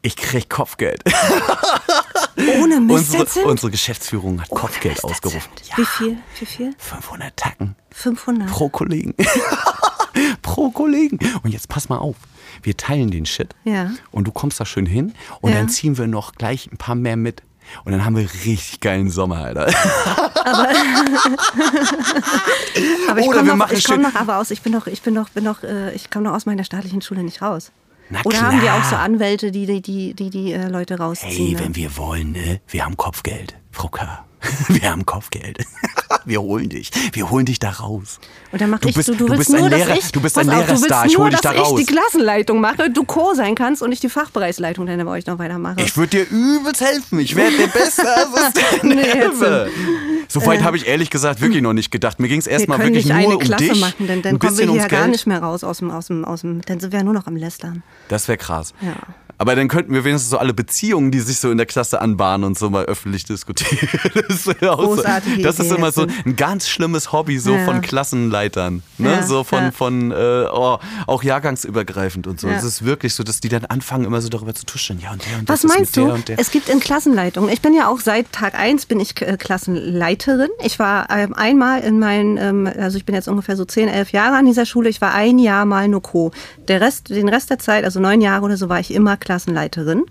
Ich 0.05 0.15
krieg 0.15 0.47
Kopfgeld. 0.51 1.01
Ohne 2.61 2.79
Mist 2.79 3.15
unsere, 3.15 3.45
unsere 3.47 3.71
Geschäftsführung 3.71 4.39
hat 4.39 4.51
Ohne 4.51 4.61
Kopfgeld 4.61 4.93
Mist 4.97 5.03
ausgerufen. 5.03 5.49
jetzt? 5.57 5.75
Wie 5.79 5.85
viel? 5.85 6.17
Wie 6.39 6.45
viel? 6.45 6.75
500 6.77 7.35
Tacken 7.35 7.75
500. 7.89 8.47
pro 8.47 8.69
Kollegen. 8.69 9.15
pro 10.43 10.69
Kollegen. 10.69 11.17
Und 11.41 11.49
jetzt 11.51 11.69
pass 11.69 11.89
mal 11.89 11.97
auf. 11.97 12.17
Wir 12.61 12.77
teilen 12.77 13.09
den 13.09 13.25
Shit. 13.25 13.55
Ja. 13.63 13.89
Und 14.11 14.27
du 14.27 14.31
kommst 14.31 14.59
da 14.59 14.65
schön 14.67 14.85
hin 14.85 15.15
und 15.41 15.53
Ja. 15.53 15.57
dann 15.57 15.69
ziehen 15.69 15.97
wir 15.97 16.05
noch 16.05 16.33
gleich 16.33 16.69
ein 16.71 16.77
paar 16.77 16.93
mehr 16.93 17.17
mit. 17.17 17.41
Und 17.83 17.91
dann 17.93 18.05
haben 18.05 18.15
wir 18.15 18.29
richtig 18.45 18.81
geilen 18.81 19.09
Sommer, 19.09 19.37
Alter. 19.37 19.73
Aber 20.45 20.69
ich 23.19 23.25
Oder 23.27 23.37
komme 23.39 23.55
noch, 23.55 23.71
ich 23.71 23.83
komm 23.85 24.03
noch 24.03 24.13
aber 24.13 24.37
aus, 24.37 24.51
ich 24.51 24.61
bin 24.61 24.71
noch, 24.71 24.85
ich 24.85 25.01
bin 25.01 25.15
noch, 25.15 25.29
bin 25.29 25.45
noch, 25.45 25.63
äh, 25.63 25.95
ich 25.95 26.11
komme 26.11 26.25
noch 26.25 26.33
aus 26.35 26.45
meiner 26.45 26.63
staatlichen 26.63 27.01
Schule 27.01 27.23
nicht 27.23 27.41
raus. 27.41 27.71
Na 28.09 28.21
Oder 28.23 28.41
haben 28.41 28.59
die 28.59 28.65
klar. 28.65 28.79
auch 28.79 28.83
so 28.83 28.95
Anwälte, 28.95 29.51
die 29.51 29.65
die, 29.65 29.81
die, 29.81 30.13
die, 30.13 30.29
die 30.29 30.53
äh, 30.53 30.67
Leute 30.67 30.97
rausziehen? 30.97 31.31
Hey, 31.31 31.53
ne? 31.53 31.59
wenn 31.59 31.75
wir 31.75 31.97
wollen, 31.97 32.33
ne? 32.33 32.61
Wir 32.67 32.85
haben 32.85 32.95
Kopfgeld, 32.97 33.55
Frau 33.71 33.87
K. 33.87 34.25
Wir 34.69 34.91
haben 34.91 35.05
Kopfgeld. 35.05 35.59
Wir 36.25 36.41
holen 36.41 36.69
dich. 36.69 36.89
Wir 37.13 37.29
holen 37.29 37.45
dich 37.45 37.59
da 37.59 37.69
raus. 37.69 38.19
Und 38.51 38.59
dann 38.61 38.69
mach 38.71 38.79
Du 38.79 38.87
ich, 38.89 38.95
bist- 38.95 39.09
du, 39.09 39.13
du 39.15 39.27
du 39.27 39.37
bist 39.37 39.53
ein 39.53 39.59
nur, 39.61 39.69
Lehrer- 39.69 39.87
dass 39.95 40.05
ich, 40.05 40.11
du 40.11 40.21
bist 40.21 40.37
ein 40.37 40.47
Lehrerstar, 40.47 41.05
ich 41.05 41.13
nur, 41.13 41.23
hol 41.25 41.29
dich 41.31 41.39
dass 41.41 41.53
da 41.53 41.59
raus. 41.61 41.79
ich 41.79 41.85
die 41.85 41.93
Klassenleitung 41.93 42.59
mache, 42.61 42.89
du 42.89 43.03
Co 43.03 43.33
sein 43.35 43.53
kannst 43.55 43.81
und 43.83 43.91
ich 43.91 43.99
die 43.99 44.09
Fachbereichsleitung 44.09 44.85
dann 44.87 45.03
bei 45.05 45.11
euch 45.11 45.25
noch 45.27 45.37
weitermache. 45.39 45.81
Ich 45.81 45.95
würde 45.97 46.17
dir 46.25 46.29
übelst 46.29 46.81
helfen. 46.81 47.19
Ich 47.19 47.35
werde 47.35 47.57
der 47.57 47.67
beste 47.67 48.03
Assistent 48.15 48.83
Nee, 48.83 49.03
So 50.27 50.45
weit 50.45 50.63
habe 50.63 50.77
ich 50.77 50.87
ehrlich 50.87 51.09
gesagt 51.09 51.41
wirklich 51.41 51.61
noch 51.61 51.73
nicht 51.73 51.91
gedacht. 51.91 52.19
Mir 52.19 52.27
ging 52.27 52.39
es 52.39 52.45
wir 52.45 52.53
erstmal 52.53 52.79
können 52.79 52.93
wirklich 52.95 53.05
nicht 53.05 53.13
nur 53.15 53.23
eine 53.25 53.37
um 53.37 53.43
Klasse 53.43 53.63
dich. 53.69 53.79
machen, 53.79 54.07
denn 54.07 54.21
dann 54.21 54.35
ein 54.35 54.39
kommen 54.39 54.57
wir 54.57 54.63
hier 54.65 54.71
ums 54.73 54.87
gar 54.89 55.01
Geld. 55.01 55.11
nicht 55.11 55.27
mehr 55.27 55.39
raus 55.43 55.63
aus 55.63 55.77
dem, 55.79 55.91
aus 55.91 56.07
dem, 56.07 56.25
aus 56.25 56.41
dem, 56.41 56.61
dann 56.63 56.79
sind 56.79 56.91
wir 56.91 56.99
ja 56.99 57.03
nur 57.05 57.13
noch 57.13 57.27
am 57.27 57.35
Lästern. 57.35 57.83
Das 58.07 58.27
wäre 58.27 58.37
krass. 58.37 58.73
Ja. 58.81 58.93
Aber 59.37 59.55
dann 59.55 59.67
könnten 59.67 59.93
wir 59.93 60.03
wenigstens 60.03 60.29
so 60.31 60.37
alle 60.37 60.53
Beziehungen, 60.53 61.11
die 61.11 61.19
sich 61.19 61.39
so 61.39 61.51
in 61.51 61.57
der 61.57 61.65
Klasse 61.65 62.01
anbahnen 62.01 62.45
und 62.45 62.57
so 62.57 62.69
mal 62.69 62.85
öffentlich 62.85 63.25
diskutieren. 63.25 63.89
Das, 64.27 64.45
Großartige 64.59 65.41
das 65.43 65.59
ist 65.59 65.71
immer 65.71 65.91
so 65.91 66.03
ein 66.25 66.35
ganz 66.35 66.67
schlimmes 66.67 67.11
Hobby 67.11 67.37
so 67.39 67.53
Ja. 67.55 67.65
von 67.65 67.81
Klassenleitern. 67.81 68.81
Ne? 68.97 69.11
Ja, 69.11 69.23
So 69.23 69.43
von, 69.43 69.63
ja. 69.65 69.71
von 69.71 70.11
äh, 70.11 70.45
oh, 70.51 70.77
auch 71.07 71.23
jahrgangsübergreifend 71.23 72.27
und 72.27 72.39
so. 72.39 72.47
Es 72.47 72.63
ist 72.63 72.85
wirklich 72.85 73.13
so, 73.13 73.23
dass 73.23 73.39
die 73.39 73.49
dann 73.49 73.65
anfangen, 73.65 74.05
immer 74.05 74.21
so 74.21 74.29
darüber 74.29 74.53
zu 74.53 74.65
tuscheln. 74.65 74.99
Ja, 74.99 75.11
und 75.11 75.21
der 75.25 75.39
und 75.39 75.49
Was 75.49 75.61
das 75.61 75.75
meinst 75.75 75.97
du? 75.97 76.07
der 76.07 76.17
der. 76.19 76.39
Es 76.39 76.51
gibt 76.51 76.69
in 76.69 76.79
Klassenleitungen. 76.79 77.49
Ich 77.51 77.61
bin 77.61 77.73
ja 77.73 77.87
auch 77.89 77.99
seit 77.99 78.31
Tag 78.31 78.55
eins 78.55 78.85
bin 78.85 78.99
ich 78.99 79.19
äh, 79.21 79.37
Klassenleiterin. 79.37 80.49
Ich 80.63 80.79
war 80.79 81.09
ähm, 81.09 81.33
einmal 81.33 81.81
in 81.81 81.99
meinen, 81.99 82.37
ähm, 82.37 82.69
also 82.79 82.97
ich 82.97 83.05
bin 83.05 83.15
jetzt 83.15 83.27
ungefähr 83.27 83.55
so 83.55 83.65
10, 83.65 83.87
11 83.89 84.11
Jahre 84.11 84.35
an 84.37 84.45
dieser 84.45 84.65
Schule. 84.65 84.89
Ich 84.89 85.01
war 85.01 85.13
ein 85.13 85.39
Jahr 85.39 85.65
mal 85.65 85.87
nur 85.87 86.01
Co. 86.01 86.31
Der 86.67 86.81
Rest, 86.81 87.09
den 87.09 87.29
Rest 87.29 87.49
der 87.49 87.59
Zeit, 87.59 87.83
also 87.83 87.99
neun 87.99 88.21
Jahre 88.21 88.43
oder 88.45 88.57
so, 88.57 88.69
war 88.69 88.79
ich 88.79 88.93
immer 88.93 89.17
Klassenleiterin. 89.25 90.05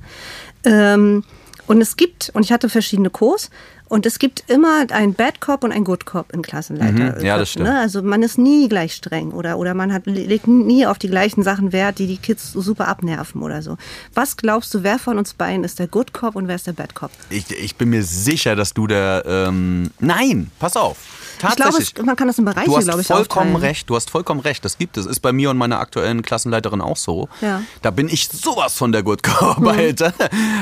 Ähm, 0.64 1.24
und 1.66 1.81
es 1.81 1.96
gibt, 1.96 2.31
und 2.35 2.44
ich 2.44 2.53
hatte 2.53 2.68
verschiedene 2.68 3.09
Co's, 3.09 3.50
und 3.94 4.07
es 4.07 4.18
gibt 4.18 4.42
immer 4.50 4.85
einen 4.90 5.14
Bad 5.14 5.40
Cop 5.40 5.62
und 5.62 5.70
einen 5.70 5.85
Good 5.85 6.04
Cop 6.04 6.33
in 6.33 6.42
Klassenleiter. 6.42 7.16
Mhm, 7.18 7.24
ja, 7.24 7.38
das 7.38 7.50
stimmt. 7.50 7.66
Ne? 7.68 7.78
Also 7.78 8.02
man 8.02 8.22
ist 8.24 8.38
nie 8.38 8.68
gleich 8.68 8.92
streng 8.94 9.30
oder, 9.30 9.57
oder 9.57 9.72
man 9.74 9.92
hat, 9.92 10.07
legt 10.07 10.48
nie 10.48 10.85
auf 10.85 10.98
die 10.98 11.09
gleichen 11.09 11.44
Sachen 11.44 11.72
Wert, 11.72 12.00
die 12.00 12.09
die 12.09 12.16
Kids 12.16 12.52
super 12.52 12.88
abnerven 12.88 13.40
oder 13.42 13.62
so. 13.62 13.76
Was 14.12 14.37
glaubst 14.37 14.74
du, 14.74 14.83
wer 14.83 14.98
von 14.98 15.16
uns 15.16 15.33
beiden 15.35 15.62
ist 15.62 15.78
der 15.78 15.87
Good 15.87 16.12
Cop 16.12 16.35
und 16.35 16.48
wer 16.48 16.57
ist 16.57 16.66
der 16.66 16.72
Bad 16.72 16.94
Cop? 16.96 17.12
Ich, 17.30 17.48
ich 17.50 17.76
bin 17.76 17.90
mir 17.90 18.02
sicher, 18.02 18.57
dass 18.57 18.74
du 18.74 18.87
der. 18.88 19.22
Ähm, 19.26 19.90
nein, 20.00 20.50
pass 20.59 20.76
auf. 20.76 20.96
Ich 21.35 21.38
glaube, 21.57 21.57
Tatsächlich. 21.72 22.04
man 22.07 22.16
kann 22.16 22.26
das 22.28 22.38
in 22.38 22.44
Bereiche, 22.44 22.66
Du 22.66 22.76
hast 22.76 22.85
glaube 22.85 23.00
ich, 23.02 23.07
vollkommen 23.07 23.54
aufteilen. 23.54 23.68
recht, 23.68 23.90
du 23.90 23.96
hast 23.96 24.11
vollkommen 24.11 24.40
recht. 24.40 24.64
Das 24.64 24.76
gibt 24.78 24.96
es. 24.96 25.07
Ist 25.07 25.20
bei 25.20 25.33
mir 25.33 25.50
und 25.50 25.57
meiner 25.57 25.78
aktuellen 25.78 26.22
Klassenleiterin 26.22 26.80
auch 26.80 26.96
so. 26.96 27.28
Ja. 27.40 27.62
Da 27.83 27.90
bin 27.90 28.09
ich 28.09 28.28
sowas 28.28 28.74
von 28.74 28.92
der 28.92 29.02
Good 29.02 29.22
Cop, 29.22 29.64
Alter. 29.66 30.12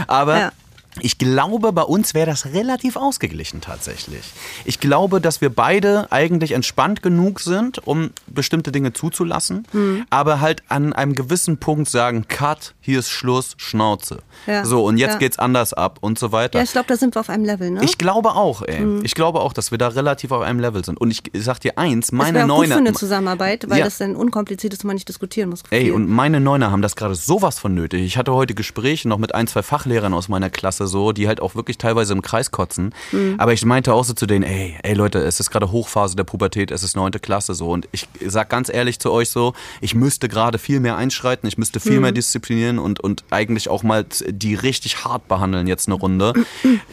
Aber 0.07 0.39
Ja. 0.39 0.53
Ich 1.01 1.17
glaube, 1.19 1.73
bei 1.73 1.83
uns 1.83 2.13
wäre 2.13 2.27
das 2.27 2.47
relativ 2.53 2.97
ausgeglichen 2.97 3.61
tatsächlich. 3.63 4.23
Ich 4.65 4.79
glaube, 4.79 5.21
dass 5.21 5.41
wir 5.41 5.49
beide 5.49 6.07
eigentlich 6.13 6.53
entspannt 6.53 7.03
genug 7.03 7.41
sind, 7.41 7.87
um 7.87 8.11
bestimmte 8.27 8.73
Dinge 8.73 8.93
zuzulassen, 8.93 9.67
Hm. 9.73 10.05
aber 10.11 10.41
halt 10.41 10.63
an 10.69 10.93
einem 10.93 11.15
gewissen 11.15 11.57
Punkt 11.59 11.89
sagen, 11.89 12.27
Cut, 12.29 12.75
hier 12.81 12.99
ist 12.99 13.09
Schluss, 13.11 13.55
Schnauze. 13.57 14.19
Ja. 14.47 14.65
So, 14.65 14.85
und 14.85 14.99
jetzt 14.99 15.13
Ja. 15.15 15.19
geht's 15.19 15.39
anders 15.39 15.73
ab 15.73 15.99
und 16.03 16.19
so 16.19 16.31
weiter. 16.33 16.59
Ja, 16.59 16.65
ich 16.65 16.73
glaube, 16.73 16.89
da 16.89 16.97
sind 16.97 17.15
wir 17.17 17.21
auf 17.21 17.31
einem 17.31 17.45
Level, 17.45 17.71
ne? 17.71 17.85
Ich 17.85 17.97
glaube 17.97 18.35
auch, 18.35 18.63
ey. 18.63 18.81
Mhm. 18.81 19.05
Ich 19.05 19.15
glaube 19.15 19.41
auch, 19.41 19.53
dass 19.55 19.71
wir 19.71 19.79
da 19.79 19.89
relativ 19.89 20.31
auf 20.31 20.43
einem 20.43 20.61
Level 20.61 20.85
sind. 20.85 21.01
Und 21.01 21.11
ich 21.11 21.23
sag 21.35 21.61
dir 21.61 21.79
eins, 21.79 22.09
das 22.09 22.13
meine 22.13 22.35
wäre 22.41 22.53
auch 22.53 22.57
gut 22.57 22.65
für 22.67 22.71
Neuner. 22.75 22.89
eine 22.89 22.93
Zusammenarbeit, 22.97 23.71
weil 23.71 23.79
Ja. 23.79 23.85
das 23.85 23.99
dann 23.99 24.15
unkompliziert 24.15 24.73
ist 24.75 24.85
man 24.85 24.95
nicht 24.95 25.09
diskutieren 25.09 25.49
muss. 25.51 25.63
Ey, 25.71 25.91
und 25.91 26.09
meine 26.09 26.41
Neuner 26.41 26.71
haben 26.71 26.83
das 26.83 26.97
gerade 26.97 27.15
sowas 27.15 27.59
von 27.59 27.75
nötig. 27.75 28.03
Ich 28.03 28.17
hatte 28.19 28.33
heute 28.35 28.55
Gespräche 28.55 29.09
noch 29.09 29.19
mit 29.19 29.35
ein, 29.35 29.47
zwei 29.47 29.63
Fachlehrern 29.63 30.13
aus 30.13 30.29
meiner 30.29 30.51
Klasse 30.51 30.82
so, 30.87 31.13
die 31.13 31.29
halt 31.29 31.41
auch 31.41 31.55
wirklich 31.55 31.79
teilweise 31.79 32.13
im 32.13 32.23
Kreis 32.23 32.51
kotzen. 32.51 32.95
Mhm. 33.13 33.35
Aber 33.39 33.53
ich 33.53 33.65
meinte 33.65 33.93
auch 33.95 34.05
so 34.05 34.13
zu 34.15 34.27
denen, 34.27 34.43
ey, 34.45 34.77
ey 34.83 34.95
Leute, 34.95 35.19
es 35.21 35.41
ist 35.41 35.51
gerade 35.51 35.71
Hochphase 35.73 36.17
der 36.17 36.25
Pubertät, 36.25 36.71
es 36.71 36.83
ist 36.83 36.97
neunte 36.97 37.19
Klasse 37.19 37.55
so. 37.55 37.71
Und 37.71 37.89
ich 37.93 38.09
sag 38.27 38.49
ganz 38.51 38.69
ehrlich 38.69 38.99
zu 38.99 39.11
euch 39.13 39.31
so, 39.31 39.55
ich 39.81 39.95
müsste 39.95 40.29
gerade 40.29 40.59
viel 40.59 40.81
mehr 40.81 40.97
einschreiten, 40.97 41.47
ich 41.49 41.59
müsste 41.59 41.81
viel 41.81 41.97
Mhm. 41.97 42.03
mehr 42.03 42.13
disziplinieren 42.13 42.79
und, 42.79 43.01
und 43.01 43.25
eigentlich 43.31 43.69
auch 43.69 43.83
mal 43.83 44.05
die 44.29 44.55
richtig 44.55 45.05
hart 45.05 45.29
behandeln 45.29 45.67
jetzt 45.67 45.89
eine 45.89 45.95
Runde. 45.95 46.33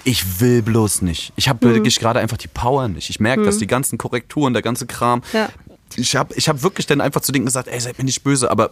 Ich 0.03 0.39
will 0.41 0.61
bloß 0.61 1.01
nicht. 1.01 1.33
Ich 1.35 1.45
Mhm. 1.47 1.49
habe 1.49 1.73
wirklich 1.75 1.99
gerade 1.99 2.19
einfach 2.19 2.37
die 2.37 2.47
Power 2.47 2.87
nicht. 2.87 3.09
Ich 3.09 3.19
merke, 3.19 3.43
dass 3.43 3.57
die 3.57 3.67
ganzen 3.67 3.97
Korrekturen, 3.97 4.53
der 4.53 4.61
ganze 4.61 4.85
Kram, 4.85 5.21
Ja. 5.33 5.49
ich 5.95 6.15
habe 6.15 6.33
ich 6.35 6.47
hab 6.49 6.61
wirklich 6.63 6.85
dann 6.87 7.01
einfach 7.01 7.21
zu 7.21 7.31
denen 7.31 7.45
gesagt, 7.45 7.67
ey, 7.67 7.79
seid 7.79 7.97
mir 7.97 8.05
nicht 8.05 8.23
böse, 8.23 8.49
aber 8.51 8.71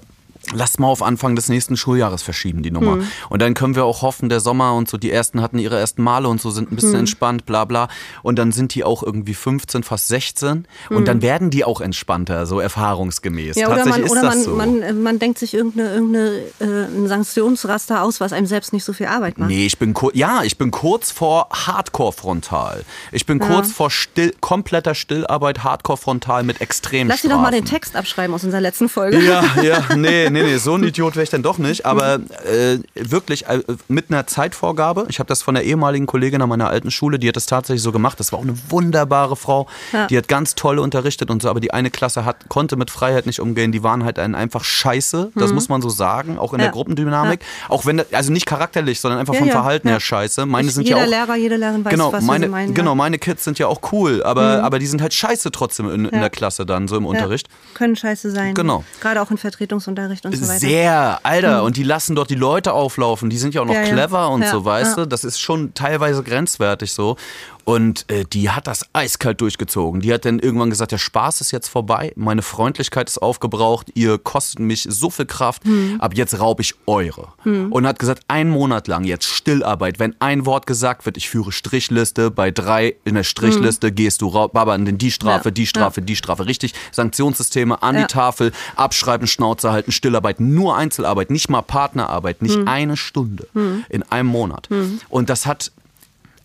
lasst 0.53 0.79
mal 0.79 0.87
auf 0.87 1.03
Anfang 1.03 1.35
des 1.35 1.49
nächsten 1.49 1.77
Schuljahres 1.77 2.23
verschieben, 2.23 2.63
die 2.63 2.71
Nummer. 2.71 2.99
Und 3.29 3.41
dann 3.41 3.53
können 3.53 3.75
wir 3.75 3.85
auch 3.85 4.01
hoffen, 4.01 4.29
der 4.29 4.39
Sommer 4.39 4.73
und 4.73 4.89
so, 4.89 4.97
die 4.97 5.11
ersten 5.11 5.41
hatten 5.41 5.59
ihre 5.59 5.77
ersten 5.77 6.01
Male 6.03 6.27
und 6.27 6.41
so, 6.41 6.51
sind 6.51 6.71
ein 6.71 6.75
bisschen 6.75 6.95
entspannt, 6.95 7.45
bla 7.45 7.65
bla. 7.65 7.87
Und 8.23 8.37
dann 8.39 8.51
sind 8.51 8.75
die 8.75 8.83
auch 8.83 9.03
irgendwie 9.03 9.33
15, 9.33 9.83
fast 9.83 10.07
16 10.07 10.65
und 10.89 11.07
dann 11.07 11.21
werden 11.21 11.49
die 11.49 11.65
auch 11.65 11.81
entspannter, 11.81 12.45
so 12.45 12.59
erfahrungsgemäß. 12.59 13.55
Ja, 13.55 13.69
oder 13.69 13.85
man, 13.85 14.03
oder 14.03 14.23
man, 14.23 14.41
so. 14.41 14.55
man, 14.55 15.03
man 15.03 15.19
denkt 15.19 15.39
sich 15.39 15.53
irgendeine, 15.53 15.93
irgendeine 15.93 16.31
äh, 16.59 17.07
Sanktionsraster 17.07 18.01
aus, 18.03 18.19
was 18.19 18.33
einem 18.33 18.47
selbst 18.47 18.73
nicht 18.73 18.83
so 18.83 18.93
viel 18.93 19.07
Arbeit 19.07 19.37
macht. 19.37 19.49
Nee, 19.49 19.65
ich 19.65 19.77
bin 19.77 19.93
ja, 20.13 20.43
ich 20.43 20.57
bin 20.57 20.71
kurz 20.71 21.11
vor 21.11 21.49
Hardcore-Frontal. 21.51 22.83
Ich 23.11 23.25
bin 23.25 23.39
kurz 23.39 23.71
vor 23.71 23.91
still 23.91 24.33
kompletter 24.39 24.95
Stillarbeit, 24.95 25.63
Hardcore-Frontal 25.63 26.43
mit 26.43 26.61
extremen 26.61 27.09
Lass 27.09 27.21
sie 27.21 27.29
doch 27.29 27.39
mal 27.39 27.51
den 27.51 27.65
Text 27.65 27.95
abschreiben 27.95 28.33
aus 28.33 28.43
unserer 28.43 28.61
letzten 28.61 28.89
Folge. 28.89 29.19
Ja, 29.19 29.43
ja, 29.61 29.83
nee, 29.95 30.29
nee, 30.29 30.36
nee, 30.43 30.57
so 30.57 30.75
ein 30.75 30.83
Idiot 30.83 31.15
wäre 31.15 31.23
ich 31.23 31.29
dann 31.29 31.43
doch 31.43 31.57
nicht. 31.57 31.85
Aber 31.85 32.15
äh, 32.15 32.79
wirklich 32.95 33.47
äh, 33.47 33.61
mit 33.87 34.09
einer 34.09 34.27
Zeitvorgabe. 34.27 35.05
Ich 35.09 35.19
habe 35.19 35.27
das 35.27 35.41
von 35.41 35.55
der 35.55 35.63
ehemaligen 35.63 36.05
Kollegin 36.05 36.41
an 36.41 36.49
meiner 36.49 36.69
alten 36.69 36.91
Schule, 36.91 37.19
die 37.19 37.27
hat 37.27 37.35
das 37.35 37.45
tatsächlich 37.45 37.81
so 37.81 37.91
gemacht. 37.91 38.19
Das 38.19 38.31
war 38.31 38.39
auch 38.39 38.43
eine 38.43 38.55
wunderbare 38.69 39.35
Frau. 39.35 39.67
Ja. 39.93 40.07
Die 40.07 40.17
hat 40.17 40.27
ganz 40.27 40.55
toll 40.55 40.79
unterrichtet 40.79 41.29
und 41.29 41.41
so. 41.41 41.49
Aber 41.49 41.59
die 41.59 41.71
eine 41.73 41.89
Klasse 41.91 42.25
hat, 42.25 42.49
konnte 42.49 42.75
mit 42.75 42.91
Freiheit 42.91 43.25
nicht 43.25 43.39
umgehen. 43.39 43.71
Die 43.71 43.83
waren 43.83 44.03
halt 44.03 44.19
ein, 44.19 44.35
einfach 44.35 44.63
scheiße. 44.63 45.31
Das 45.35 45.53
muss 45.53 45.69
man 45.69 45.81
so 45.81 45.89
sagen. 45.89 46.37
Auch 46.37 46.53
in 46.53 46.57
Mhm. 46.57 46.61
Ja. 46.61 46.65
der 46.67 46.73
Gruppendynamik. 46.73 47.39
Auch 47.69 47.85
wenn, 47.85 48.01
also 48.11 48.31
nicht 48.33 48.45
charakterlich, 48.45 48.99
sondern 48.99 49.19
einfach 49.19 49.33
Ja, 49.35 49.39
vom 49.39 49.47
ja, 49.49 49.53
Verhalten 49.53 49.87
ja. 49.87 49.93
her 49.95 49.99
scheiße. 49.99 50.45
Meine 50.45 50.67
Ich- 50.69 50.73
sind 50.73 50.87
jeder 50.87 50.99
ja 50.99 51.05
auch. 51.05 51.09
Lehrer, 51.09 51.35
jede 51.35 51.55
Lehrerin 51.57 51.85
weiß, 51.85 51.91
genau, 51.91 52.11
was 52.11 52.23
meine, 52.23 52.45
sie 52.45 52.51
meinen. 52.51 52.73
Genau, 52.73 52.91
ja. 52.91 52.95
Mhm. 52.95 52.97
meine 52.97 53.19
Kids 53.19 53.43
sind 53.43 53.59
ja 53.59 53.67
auch 53.67 53.79
cool. 53.91 54.23
Aber, 54.23 54.63
aber 54.63 54.79
die 54.79 54.87
sind 54.87 55.01
halt 55.01 55.13
scheiße 55.13 55.51
trotzdem 55.51 55.89
in, 55.89 56.05
in 56.05 56.13
Ja. 56.13 56.19
der 56.21 56.29
Klasse 56.29 56.65
dann, 56.65 56.87
so 56.87 56.97
im 56.97 57.05
Unterricht. 57.05 57.47
Ja, 57.47 57.77
können 57.77 57.95
scheiße 57.95 58.31
sein. 58.31 58.53
Genau. 58.55 58.83
Gerade 59.01 59.21
auch 59.21 59.29
in 59.31 59.37
Vertretungsunterricht 59.37 60.25
und 60.27 60.35
so 60.35 60.47
weiter. 60.47 60.59
Sehr, 60.59 61.19
Alter. 61.23 61.63
Und 61.63 61.77
die 61.77 61.83
lassen 61.83 62.15
dort 62.15 62.29
die 62.29 62.35
Leute 62.35 62.73
auflaufen. 62.73 63.29
Die 63.29 63.37
sind 63.37 63.53
ja 63.53 63.61
auch 63.61 63.65
noch 63.65 63.73
Ja, 63.73 63.81
ja. 63.83 63.87
clever 63.93 64.29
und 64.29 64.41
Ja, 64.41 64.51
so, 64.51 64.63
weißt 64.65 64.97
ja. 64.97 65.03
du? 65.03 65.09
Das 65.09 65.23
ist 65.23 65.39
schon 65.39 65.73
teilweise 65.73 66.23
grenzwertig 66.23 66.91
so. 66.93 67.15
Und 67.63 68.09
äh, 68.09 68.23
die 68.23 68.49
hat 68.49 68.65
das 68.65 68.85
eiskalt 68.93 69.41
durchgezogen. 69.41 69.99
Die 69.99 70.13
hat 70.13 70.23
dann 70.23 70.39
irgendwann 70.39 70.69
gesagt, 70.69 70.93
der 70.93 70.97
Spaß 70.99 71.41
ist 71.41 71.51
jetzt 71.51 71.67
vorbei, 71.67 72.13
meine 72.15 72.41
Freundlichkeit 72.41 73.09
ist 73.09 73.17
aufgebraucht, 73.21 73.87
ihr 73.93 74.17
kostet 74.17 74.59
mich 74.61 74.87
so 74.89 75.09
viel 75.09 75.25
Kraft, 75.25 75.65
Hm. 75.65 75.99
ab 75.99 76.13
jetzt 76.15 76.39
raub 76.39 76.61
ich 76.61 76.75
eure. 76.85 77.27
Und 77.43 77.85
hat 77.85 77.99
gesagt, 77.99 78.23
einen 78.29 78.51
Monat 78.51 78.87
lang 78.87 79.03
jetzt 79.03 79.25
Stillarbeit. 79.25 79.99
Wenn 79.99 80.15
ein 80.21 80.45
Wort 80.45 80.65
gesagt 80.65 81.05
wird, 81.05 81.17
ich 81.17 81.29
führe 81.29 81.51
Strichliste, 81.51 82.31
bei 82.31 82.51
drei 82.51 82.95
in 83.03 83.15
der 83.15 83.23
Strichliste 83.25 83.91
gehst 83.91 84.21
du 84.21 84.29
raub, 84.29 84.53
Baba, 84.53 84.73
in 84.73 84.97
die 84.97 85.11
Strafe, 85.11 85.49
Ja, 85.49 85.51
die 85.51 85.67
Strafe, 85.67 86.01
die 86.01 86.15
Strafe. 86.15 86.45
Richtig, 86.45 86.73
Sanktionssysteme 86.93 87.81
an 87.83 87.95
Ja. 87.95 88.01
die 88.01 88.07
Tafel, 88.13 88.53
abschreiben, 88.77 89.27
Schnauze 89.27 89.71
halten, 89.73 89.91
Stillarbeit, 90.17 90.39
nur 90.39 90.75
Einzelarbeit, 90.75 91.29
nicht 91.29 91.49
mal 91.49 91.61
Partnerarbeit, 91.61 92.41
nicht 92.41 92.55
Hm. 92.55 92.67
eine 92.67 92.97
Stunde 92.97 93.47
in 93.89 94.03
einem 94.03 94.29
Monat. 94.29 94.67
Und 95.09 95.29
das 95.29 95.45
hat 95.45 95.71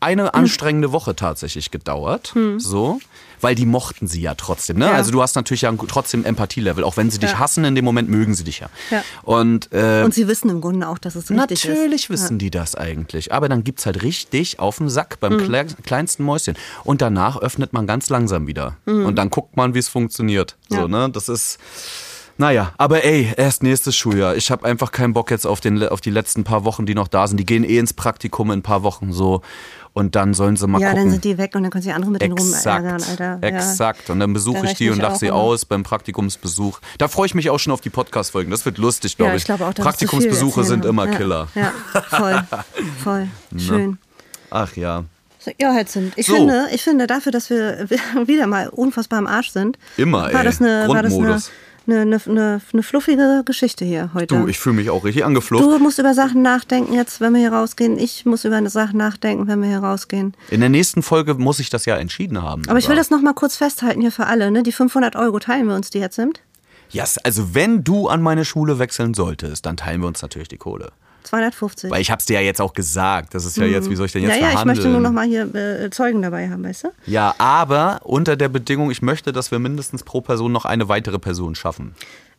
eine 0.00 0.34
anstrengende 0.34 0.90
Woche 0.92 1.14
tatsächlich 1.14 1.70
gedauert, 1.70 2.34
so, 2.58 2.98
weil 3.40 3.54
die 3.54 3.66
mochten 3.66 4.08
sie 4.08 4.20
ja 4.20 4.34
trotzdem. 4.34 4.78
Ne? 4.78 4.86
Hm. 4.86 4.90
Ja. 4.92 4.96
Also 4.96 5.12
du 5.12 5.22
hast 5.22 5.36
natürlich 5.36 5.62
ja 5.62 5.72
trotzdem 5.88 6.24
Empathielevel, 6.24 6.82
auch 6.84 6.96
wenn 6.96 7.08
sie 7.10 7.18
dich 7.20 7.30
Ja. 7.30 7.38
hassen, 7.38 7.64
in 7.64 7.74
dem 7.76 7.84
Moment 7.84 8.08
mögen 8.08 8.34
sie 8.34 8.42
dich 8.44 8.58
ja. 8.60 8.68
Ja. 8.90 9.02
Und, 9.22 9.72
äh, 9.72 10.02
Und 10.04 10.12
sie 10.12 10.26
wissen 10.28 10.50
im 10.50 10.60
Grunde 10.60 10.88
auch, 10.88 10.98
dass 10.98 11.14
es 11.14 11.30
richtig 11.30 11.64
ist. 11.64 11.68
Natürlich 11.68 12.10
wissen 12.10 12.38
die 12.38 12.50
das 12.50 12.74
eigentlich. 12.74 13.32
Aber 13.32 13.48
dann 13.48 13.62
gibt's 13.64 13.86
halt 13.86 14.02
richtig 14.02 14.58
auf 14.58 14.78
den 14.78 14.88
Sack 14.88 15.18
beim 15.20 15.34
Hm. 15.38 15.44
kle 15.46 15.66
kleinsten 15.84 16.24
Mäuschen. 16.24 16.56
Und 16.84 17.00
danach 17.00 17.36
öffnet 17.36 17.72
man 17.72 17.86
ganz 17.86 18.10
langsam 18.10 18.46
wieder. 18.48 18.76
Und 18.86 19.14
dann 19.16 19.30
guckt 19.30 19.56
man, 19.56 19.74
wie 19.74 19.78
es 19.78 19.88
funktioniert. 19.88 20.56
So, 20.68 20.82
Hm. 20.82 20.90
Ne? 20.90 21.10
Das 21.12 21.28
ist. 21.28 21.58
Naja, 22.38 22.72
aber 22.78 23.04
ey, 23.04 23.32
erst 23.36 23.62
nächstes 23.62 23.94
Schuljahr. 23.94 24.36
Ich 24.36 24.50
habe 24.50 24.64
einfach 24.66 24.90
keinen 24.92 25.12
Bock 25.12 25.30
jetzt 25.30 25.46
auf, 25.46 25.60
den, 25.60 25.86
auf 25.86 26.00
die 26.00 26.10
letzten 26.10 26.44
paar 26.44 26.64
Wochen, 26.64 26.86
die 26.86 26.94
noch 26.94 27.08
da 27.08 27.26
sind. 27.26 27.36
Die 27.38 27.46
gehen 27.46 27.62
eh 27.64 27.78
ins 27.78 27.92
Praktikum 27.92 28.50
in 28.50 28.60
ein 28.60 28.62
paar 28.62 28.82
Wochen 28.82 29.12
so. 29.12 29.42
Und 29.94 30.16
dann 30.16 30.32
sollen 30.32 30.56
sie 30.56 30.66
mal 30.66 30.80
Ja, 30.80 30.88
gucken. 30.88 31.04
dann 31.04 31.10
sind 31.12 31.24
die 31.24 31.36
weg 31.36 31.54
und 31.54 31.62
dann 31.64 31.70
können 31.70 31.82
sie 31.82 31.92
andere 31.92 32.10
mit 32.10 32.22
denen 32.22 32.36
rumärgern, 32.38 33.02
Alter. 33.02 33.38
Ja. 33.42 33.48
exakt. 33.48 34.08
Und 34.08 34.20
dann 34.20 34.32
besuche 34.32 34.64
ich 34.66 34.72
die 34.74 34.88
und 34.88 34.98
lache 34.98 35.18
sie 35.18 35.26
immer. 35.26 35.36
aus 35.36 35.66
beim 35.66 35.82
Praktikumsbesuch. 35.82 36.80
Da 36.96 37.08
freue 37.08 37.26
ich 37.26 37.34
mich 37.34 37.50
auch 37.50 37.58
schon 37.58 37.74
auf 37.74 37.82
die 37.82 37.90
Podcast-Folgen. 37.90 38.50
Das 38.50 38.64
wird 38.64 38.78
lustig, 38.78 39.18
glaube 39.18 39.32
Ja, 39.32 39.36
ich. 39.36 39.42
ich 39.42 39.44
glaube 39.46 39.66
auch, 39.66 39.74
Praktikumsbesuche 39.74 40.64
sind 40.64 40.86
immer 40.86 41.06
ja. 41.10 41.14
Killer. 41.14 41.48
Ja, 41.54 41.72
voll, 42.08 42.42
voll. 43.04 43.28
Schön. 43.58 43.98
Ach 44.50 44.74
ja. 44.76 45.04
Ja, 45.60 45.72
Hetzend. 45.72 46.12
Ich 46.16 46.26
So. 46.26 46.36
finde, 46.36 46.68
ich 46.72 46.82
finde 46.82 47.06
dafür, 47.06 47.32
dass 47.32 47.50
wir 47.50 47.86
wieder 48.26 48.46
mal 48.46 48.68
unfassbar 48.68 49.18
am 49.18 49.26
Arsch 49.26 49.50
sind, 49.50 49.76
Immer, 49.98 50.32
war 50.32 50.34
ey. 50.36 50.44
das 50.44 50.60
eine, 50.60 50.88
war 50.88 51.02
das 51.02 51.12
eine, 51.12 51.20
Grundmodus. 51.22 51.50
Eine, 51.86 52.00
eine, 52.00 52.20
eine, 52.26 52.60
eine 52.72 52.82
fluffige 52.82 53.42
Geschichte 53.44 53.84
hier 53.84 54.10
heute. 54.14 54.26
Du, 54.26 54.48
ich 54.48 54.58
fühle 54.58 54.76
mich 54.76 54.90
auch 54.90 55.04
richtig 55.04 55.24
angeflucht. 55.24 55.62
Du 55.62 55.78
musst 55.78 55.98
über 55.98 56.14
Sachen 56.14 56.42
nachdenken 56.42 56.94
jetzt, 56.94 57.20
wenn 57.20 57.32
wir 57.32 57.40
hier 57.40 57.52
rausgehen. 57.52 57.98
Ich 57.98 58.24
muss 58.24 58.44
über 58.44 58.56
eine 58.56 58.70
Sache 58.70 58.96
nachdenken, 58.96 59.48
wenn 59.48 59.60
wir 59.60 59.68
hier 59.68 59.80
rausgehen. 59.80 60.34
In 60.50 60.60
der 60.60 60.68
nächsten 60.68 61.02
Folge 61.02 61.34
muss 61.34 61.58
ich 61.58 61.70
das 61.70 61.86
ja 61.86 61.96
entschieden 61.96 62.42
haben. 62.42 62.62
Aber 62.68 62.78
ich 62.78 62.88
will 62.88 62.96
das 62.96 63.10
noch 63.10 63.20
mal 63.20 63.34
kurz 63.34 63.56
festhalten 63.56 64.00
hier 64.00 64.12
für 64.12 64.26
alle. 64.26 64.50
Ne? 64.50 64.62
Die 64.62 64.72
500 64.72 65.16
Euro 65.16 65.38
teilen 65.38 65.66
wir 65.66 65.74
uns, 65.74 65.90
die 65.90 65.98
jetzt 65.98 66.16
sind. 66.16 66.40
Ja, 66.90 67.04
yes, 67.04 67.16
also 67.18 67.54
wenn 67.54 67.84
du 67.84 68.08
an 68.08 68.20
meine 68.20 68.44
Schule 68.44 68.78
wechseln 68.78 69.14
solltest, 69.14 69.64
dann 69.64 69.78
teilen 69.78 70.02
wir 70.02 70.08
uns 70.08 70.20
natürlich 70.20 70.48
die 70.48 70.58
Kohle. 70.58 70.92
250. 71.22 71.90
Weil 71.90 72.00
ich 72.00 72.10
hab's 72.10 72.26
dir 72.26 72.34
ja 72.34 72.40
jetzt 72.40 72.60
auch 72.60 72.72
gesagt. 72.72 73.34
Das 73.34 73.44
ist 73.44 73.56
ja 73.56 73.64
jetzt, 73.64 73.90
wie 73.90 73.96
soll 73.96 74.06
ich 74.06 74.12
denn 74.12 74.22
jetzt 74.22 74.36
ja, 74.36 74.36
ja, 74.36 74.50
verhandeln? 74.50 74.76
ich 74.76 74.84
möchte 74.84 74.90
nur 74.90 75.00
noch 75.00 75.12
mal 75.12 75.26
hier 75.26 75.54
äh, 75.54 75.90
Zeugen 75.90 76.22
dabei 76.22 76.48
haben, 76.48 76.64
weißt 76.64 76.84
du? 76.84 76.88
Ja, 77.06 77.34
aber 77.38 78.00
unter 78.04 78.36
der 78.36 78.48
Bedingung, 78.48 78.90
ich 78.90 79.02
möchte, 79.02 79.32
dass 79.32 79.50
wir 79.50 79.58
mindestens 79.58 80.02
pro 80.02 80.20
Person 80.20 80.52
noch 80.52 80.64
eine 80.64 80.88
weitere 80.88 81.18
Person 81.18 81.54
schaffen. 81.54 81.94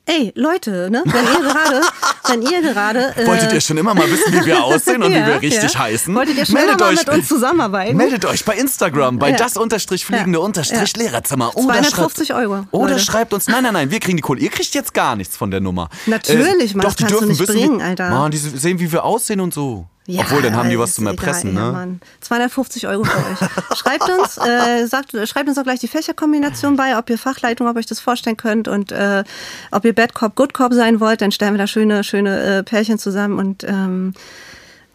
Ey, 0.06 0.34
Leute, 0.36 0.90
ne? 0.92 1.02
Wenn 1.06 1.24
ihr 1.24 1.50
gerade, 1.50 1.82
wenn 2.28 2.42
ihr 2.42 2.62
gerade. 2.62 3.16
Äh, 3.16 3.26
Wolltet 3.26 3.54
ihr 3.54 3.62
schon 3.62 3.78
immer 3.78 3.96
mal 3.96 4.10
wissen, 4.12 4.34
wie 4.34 4.46
wir 4.46 4.62
aussehen 4.62 5.02
und 5.02 5.12
ja, 5.14 5.22
wie 5.22 5.28
wir 5.28 5.42
richtig 5.42 5.74
ja. 5.74 5.80
heißen? 5.80 6.14
Wolltet 6.14 6.38
ihr 6.38 6.46
schon 6.46 6.56
meldet 6.56 6.76
immer 6.76 6.86
mal 6.86 6.94
euch, 6.94 7.06
mit 7.06 7.16
uns 7.16 7.28
zusammenarbeiten? 7.30 7.96
Meldet 7.96 8.26
euch 8.26 8.44
bei 8.44 8.58
Instagram, 8.58 9.18
bei 9.18 9.30
ja. 9.30 9.38
das 9.38 9.56
unterstrich 9.56 10.06
fliegende 10.06 10.42
unterstrich 10.42 10.98
Lehrerzimmer. 10.98 11.56
Oder 11.56 11.82
250 11.84 12.28
schreibt, 12.28 12.40
Euro. 12.40 12.66
Oder 12.72 12.92
Leute. 12.92 13.00
schreibt 13.00 13.34
uns, 13.34 13.48
nein, 13.48 13.64
nein, 13.64 13.74
nein, 13.74 13.92
wir 13.92 14.00
kriegen 14.02 14.18
die 14.18 14.24
Kohle. 14.24 14.42
Ihr 14.42 14.50
kriegt 14.50 14.74
jetzt 14.74 14.94
gar 14.94 15.16
nichts 15.16 15.38
von 15.38 15.50
der 15.52 15.62
Nummer. 15.62 15.90
Natürlich, 16.06 16.74
äh, 16.74 16.78
Mann, 16.78 16.86
doch, 16.86 16.96
die 16.96 17.06
dürfen 17.06 17.40
wissen, 17.40 17.46
bringen, 17.46 17.82
Alter. 17.82 18.10
Man, 18.10 18.30
die 18.32 18.38
sehen, 18.38 18.80
wie 18.80 18.92
wir 18.92 19.06
aussehen 19.06 19.40
und 19.40 19.54
so. 19.54 19.88
Ja, 20.06 20.22
Obwohl, 20.22 20.42
dann 20.42 20.56
haben 20.56 20.70
die 20.70 20.78
was 20.78 20.96
zum 20.96 21.08
Erpressen, 21.08 21.52
egal, 21.52 21.66
ne? 21.66 21.72
Mann. 21.72 22.02
250 22.20 22.88
Euro 22.88 23.06
für 23.06 23.18
euch. 23.18 23.50
Schreibt 23.78 24.10
uns, 24.10 24.38
äh, 24.38 24.86
sagt, 24.86 25.12
schreibt 25.30 25.48
uns 25.48 25.58
auch 25.58 25.64
gleich 25.64 25.80
die 25.80 25.88
Fächerkombination 25.88 26.76
bei, 26.76 26.98
ob 26.98 27.10
ihr 27.10 27.18
Fachleitung, 27.18 27.68
ob 27.68 27.76
ihr 27.78 27.80
euch 27.80 27.86
das 27.86 28.02
vorstellen 28.02 28.36
könnt 28.36 28.68
und 28.68 28.92
äh, 28.92 29.24
ob 29.72 29.86
ihr 29.86 29.94
Bad 29.94 30.14
Cop, 30.14 30.36
Good 30.36 30.54
Cop 30.54 30.74
sein 30.74 31.00
wollt, 31.00 31.22
dann 31.22 31.32
stellen 31.32 31.54
wir 31.54 31.58
da 31.58 31.68
schöne, 31.68 32.04
schöne 32.04 32.58
äh, 32.58 32.64
Pärchen 32.64 33.00
zusammen 33.00 33.40
und 33.40 33.64
ähm, 33.64 34.14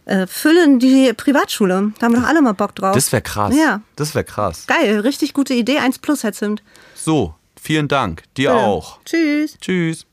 äh, 0.05 0.27
füllen 0.27 0.79
die 0.79 1.13
Privatschule. 1.15 1.93
Da 1.99 2.07
haben 2.07 2.13
wir 2.13 2.21
doch 2.21 2.29
alle 2.29 2.43
mal 2.43 2.53
Bock 2.53 2.75
drauf. 2.75 2.95
Das 2.95 3.11
wäre 3.11 3.23
krass. 3.23 3.55
Ja. 3.55 3.81
Das 3.97 4.15
wäre 4.15 4.25
krass. 4.25 4.67
Geil, 4.67 5.01
richtig 5.01 5.33
gute 5.33 5.55
Idee. 5.55 5.79
1 5.79 6.01
plus, 6.01 6.23
Herr 6.23 6.35
Zimt. 6.35 6.63
So, 6.95 7.35
vielen 7.61 7.89
Dank. 7.89 8.25
Dir 8.37 8.51
ja. 8.51 8.57
auch. 8.57 8.99
Tschüss. 9.07 9.57
Tschüss. 9.59 10.05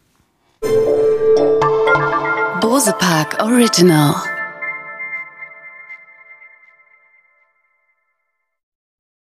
Bose 2.61 2.93
Park 2.97 3.37
Original. 3.41 4.34